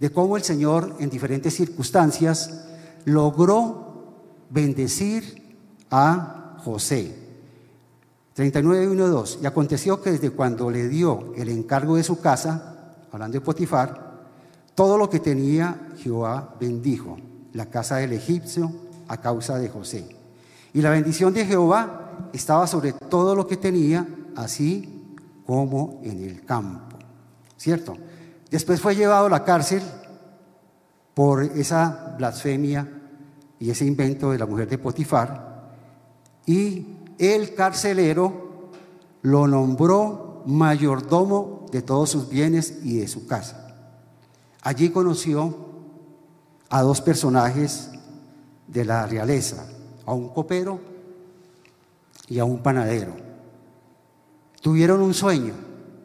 de 0.00 0.10
cómo 0.10 0.36
el 0.36 0.42
Señor 0.42 0.96
en 1.00 1.08
diferentes 1.08 1.54
circunstancias 1.54 2.66
logró 3.06 4.12
bendecir 4.50 5.56
a 5.90 6.58
José. 6.62 7.16
39, 8.34 8.86
1, 8.86 9.08
2. 9.08 9.38
Y 9.42 9.46
aconteció 9.46 10.02
que 10.02 10.10
desde 10.10 10.28
cuando 10.28 10.70
le 10.70 10.88
dio 10.88 11.32
el 11.36 11.48
encargo 11.48 11.96
de 11.96 12.04
su 12.04 12.20
casa, 12.20 12.92
hablando 13.12 13.38
de 13.38 13.40
Potifar, 13.40 14.28
todo 14.74 14.98
lo 14.98 15.08
que 15.08 15.20
tenía 15.20 15.88
Jehová 15.96 16.54
bendijo 16.60 17.16
la 17.52 17.66
casa 17.66 17.96
del 17.96 18.12
egipcio 18.12 18.72
a 19.08 19.18
causa 19.18 19.58
de 19.58 19.68
José. 19.68 20.08
Y 20.72 20.82
la 20.82 20.90
bendición 20.90 21.34
de 21.34 21.46
Jehová 21.46 22.28
estaba 22.32 22.66
sobre 22.66 22.92
todo 22.92 23.34
lo 23.34 23.46
que 23.46 23.56
tenía, 23.56 24.06
así 24.36 25.16
como 25.46 26.00
en 26.04 26.22
el 26.22 26.44
campo. 26.44 26.96
¿Cierto? 27.56 27.96
Después 28.50 28.80
fue 28.80 28.94
llevado 28.94 29.26
a 29.26 29.30
la 29.30 29.44
cárcel 29.44 29.82
por 31.14 31.42
esa 31.42 32.14
blasfemia 32.16 32.88
y 33.58 33.70
ese 33.70 33.84
invento 33.84 34.30
de 34.30 34.38
la 34.38 34.46
mujer 34.46 34.68
de 34.68 34.78
Potifar. 34.78 35.74
Y 36.46 36.96
el 37.18 37.54
carcelero 37.54 38.70
lo 39.22 39.46
nombró 39.46 40.42
mayordomo 40.46 41.66
de 41.70 41.82
todos 41.82 42.10
sus 42.10 42.28
bienes 42.28 42.78
y 42.82 42.98
de 42.98 43.08
su 43.08 43.26
casa. 43.26 43.76
Allí 44.62 44.90
conoció 44.90 45.69
a 46.70 46.82
dos 46.82 47.00
personajes 47.00 47.90
de 48.68 48.84
la 48.84 49.06
realeza, 49.06 49.66
a 50.06 50.14
un 50.14 50.28
copero 50.28 50.80
y 52.28 52.38
a 52.38 52.44
un 52.44 52.62
panadero. 52.62 53.12
Tuvieron 54.62 55.00
un 55.00 55.12
sueño, 55.12 55.54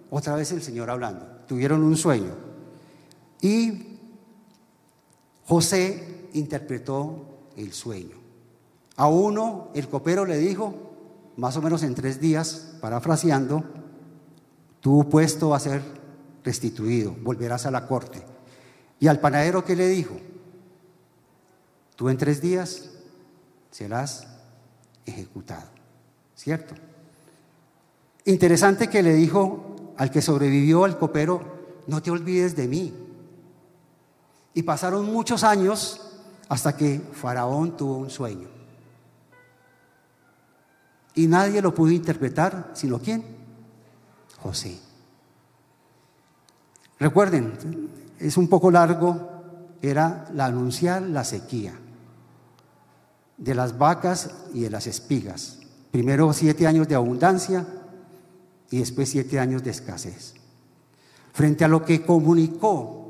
otra 0.09 0.35
vez 0.35 0.51
el 0.51 0.63
Señor 0.63 0.89
hablando, 0.89 1.25
tuvieron 1.47 1.83
un 1.83 1.95
sueño. 1.95 2.33
Y 3.41 3.99
José 5.45 6.29
interpretó 6.33 7.51
el 7.55 7.71
sueño. 7.71 8.15
A 8.95 9.07
uno 9.07 9.69
el 9.75 9.87
copero 9.87 10.25
le 10.25 10.39
dijo, 10.39 10.73
más 11.37 11.55
o 11.57 11.61
menos 11.61 11.83
en 11.83 11.93
tres 11.93 12.19
días, 12.19 12.75
parafraseando, 12.81 13.63
tu 14.79 15.07
puesto 15.09 15.49
va 15.49 15.57
a 15.57 15.59
ser 15.59 15.81
restituido, 16.43 17.15
volverás 17.21 17.67
a 17.67 17.71
la 17.71 17.85
corte. 17.85 18.23
Y 18.99 19.07
al 19.07 19.19
panadero 19.19 19.63
que 19.63 19.75
le 19.75 19.87
dijo, 19.89 20.15
Tú 21.95 22.09
en 22.09 22.17
tres 22.17 22.41
días 22.41 22.89
serás 23.71 24.27
ejecutado. 25.05 25.69
¿Cierto? 26.35 26.75
Interesante 28.25 28.89
que 28.89 29.03
le 29.03 29.13
dijo 29.13 29.93
al 29.97 30.11
que 30.11 30.21
sobrevivió 30.21 30.83
al 30.83 30.97
copero, 30.97 31.41
no 31.87 32.01
te 32.01 32.11
olvides 32.11 32.55
de 32.55 32.67
mí. 32.67 32.93
Y 34.53 34.63
pasaron 34.63 35.05
muchos 35.05 35.43
años 35.43 36.01
hasta 36.49 36.75
que 36.75 36.99
Faraón 37.13 37.77
tuvo 37.77 37.97
un 37.97 38.09
sueño. 38.09 38.49
Y 41.13 41.27
nadie 41.27 41.61
lo 41.61 41.73
pudo 41.73 41.91
interpretar, 41.91 42.71
sino 42.73 42.99
quién? 42.99 43.23
José. 44.41 44.77
Recuerden, 46.99 47.89
es 48.19 48.35
un 48.35 48.49
poco 48.49 48.69
largo, 48.69 49.75
era 49.81 50.29
la 50.33 50.45
anunciar 50.45 51.01
la 51.01 51.23
sequía 51.23 51.79
de 53.37 53.55
las 53.55 53.77
vacas 53.77 54.29
y 54.53 54.61
de 54.61 54.69
las 54.69 54.87
espigas. 54.87 55.59
Primero 55.91 56.31
siete 56.33 56.67
años 56.67 56.87
de 56.87 56.95
abundancia 56.95 57.65
y 58.69 58.79
después 58.79 59.09
siete 59.09 59.39
años 59.39 59.63
de 59.63 59.71
escasez. 59.71 60.33
Frente 61.33 61.65
a 61.65 61.67
lo 61.67 61.83
que 61.83 62.05
comunicó 62.05 63.01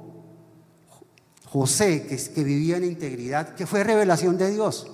José, 1.45 2.05
que, 2.07 2.17
que 2.17 2.43
vivía 2.43 2.77
en 2.77 2.85
integridad, 2.85 3.55
que 3.55 3.65
fue 3.65 3.83
revelación 3.83 4.37
de 4.37 4.51
Dios, 4.51 4.87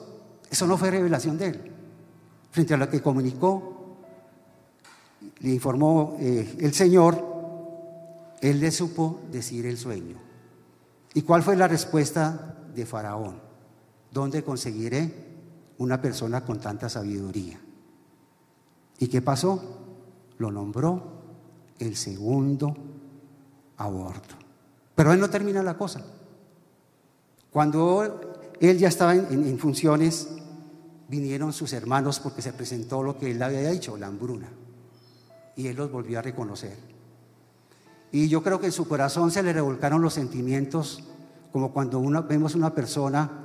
eso 0.50 0.68
no 0.68 0.78
fue 0.78 0.92
revelación 0.92 1.38
de 1.38 1.48
él. 1.48 1.72
Frente 2.52 2.74
a 2.74 2.78
lo 2.78 2.90
que 2.90 3.02
comunicó, 3.02 3.72
le 5.40 5.50
informó 5.50 6.18
eh, 6.20 6.56
el 6.60 6.74
Señor, 6.74 7.26
él 8.42 8.60
le 8.60 8.72
supo 8.72 9.22
decir 9.32 9.66
el 9.66 9.78
sueño. 9.78 10.18
¿Y 11.14 11.22
cuál 11.24 11.44
fue 11.44 11.56
la 11.56 11.68
respuesta 11.68 12.58
de 12.74 12.86
Faraón? 12.86 13.51
¿Dónde 14.12 14.44
conseguiré 14.44 15.14
una 15.78 16.02
persona 16.02 16.44
con 16.44 16.60
tanta 16.60 16.90
sabiduría? 16.90 17.60
¿Y 19.00 19.08
qué 19.08 19.22
pasó? 19.22 19.62
Lo 20.38 20.52
nombró 20.52 21.02
el 21.80 21.96
segundo 21.96 22.76
aborto. 23.78 24.36
Pero 24.94 25.14
él 25.14 25.20
no 25.20 25.30
termina 25.30 25.64
la 25.64 25.78
cosa. 25.78 26.04
Cuando 27.50 28.38
él 28.60 28.78
ya 28.78 28.90
estaba 28.90 29.16
en, 29.16 29.58
funciones, 29.58 30.30
vinieron 31.08 31.52
sus 31.54 31.74
hermanos 31.74 32.20
porque 32.20 32.42
se 32.42 32.54
presentó 32.54 33.02
lo 33.02 33.18
que 33.18 33.32
él 33.32 33.42
había 33.42 33.72
dicho, 33.72 33.98
la 33.98 34.08
hambruna. 34.08 34.50
Y 35.56 35.68
él 35.68 35.76
los 35.76 35.92
volvió 35.92 36.20
a 36.20 36.22
reconocer. 36.22 36.78
Y 38.12 38.28
yo 38.28 38.44
creo 38.44 38.60
que 38.60 38.68
en 38.68 38.72
su 38.72 38.88
corazón 38.88 39.32
se 39.32 39.42
le 39.42 39.54
revolcaron 39.54 40.02
los 40.02 40.14
sentimientos, 40.14 41.04
como 41.52 41.74
cuando 41.74 41.98
uno, 42.00 42.24
vemos 42.24 42.56
una 42.56 42.76
persona 42.76 43.41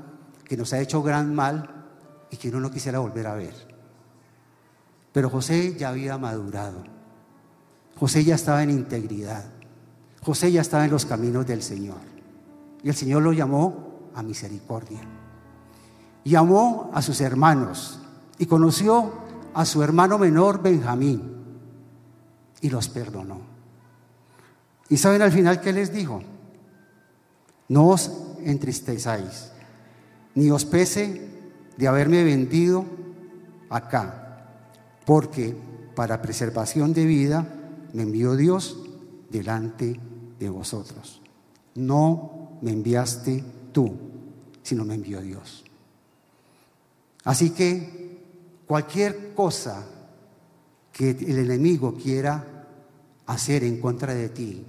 que 0.48 0.56
nos 0.56 0.72
ha 0.72 0.80
hecho 0.80 1.02
gran 1.02 1.34
mal 1.34 1.84
y 2.30 2.36
que 2.36 2.48
uno 2.48 2.60
no 2.60 2.70
quisiera 2.70 2.98
volver 2.98 3.26
a 3.26 3.34
ver. 3.34 3.54
Pero 5.12 5.30
José 5.30 5.76
ya 5.76 5.88
había 5.88 6.18
madurado. 6.18 6.84
José 7.98 8.24
ya 8.24 8.34
estaba 8.34 8.62
en 8.62 8.70
integridad. 8.70 9.44
José 10.22 10.52
ya 10.52 10.60
estaba 10.60 10.84
en 10.84 10.90
los 10.90 11.06
caminos 11.06 11.46
del 11.46 11.62
Señor. 11.62 11.98
Y 12.82 12.88
el 12.88 12.94
Señor 12.94 13.22
lo 13.22 13.32
llamó 13.32 14.10
a 14.14 14.22
misericordia. 14.22 15.00
Llamó 16.24 16.90
a 16.92 17.02
sus 17.02 17.20
hermanos 17.20 18.00
y 18.38 18.46
conoció 18.46 19.12
a 19.54 19.64
su 19.64 19.82
hermano 19.82 20.18
menor 20.18 20.62
Benjamín 20.62 21.36
y 22.60 22.68
los 22.68 22.88
perdonó. 22.88 23.40
¿Y 24.88 24.96
saben 24.96 25.22
al 25.22 25.32
final 25.32 25.60
qué 25.60 25.72
les 25.72 25.92
dijo? 25.92 26.22
No 27.68 27.88
os 27.88 28.10
entristezáis, 28.44 29.50
ni 30.36 30.50
os 30.52 30.64
pese 30.64 31.26
de 31.76 31.88
haberme 31.88 32.22
vendido 32.22 32.84
acá, 33.68 34.46
porque 35.04 35.56
para 35.96 36.22
preservación 36.22 36.92
de 36.92 37.04
vida 37.04 37.48
me 37.92 38.02
envió 38.02 38.36
Dios 38.36 38.76
delante 39.30 39.98
de 40.38 40.48
vosotros. 40.48 41.22
No 41.74 42.58
me 42.60 42.70
enviaste 42.70 43.42
tú, 43.72 43.96
sino 44.62 44.84
me 44.84 44.94
envió 44.94 45.20
Dios. 45.20 45.64
Así 47.24 47.50
que 47.50 48.20
cualquier 48.66 49.34
cosa 49.34 49.86
que 50.92 51.10
el 51.10 51.38
enemigo 51.38 51.94
quiera 51.94 52.66
hacer 53.26 53.64
en 53.64 53.80
contra 53.80 54.14
de 54.14 54.28
ti, 54.28 54.64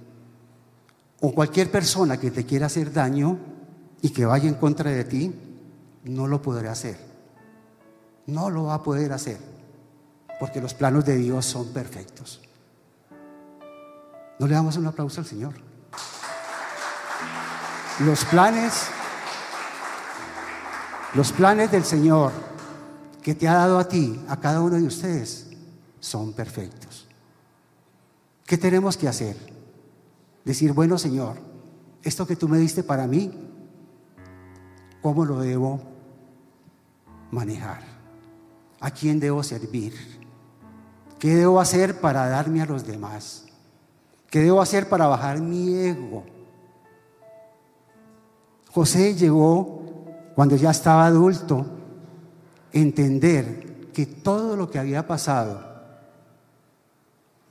o 1.20 1.32
cualquier 1.32 1.70
persona 1.70 2.18
que 2.18 2.30
te 2.30 2.46
quiera 2.46 2.66
hacer 2.66 2.92
daño 2.92 3.38
y 4.00 4.10
que 4.10 4.24
vaya 4.24 4.48
en 4.48 4.54
contra 4.54 4.90
de 4.90 5.04
ti, 5.04 5.32
no 6.04 6.26
lo 6.26 6.40
podrá 6.42 6.72
hacer. 6.72 6.98
No 8.26 8.50
lo 8.50 8.64
va 8.64 8.74
a 8.74 8.82
poder 8.82 9.12
hacer, 9.12 9.38
porque 10.38 10.60
los 10.60 10.74
planos 10.74 11.04
de 11.04 11.16
Dios 11.16 11.46
son 11.46 11.72
perfectos. 11.72 12.40
¿No 14.38 14.46
le 14.46 14.54
damos 14.54 14.76
un 14.76 14.86
aplauso 14.86 15.20
al 15.20 15.26
Señor? 15.26 15.54
Los 18.00 18.24
planes, 18.26 18.86
los 21.14 21.32
planes 21.32 21.72
del 21.72 21.84
Señor 21.84 22.32
que 23.22 23.34
te 23.34 23.48
ha 23.48 23.54
dado 23.54 23.78
a 23.78 23.88
ti, 23.88 24.24
a 24.28 24.38
cada 24.38 24.60
uno 24.60 24.76
de 24.76 24.84
ustedes, 24.84 25.48
son 25.98 26.32
perfectos. 26.32 27.08
¿Qué 28.46 28.56
tenemos 28.56 28.96
que 28.96 29.08
hacer? 29.08 29.36
Decir, 30.44 30.72
bueno 30.72 30.96
Señor, 30.96 31.36
esto 32.02 32.26
que 32.26 32.36
tú 32.36 32.48
me 32.48 32.58
diste 32.58 32.82
para 32.82 33.06
mí, 33.06 33.47
¿cómo 35.02 35.24
lo 35.24 35.40
debo 35.40 35.80
manejar? 37.30 37.82
¿A 38.80 38.90
quién 38.90 39.20
debo 39.20 39.42
servir? 39.42 39.94
¿Qué 41.18 41.34
debo 41.34 41.60
hacer 41.60 42.00
para 42.00 42.28
darme 42.28 42.62
a 42.62 42.66
los 42.66 42.86
demás? 42.86 43.46
¿Qué 44.30 44.40
debo 44.40 44.60
hacer 44.60 44.88
para 44.88 45.06
bajar 45.06 45.40
mi 45.40 45.74
ego? 45.74 46.24
José 48.70 49.14
llegó, 49.14 49.82
cuando 50.34 50.54
ya 50.54 50.70
estaba 50.70 51.06
adulto, 51.06 51.66
a 52.72 52.78
entender 52.78 53.90
que 53.92 54.06
todo 54.06 54.54
lo 54.54 54.70
que 54.70 54.78
había 54.78 55.06
pasado, 55.06 55.60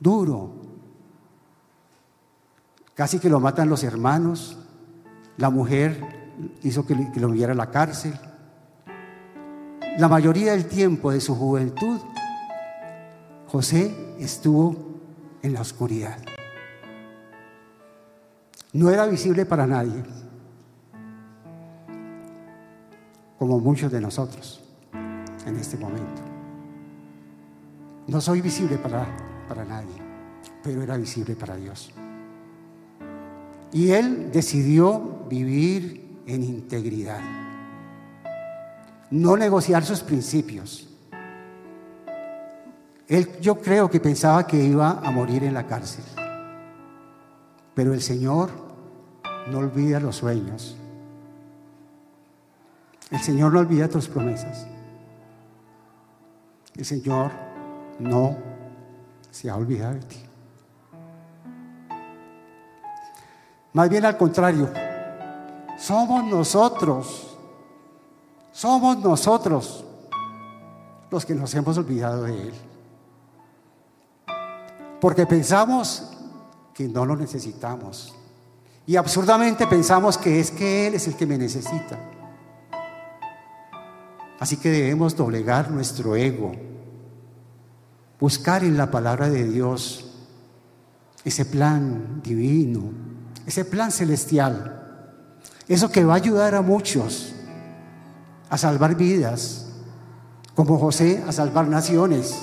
duro, 0.00 0.52
casi 2.94 3.18
que 3.18 3.28
lo 3.28 3.40
matan 3.40 3.68
los 3.68 3.84
hermanos, 3.84 4.56
la 5.36 5.50
mujer 5.50 6.17
hizo 6.62 6.86
que, 6.86 6.94
lo 6.94 7.28
enviara 7.28 7.52
a 7.52 7.56
la 7.56 7.70
cárcel, 7.70 8.14
la 9.98 10.08
mayoría 10.08 10.52
del 10.52 10.66
tiempo 10.66 11.10
de 11.10 11.20
su 11.20 11.34
juventud, 11.34 12.00
José 13.48 14.14
estuvo 14.18 14.76
en 15.42 15.54
la 15.54 15.62
oscuridad. 15.62 16.18
No 18.72 18.90
era 18.90 19.06
visible 19.06 19.46
para 19.46 19.66
nadie, 19.66 20.04
como 23.38 23.58
muchos 23.58 23.90
de 23.90 24.00
nosotros 24.00 24.62
en 25.46 25.56
este 25.56 25.76
momento. 25.76 26.22
No 28.06 28.20
soy 28.20 28.40
visible 28.40 28.78
para, 28.78 29.06
para 29.48 29.64
nadie, 29.64 29.96
pero 30.62 30.82
era 30.82 30.96
visible 30.96 31.34
para 31.34 31.56
Dios. 31.56 31.90
Y 33.72 33.90
él 33.90 34.30
decidió 34.32 35.26
vivir 35.28 36.07
en 36.28 36.44
integridad, 36.44 37.20
no 39.10 39.36
negociar 39.36 39.82
sus 39.84 40.00
principios. 40.00 40.86
Él 43.08 43.40
yo 43.40 43.58
creo 43.58 43.90
que 43.90 43.98
pensaba 43.98 44.46
que 44.46 44.62
iba 44.62 45.00
a 45.02 45.10
morir 45.10 45.42
en 45.44 45.54
la 45.54 45.66
cárcel. 45.66 46.04
Pero 47.74 47.94
el 47.94 48.02
Señor 48.02 48.50
no 49.50 49.58
olvida 49.58 49.98
los 49.98 50.16
sueños. 50.16 50.76
El 53.10 53.20
Señor 53.20 53.54
no 53.54 53.60
olvida 53.60 53.88
tus 53.88 54.06
promesas. 54.06 54.66
El 56.76 56.84
Señor 56.84 57.30
no 57.98 58.36
se 59.30 59.48
ha 59.48 59.56
olvidado 59.56 59.94
de 59.94 60.00
ti. 60.00 60.24
Más 63.72 63.88
bien 63.88 64.04
al 64.04 64.18
contrario, 64.18 64.70
somos 65.78 66.24
nosotros, 66.24 67.36
somos 68.52 68.98
nosotros 68.98 69.84
los 71.10 71.24
que 71.24 71.34
nos 71.34 71.54
hemos 71.54 71.78
olvidado 71.78 72.24
de 72.24 72.48
Él. 72.48 72.54
Porque 75.00 75.26
pensamos 75.26 76.10
que 76.74 76.88
no 76.88 77.06
lo 77.06 77.16
necesitamos. 77.16 78.14
Y 78.86 78.96
absurdamente 78.96 79.66
pensamos 79.66 80.18
que 80.18 80.40
es 80.40 80.50
que 80.50 80.86
Él 80.86 80.94
es 80.94 81.06
el 81.06 81.16
que 81.16 81.26
me 81.26 81.38
necesita. 81.38 81.98
Así 84.40 84.56
que 84.56 84.70
debemos 84.70 85.16
doblegar 85.16 85.70
nuestro 85.70 86.14
ego, 86.16 86.52
buscar 88.20 88.62
en 88.64 88.76
la 88.76 88.90
palabra 88.90 89.28
de 89.28 89.44
Dios 89.44 90.04
ese 91.24 91.44
plan 91.44 92.22
divino, 92.22 92.92
ese 93.46 93.64
plan 93.64 93.90
celestial, 93.90 94.77
eso 95.68 95.90
que 95.90 96.04
va 96.04 96.14
a 96.14 96.16
ayudar 96.16 96.54
a 96.54 96.62
muchos 96.62 97.34
a 98.50 98.56
salvar 98.56 98.94
vidas, 98.94 99.66
como 100.54 100.78
José 100.78 101.22
a 101.26 101.32
salvar 101.32 101.68
naciones, 101.68 102.34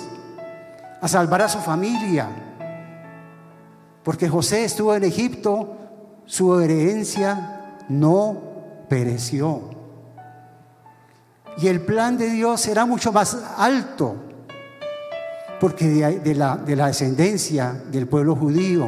a 1.01 1.07
salvar 1.07 1.41
a 1.41 1.49
su 1.49 1.59
familia, 1.59 2.30
porque 4.03 4.30
José 4.30 4.65
estuvo 4.65 4.93
en 4.95 5.03
Egipto, 5.03 5.76
su 6.26 6.59
herencia 6.59 7.78
no 7.89 8.38
pereció. 8.88 9.61
Y 11.57 11.67
el 11.67 11.82
plan 11.82 12.17
de 12.17 12.30
Dios 12.30 12.61
será 12.61 12.86
mucho 12.86 13.11
más 13.11 13.38
alto, 13.57 14.15
porque 15.59 15.88
de, 15.88 16.36
la, 16.36 16.57
de 16.57 16.76
la 16.76 16.88
descendencia 16.88 17.82
del 17.91 18.07
pueblo 18.07 18.36
judío 18.36 18.86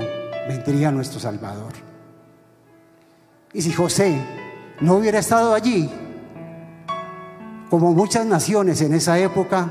vendría 0.48 0.92
nuestro 0.92 1.20
Salvador. 1.20 1.87
Y 3.58 3.64
si 3.64 3.74
José 3.74 4.24
no 4.82 4.98
hubiera 4.98 5.18
estado 5.18 5.56
allí, 5.56 5.90
como 7.72 7.92
muchas 7.92 8.24
naciones 8.24 8.82
en 8.82 8.94
esa 8.94 9.18
época, 9.18 9.68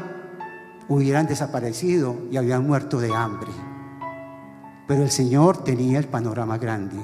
hubieran 0.89 1.29
desaparecido 1.29 2.17
y 2.29 2.37
habían 2.37 2.67
muerto 2.67 2.99
de 2.99 3.15
hambre. 3.15 3.53
Pero 4.89 5.05
el 5.05 5.11
Señor 5.13 5.63
tenía 5.63 6.01
el 6.01 6.09
panorama 6.09 6.59
grande 6.59 6.97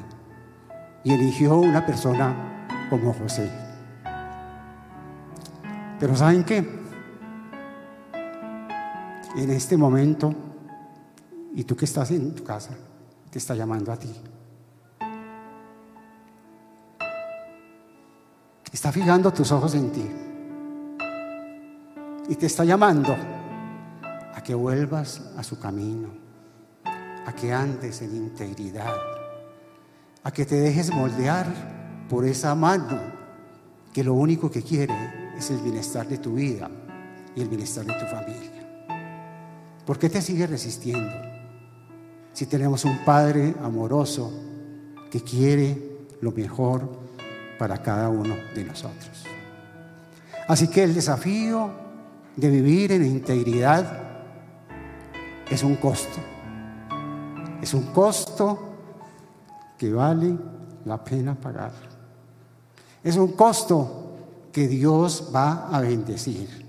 y 1.04 1.12
eligió 1.12 1.56
una 1.56 1.86
persona 1.86 2.66
como 2.90 3.14
José. 3.14 3.48
Pero 6.00 6.16
¿saben 6.16 6.42
qué? 6.42 6.68
En 9.36 9.50
este 9.50 9.76
momento, 9.76 10.34
y 11.54 11.62
tú 11.62 11.76
que 11.76 11.84
estás 11.84 12.10
en 12.10 12.34
tu 12.34 12.42
casa, 12.42 12.76
te 13.30 13.38
está 13.38 13.54
llamando 13.54 13.92
a 13.92 13.96
ti. 13.96 14.12
Está 18.72 18.90
fijando 18.90 19.30
tus 19.34 19.52
ojos 19.52 19.74
en 19.74 19.92
ti. 19.92 20.10
Y 22.26 22.34
te 22.36 22.46
está 22.46 22.64
llamando 22.64 23.14
a 24.34 24.42
que 24.42 24.54
vuelvas 24.54 25.20
a 25.36 25.42
su 25.42 25.58
camino, 25.58 26.08
a 27.26 27.34
que 27.34 27.52
andes 27.52 28.00
en 28.00 28.16
integridad, 28.16 28.94
a 30.22 30.30
que 30.30 30.46
te 30.46 30.54
dejes 30.54 30.90
moldear 30.90 31.46
por 32.08 32.24
esa 32.24 32.54
mano 32.54 32.98
que 33.92 34.02
lo 34.02 34.14
único 34.14 34.50
que 34.50 34.62
quiere 34.62 35.34
es 35.36 35.50
el 35.50 35.58
bienestar 35.58 36.08
de 36.08 36.16
tu 36.16 36.36
vida 36.36 36.70
y 37.36 37.42
el 37.42 37.48
bienestar 37.48 37.84
de 37.84 37.92
tu 37.92 38.06
familia. 38.06 38.96
¿Por 39.84 39.98
qué 39.98 40.08
te 40.08 40.22
sigues 40.22 40.48
resistiendo? 40.48 41.12
Si 42.32 42.46
tenemos 42.46 42.86
un 42.86 43.04
Padre 43.04 43.54
amoroso 43.62 44.32
que 45.10 45.20
quiere 45.20 46.06
lo 46.22 46.32
mejor 46.32 47.01
para 47.62 47.80
cada 47.80 48.08
uno 48.08 48.34
de 48.56 48.64
nosotros. 48.64 49.22
Así 50.48 50.66
que 50.66 50.82
el 50.82 50.92
desafío 50.92 51.70
de 52.34 52.50
vivir 52.50 52.90
en 52.90 53.06
integridad 53.06 53.86
es 55.48 55.62
un 55.62 55.76
costo. 55.76 56.18
Es 57.62 57.72
un 57.72 57.84
costo 57.92 58.58
que 59.78 59.92
vale 59.92 60.36
la 60.86 61.04
pena 61.04 61.36
pagar. 61.36 61.70
Es 63.04 63.16
un 63.16 63.30
costo 63.30 64.16
que 64.50 64.66
Dios 64.66 65.30
va 65.32 65.68
a 65.68 65.80
bendecir. 65.82 66.66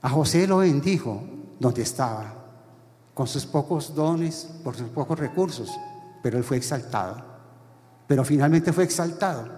A 0.00 0.08
José 0.08 0.46
lo 0.46 0.56
bendijo 0.56 1.22
donde 1.60 1.82
estaba, 1.82 2.32
con 3.12 3.26
sus 3.26 3.44
pocos 3.44 3.94
dones, 3.94 4.48
por 4.64 4.74
sus 4.74 4.88
pocos 4.88 5.18
recursos, 5.18 5.78
pero 6.22 6.38
él 6.38 6.44
fue 6.44 6.56
exaltado. 6.56 7.22
Pero 8.06 8.24
finalmente 8.24 8.72
fue 8.72 8.84
exaltado 8.84 9.57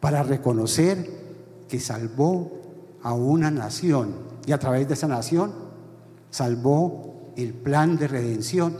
para 0.00 0.22
reconocer 0.22 1.08
que 1.68 1.80
salvó 1.80 2.60
a 3.02 3.12
una 3.12 3.50
nación 3.50 4.14
y 4.46 4.52
a 4.52 4.58
través 4.58 4.86
de 4.88 4.94
esa 4.94 5.08
nación 5.08 5.52
salvó 6.30 7.32
el 7.36 7.52
plan 7.52 7.96
de 7.96 8.08
redención 8.08 8.76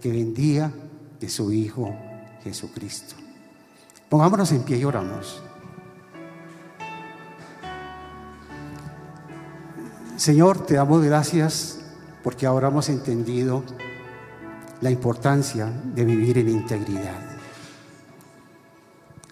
que 0.00 0.10
vendía 0.10 0.72
de 1.20 1.28
su 1.28 1.52
Hijo 1.52 1.94
Jesucristo. 2.42 3.14
Pongámonos 4.08 4.50
en 4.52 4.62
pie 4.62 4.78
y 4.78 4.84
oramos. 4.84 5.42
Señor, 10.16 10.66
te 10.66 10.74
damos 10.74 11.02
gracias 11.02 11.80
porque 12.22 12.46
ahora 12.46 12.68
hemos 12.68 12.88
entendido 12.88 13.64
la 14.80 14.90
importancia 14.90 15.66
de 15.66 16.04
vivir 16.04 16.38
en 16.38 16.48
integridad. 16.48 17.29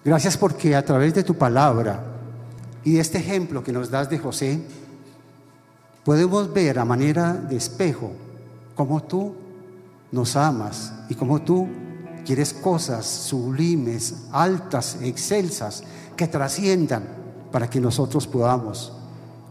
Gracias 0.03 0.37
porque 0.37 0.75
a 0.75 0.83
través 0.83 1.13
de 1.13 1.23
tu 1.23 1.35
palabra 1.35 2.03
y 2.83 2.93
de 2.93 2.99
este 3.01 3.17
ejemplo 3.17 3.63
que 3.63 3.73
nos 3.73 3.89
das 3.89 4.09
de 4.09 4.19
José, 4.19 4.61
podemos 6.03 6.51
ver 6.53 6.79
a 6.79 6.85
manera 6.85 7.33
de 7.33 7.57
espejo 7.57 8.11
cómo 8.75 9.03
tú 9.03 9.35
nos 10.11 10.35
amas 10.35 10.93
y 11.09 11.15
cómo 11.15 11.41
tú 11.41 11.67
Quieres 12.29 12.53
cosas 12.53 13.07
sublimes, 13.07 14.27
altas, 14.31 14.99
excelsas, 15.01 15.83
que 16.15 16.27
trasciendan 16.27 17.03
para 17.51 17.67
que 17.67 17.79
nosotros 17.79 18.27
podamos 18.27 18.93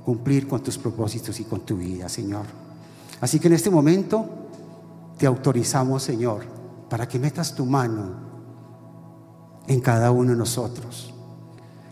cumplir 0.05 0.47
con 0.47 0.63
tus 0.63 0.79
propósitos 0.79 1.41
y 1.41 1.45
con 1.45 1.63
tu 1.63 1.77
vida, 1.77 2.09
Señor. 2.09 2.45
Así 3.21 3.41
que 3.41 3.49
en 3.49 3.55
este 3.55 3.69
momento 3.69 4.25
te 5.19 5.27
autorizamos, 5.27 6.05
Señor, 6.05 6.45
para 6.89 7.09
que 7.09 7.19
metas 7.19 7.53
tu 7.53 7.67
mano 7.67 8.28
en 9.69 9.81
cada 9.81 10.11
uno 10.11 10.33
de 10.33 10.37
nosotros, 10.37 11.15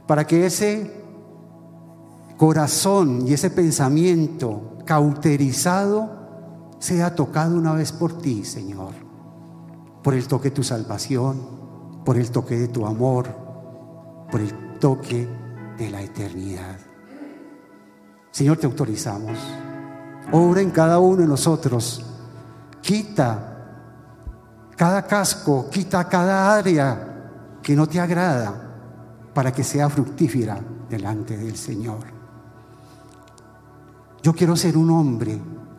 para 0.08 0.26
que 0.26 0.46
ese 0.46 0.90
corazón 2.36 3.28
y 3.28 3.34
ese 3.34 3.50
pensamiento 3.50 4.78
cauterizado 4.84 6.10
sea 6.80 7.14
tocado 7.14 7.56
una 7.56 7.72
vez 7.74 7.92
por 7.92 8.18
ti, 8.18 8.44
Señor 8.44 9.06
por 10.06 10.14
el 10.14 10.28
toque 10.28 10.50
de 10.50 10.54
tu 10.54 10.62
salvación, 10.62 11.44
por 12.04 12.16
el 12.16 12.30
toque 12.30 12.56
de 12.56 12.68
tu 12.68 12.86
amor, 12.86 13.26
por 14.30 14.40
el 14.40 14.78
toque 14.78 15.28
de 15.76 15.90
la 15.90 16.00
eternidad. 16.00 16.78
Señor, 18.30 18.56
te 18.56 18.66
autorizamos. 18.66 19.36
Obra 20.30 20.60
en 20.60 20.70
cada 20.70 21.00
uno 21.00 21.22
de 21.22 21.26
nosotros. 21.26 22.06
Quita 22.80 23.64
cada 24.76 25.04
casco, 25.08 25.68
quita 25.70 26.08
cada 26.08 26.54
área 26.54 27.15
que 27.66 27.74
no 27.74 27.88
te 27.88 27.98
agrada 27.98 28.54
para 29.34 29.52
que 29.52 29.64
sea 29.64 29.90
fructífera 29.90 30.60
delante 30.88 31.36
del 31.36 31.56
Señor. 31.56 31.98
Yo 34.22 34.32
quiero 34.32 34.54
ser 34.54 34.76
un 34.76 34.88
hombre, 34.88 35.36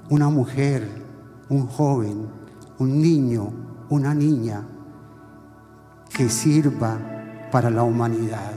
una 0.09 0.27
mujer, 0.27 0.85
un 1.47 1.65
joven, 1.67 2.27
un 2.79 3.01
niño, 3.01 3.53
una 3.87 4.13
niña 4.13 4.67
que 6.13 6.27
sirva 6.27 6.97
para 7.53 7.69
la 7.69 7.83
humanidad. 7.83 8.51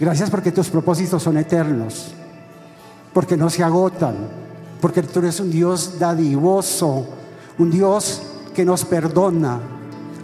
Gracias 0.00 0.30
porque 0.30 0.50
tus 0.50 0.70
propósitos 0.70 1.22
son 1.22 1.36
eternos, 1.36 2.12
porque 3.12 3.36
no 3.36 3.48
se 3.48 3.62
agotan, 3.62 4.16
porque 4.80 5.00
tú 5.04 5.20
eres 5.20 5.38
un 5.38 5.52
Dios 5.52 5.96
dadivoso, 6.00 7.06
un 7.56 7.70
Dios 7.70 8.20
que 8.52 8.64
nos 8.64 8.84
perdona. 8.84 9.73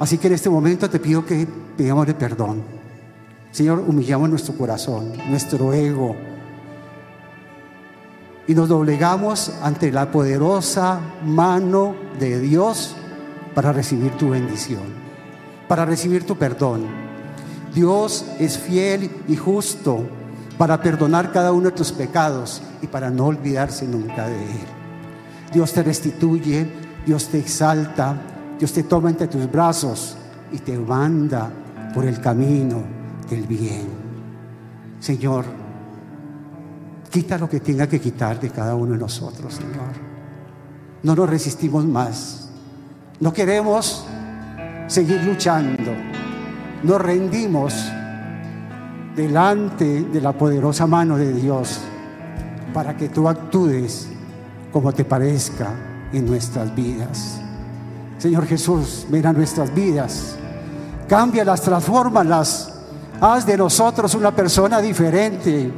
Así 0.01 0.16
que 0.16 0.28
en 0.28 0.32
este 0.32 0.48
momento 0.48 0.88
te 0.88 0.98
pido 0.98 1.24
que 1.24 1.46
pidamos 1.76 2.07
de 2.07 2.14
perdón. 2.14 2.62
Señor, 3.53 3.84
humillamos 3.86 4.30
nuestro 4.30 4.55
corazón, 4.55 5.12
nuestro 5.28 5.74
ego, 5.74 6.16
y 8.46 8.55
nos 8.55 8.68
doblegamos 8.68 9.53
ante 9.62 9.92
la 9.92 10.11
poderosa 10.11 11.01
mano 11.24 11.94
de 12.18 12.40
Dios 12.40 12.96
para 13.55 13.72
recibir 13.72 14.12
tu 14.12 14.30
bendición, 14.30 14.82
para 15.68 15.84
recibir 15.84 16.24
tu 16.24 16.36
perdón. 16.36 16.86
Dios 17.74 18.24
es 18.38 18.59
fiel 18.59 19.11
y 19.28 19.36
justo 19.36 20.09
para 20.57 20.80
perdonar 20.82 21.30
cada 21.30 21.53
uno 21.53 21.66
de 21.66 21.76
tus 21.76 21.92
pecados 21.92 22.62
y 22.80 22.86
para 22.86 23.11
no 23.11 23.26
olvidarse 23.26 23.86
nunca 23.86 24.26
de 24.26 24.42
Él. 24.42 24.66
Dios 25.53 25.72
te 25.72 25.82
restituye, 25.82 26.66
Dios 27.07 27.28
te 27.28 27.38
exalta, 27.38 28.20
Dios 28.61 28.74
te 28.74 28.82
toma 28.82 29.08
entre 29.08 29.26
tus 29.26 29.50
brazos 29.50 30.18
y 30.52 30.58
te 30.58 30.76
manda 30.76 31.50
por 31.94 32.04
el 32.04 32.20
camino 32.20 32.82
del 33.30 33.46
bien. 33.46 33.88
Señor, 35.00 35.46
quita 37.08 37.38
lo 37.38 37.48
que 37.48 37.61
tenga 37.61 37.86
que 37.86 37.98
quitar 37.98 38.38
de 38.38 38.50
cada 38.50 38.74
uno 38.74 38.92
de 38.92 38.98
nosotros, 38.98 39.54
Señor. 39.54 39.94
No 41.02 41.16
nos 41.16 41.30
resistimos 41.30 41.86
más. 41.86 42.50
No 43.18 43.32
queremos 43.32 44.04
seguir 44.88 45.24
luchando. 45.24 45.92
Nos 46.82 47.00
rendimos 47.00 47.74
delante 49.16 50.02
de 50.02 50.20
la 50.20 50.32
poderosa 50.32 50.86
mano 50.86 51.16
de 51.16 51.32
Dios 51.32 51.80
para 52.74 52.94
que 52.94 53.08
tú 53.08 53.26
actúes 53.26 54.11
como 54.70 54.92
te 54.92 55.06
parezca 55.06 55.72
en 56.12 56.26
nuestras 56.26 56.74
vidas. 56.74 57.39
Señor 58.20 58.46
Jesús, 58.46 59.06
ven 59.08 59.24
a 59.24 59.32
nuestras 59.32 59.74
vidas, 59.74 60.36
cámbialas, 61.08 61.62
transfórmalas, 61.62 62.70
haz 63.18 63.46
de 63.46 63.56
nosotros 63.56 64.14
una 64.14 64.30
persona 64.30 64.78
diferente, 64.78 65.72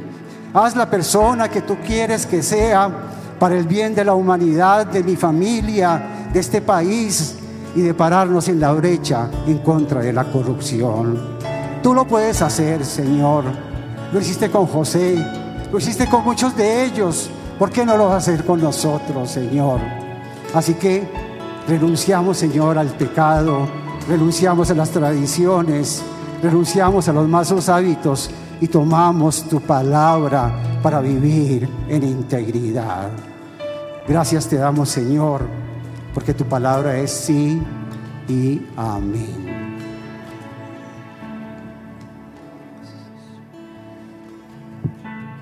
haz 0.53 0.75
la 0.75 0.89
persona 0.89 1.47
que 1.47 1.61
tú 1.61 1.77
quieres 1.87 2.25
que 2.25 2.43
sea 2.43 2.91
para 3.39 3.55
el 3.55 3.65
bien 3.65 3.95
de 3.95 4.03
la 4.03 4.13
humanidad, 4.13 4.87
de 4.87 5.05
mi 5.05 5.15
familia, 5.15 6.27
de 6.33 6.39
este 6.41 6.59
país 6.59 7.35
y 7.77 7.79
de 7.79 7.93
pararnos 7.93 8.49
en 8.49 8.59
la 8.59 8.73
brecha 8.73 9.29
en 9.47 9.59
contra 9.59 10.01
de 10.01 10.11
la 10.11 10.25
corrupción. 10.25 11.37
Tú 11.81 11.93
lo 11.93 12.05
puedes 12.05 12.41
hacer, 12.41 12.83
Señor. 12.83 13.45
Lo 14.11 14.19
hiciste 14.19 14.51
con 14.51 14.65
José, 14.67 15.15
lo 15.71 15.77
hiciste 15.77 16.09
con 16.09 16.25
muchos 16.25 16.57
de 16.57 16.83
ellos. 16.83 17.29
¿Por 17.57 17.71
qué 17.71 17.85
no 17.85 17.95
lo 17.95 18.07
vas 18.07 18.15
a 18.15 18.17
hacer 18.17 18.45
con 18.45 18.61
nosotros, 18.61 19.31
Señor? 19.31 19.79
Así 20.53 20.73
que 20.73 21.22
renunciamos, 21.67 22.37
Señor, 22.37 22.77
al 22.77 22.89
pecado, 22.89 23.67
renunciamos 24.07 24.69
a 24.71 24.75
las 24.75 24.89
tradiciones, 24.89 26.03
renunciamos 26.41 27.07
a 27.07 27.13
los 27.13 27.27
malos 27.27 27.69
hábitos 27.69 28.29
y 28.61 28.67
tomamos 28.67 29.43
tu 29.49 29.59
palabra 29.61 30.79
para 30.81 31.01
vivir 31.01 31.67
en 31.87 32.03
integridad. 32.03 33.09
Gracias 34.07 34.47
te 34.47 34.57
damos, 34.57 34.89
Señor 34.89 35.63
porque 36.13 36.33
tu 36.33 36.45
palabra 36.45 36.97
es 36.97 37.11
sí 37.11 37.61
y 38.27 38.61
amén. 38.77 39.52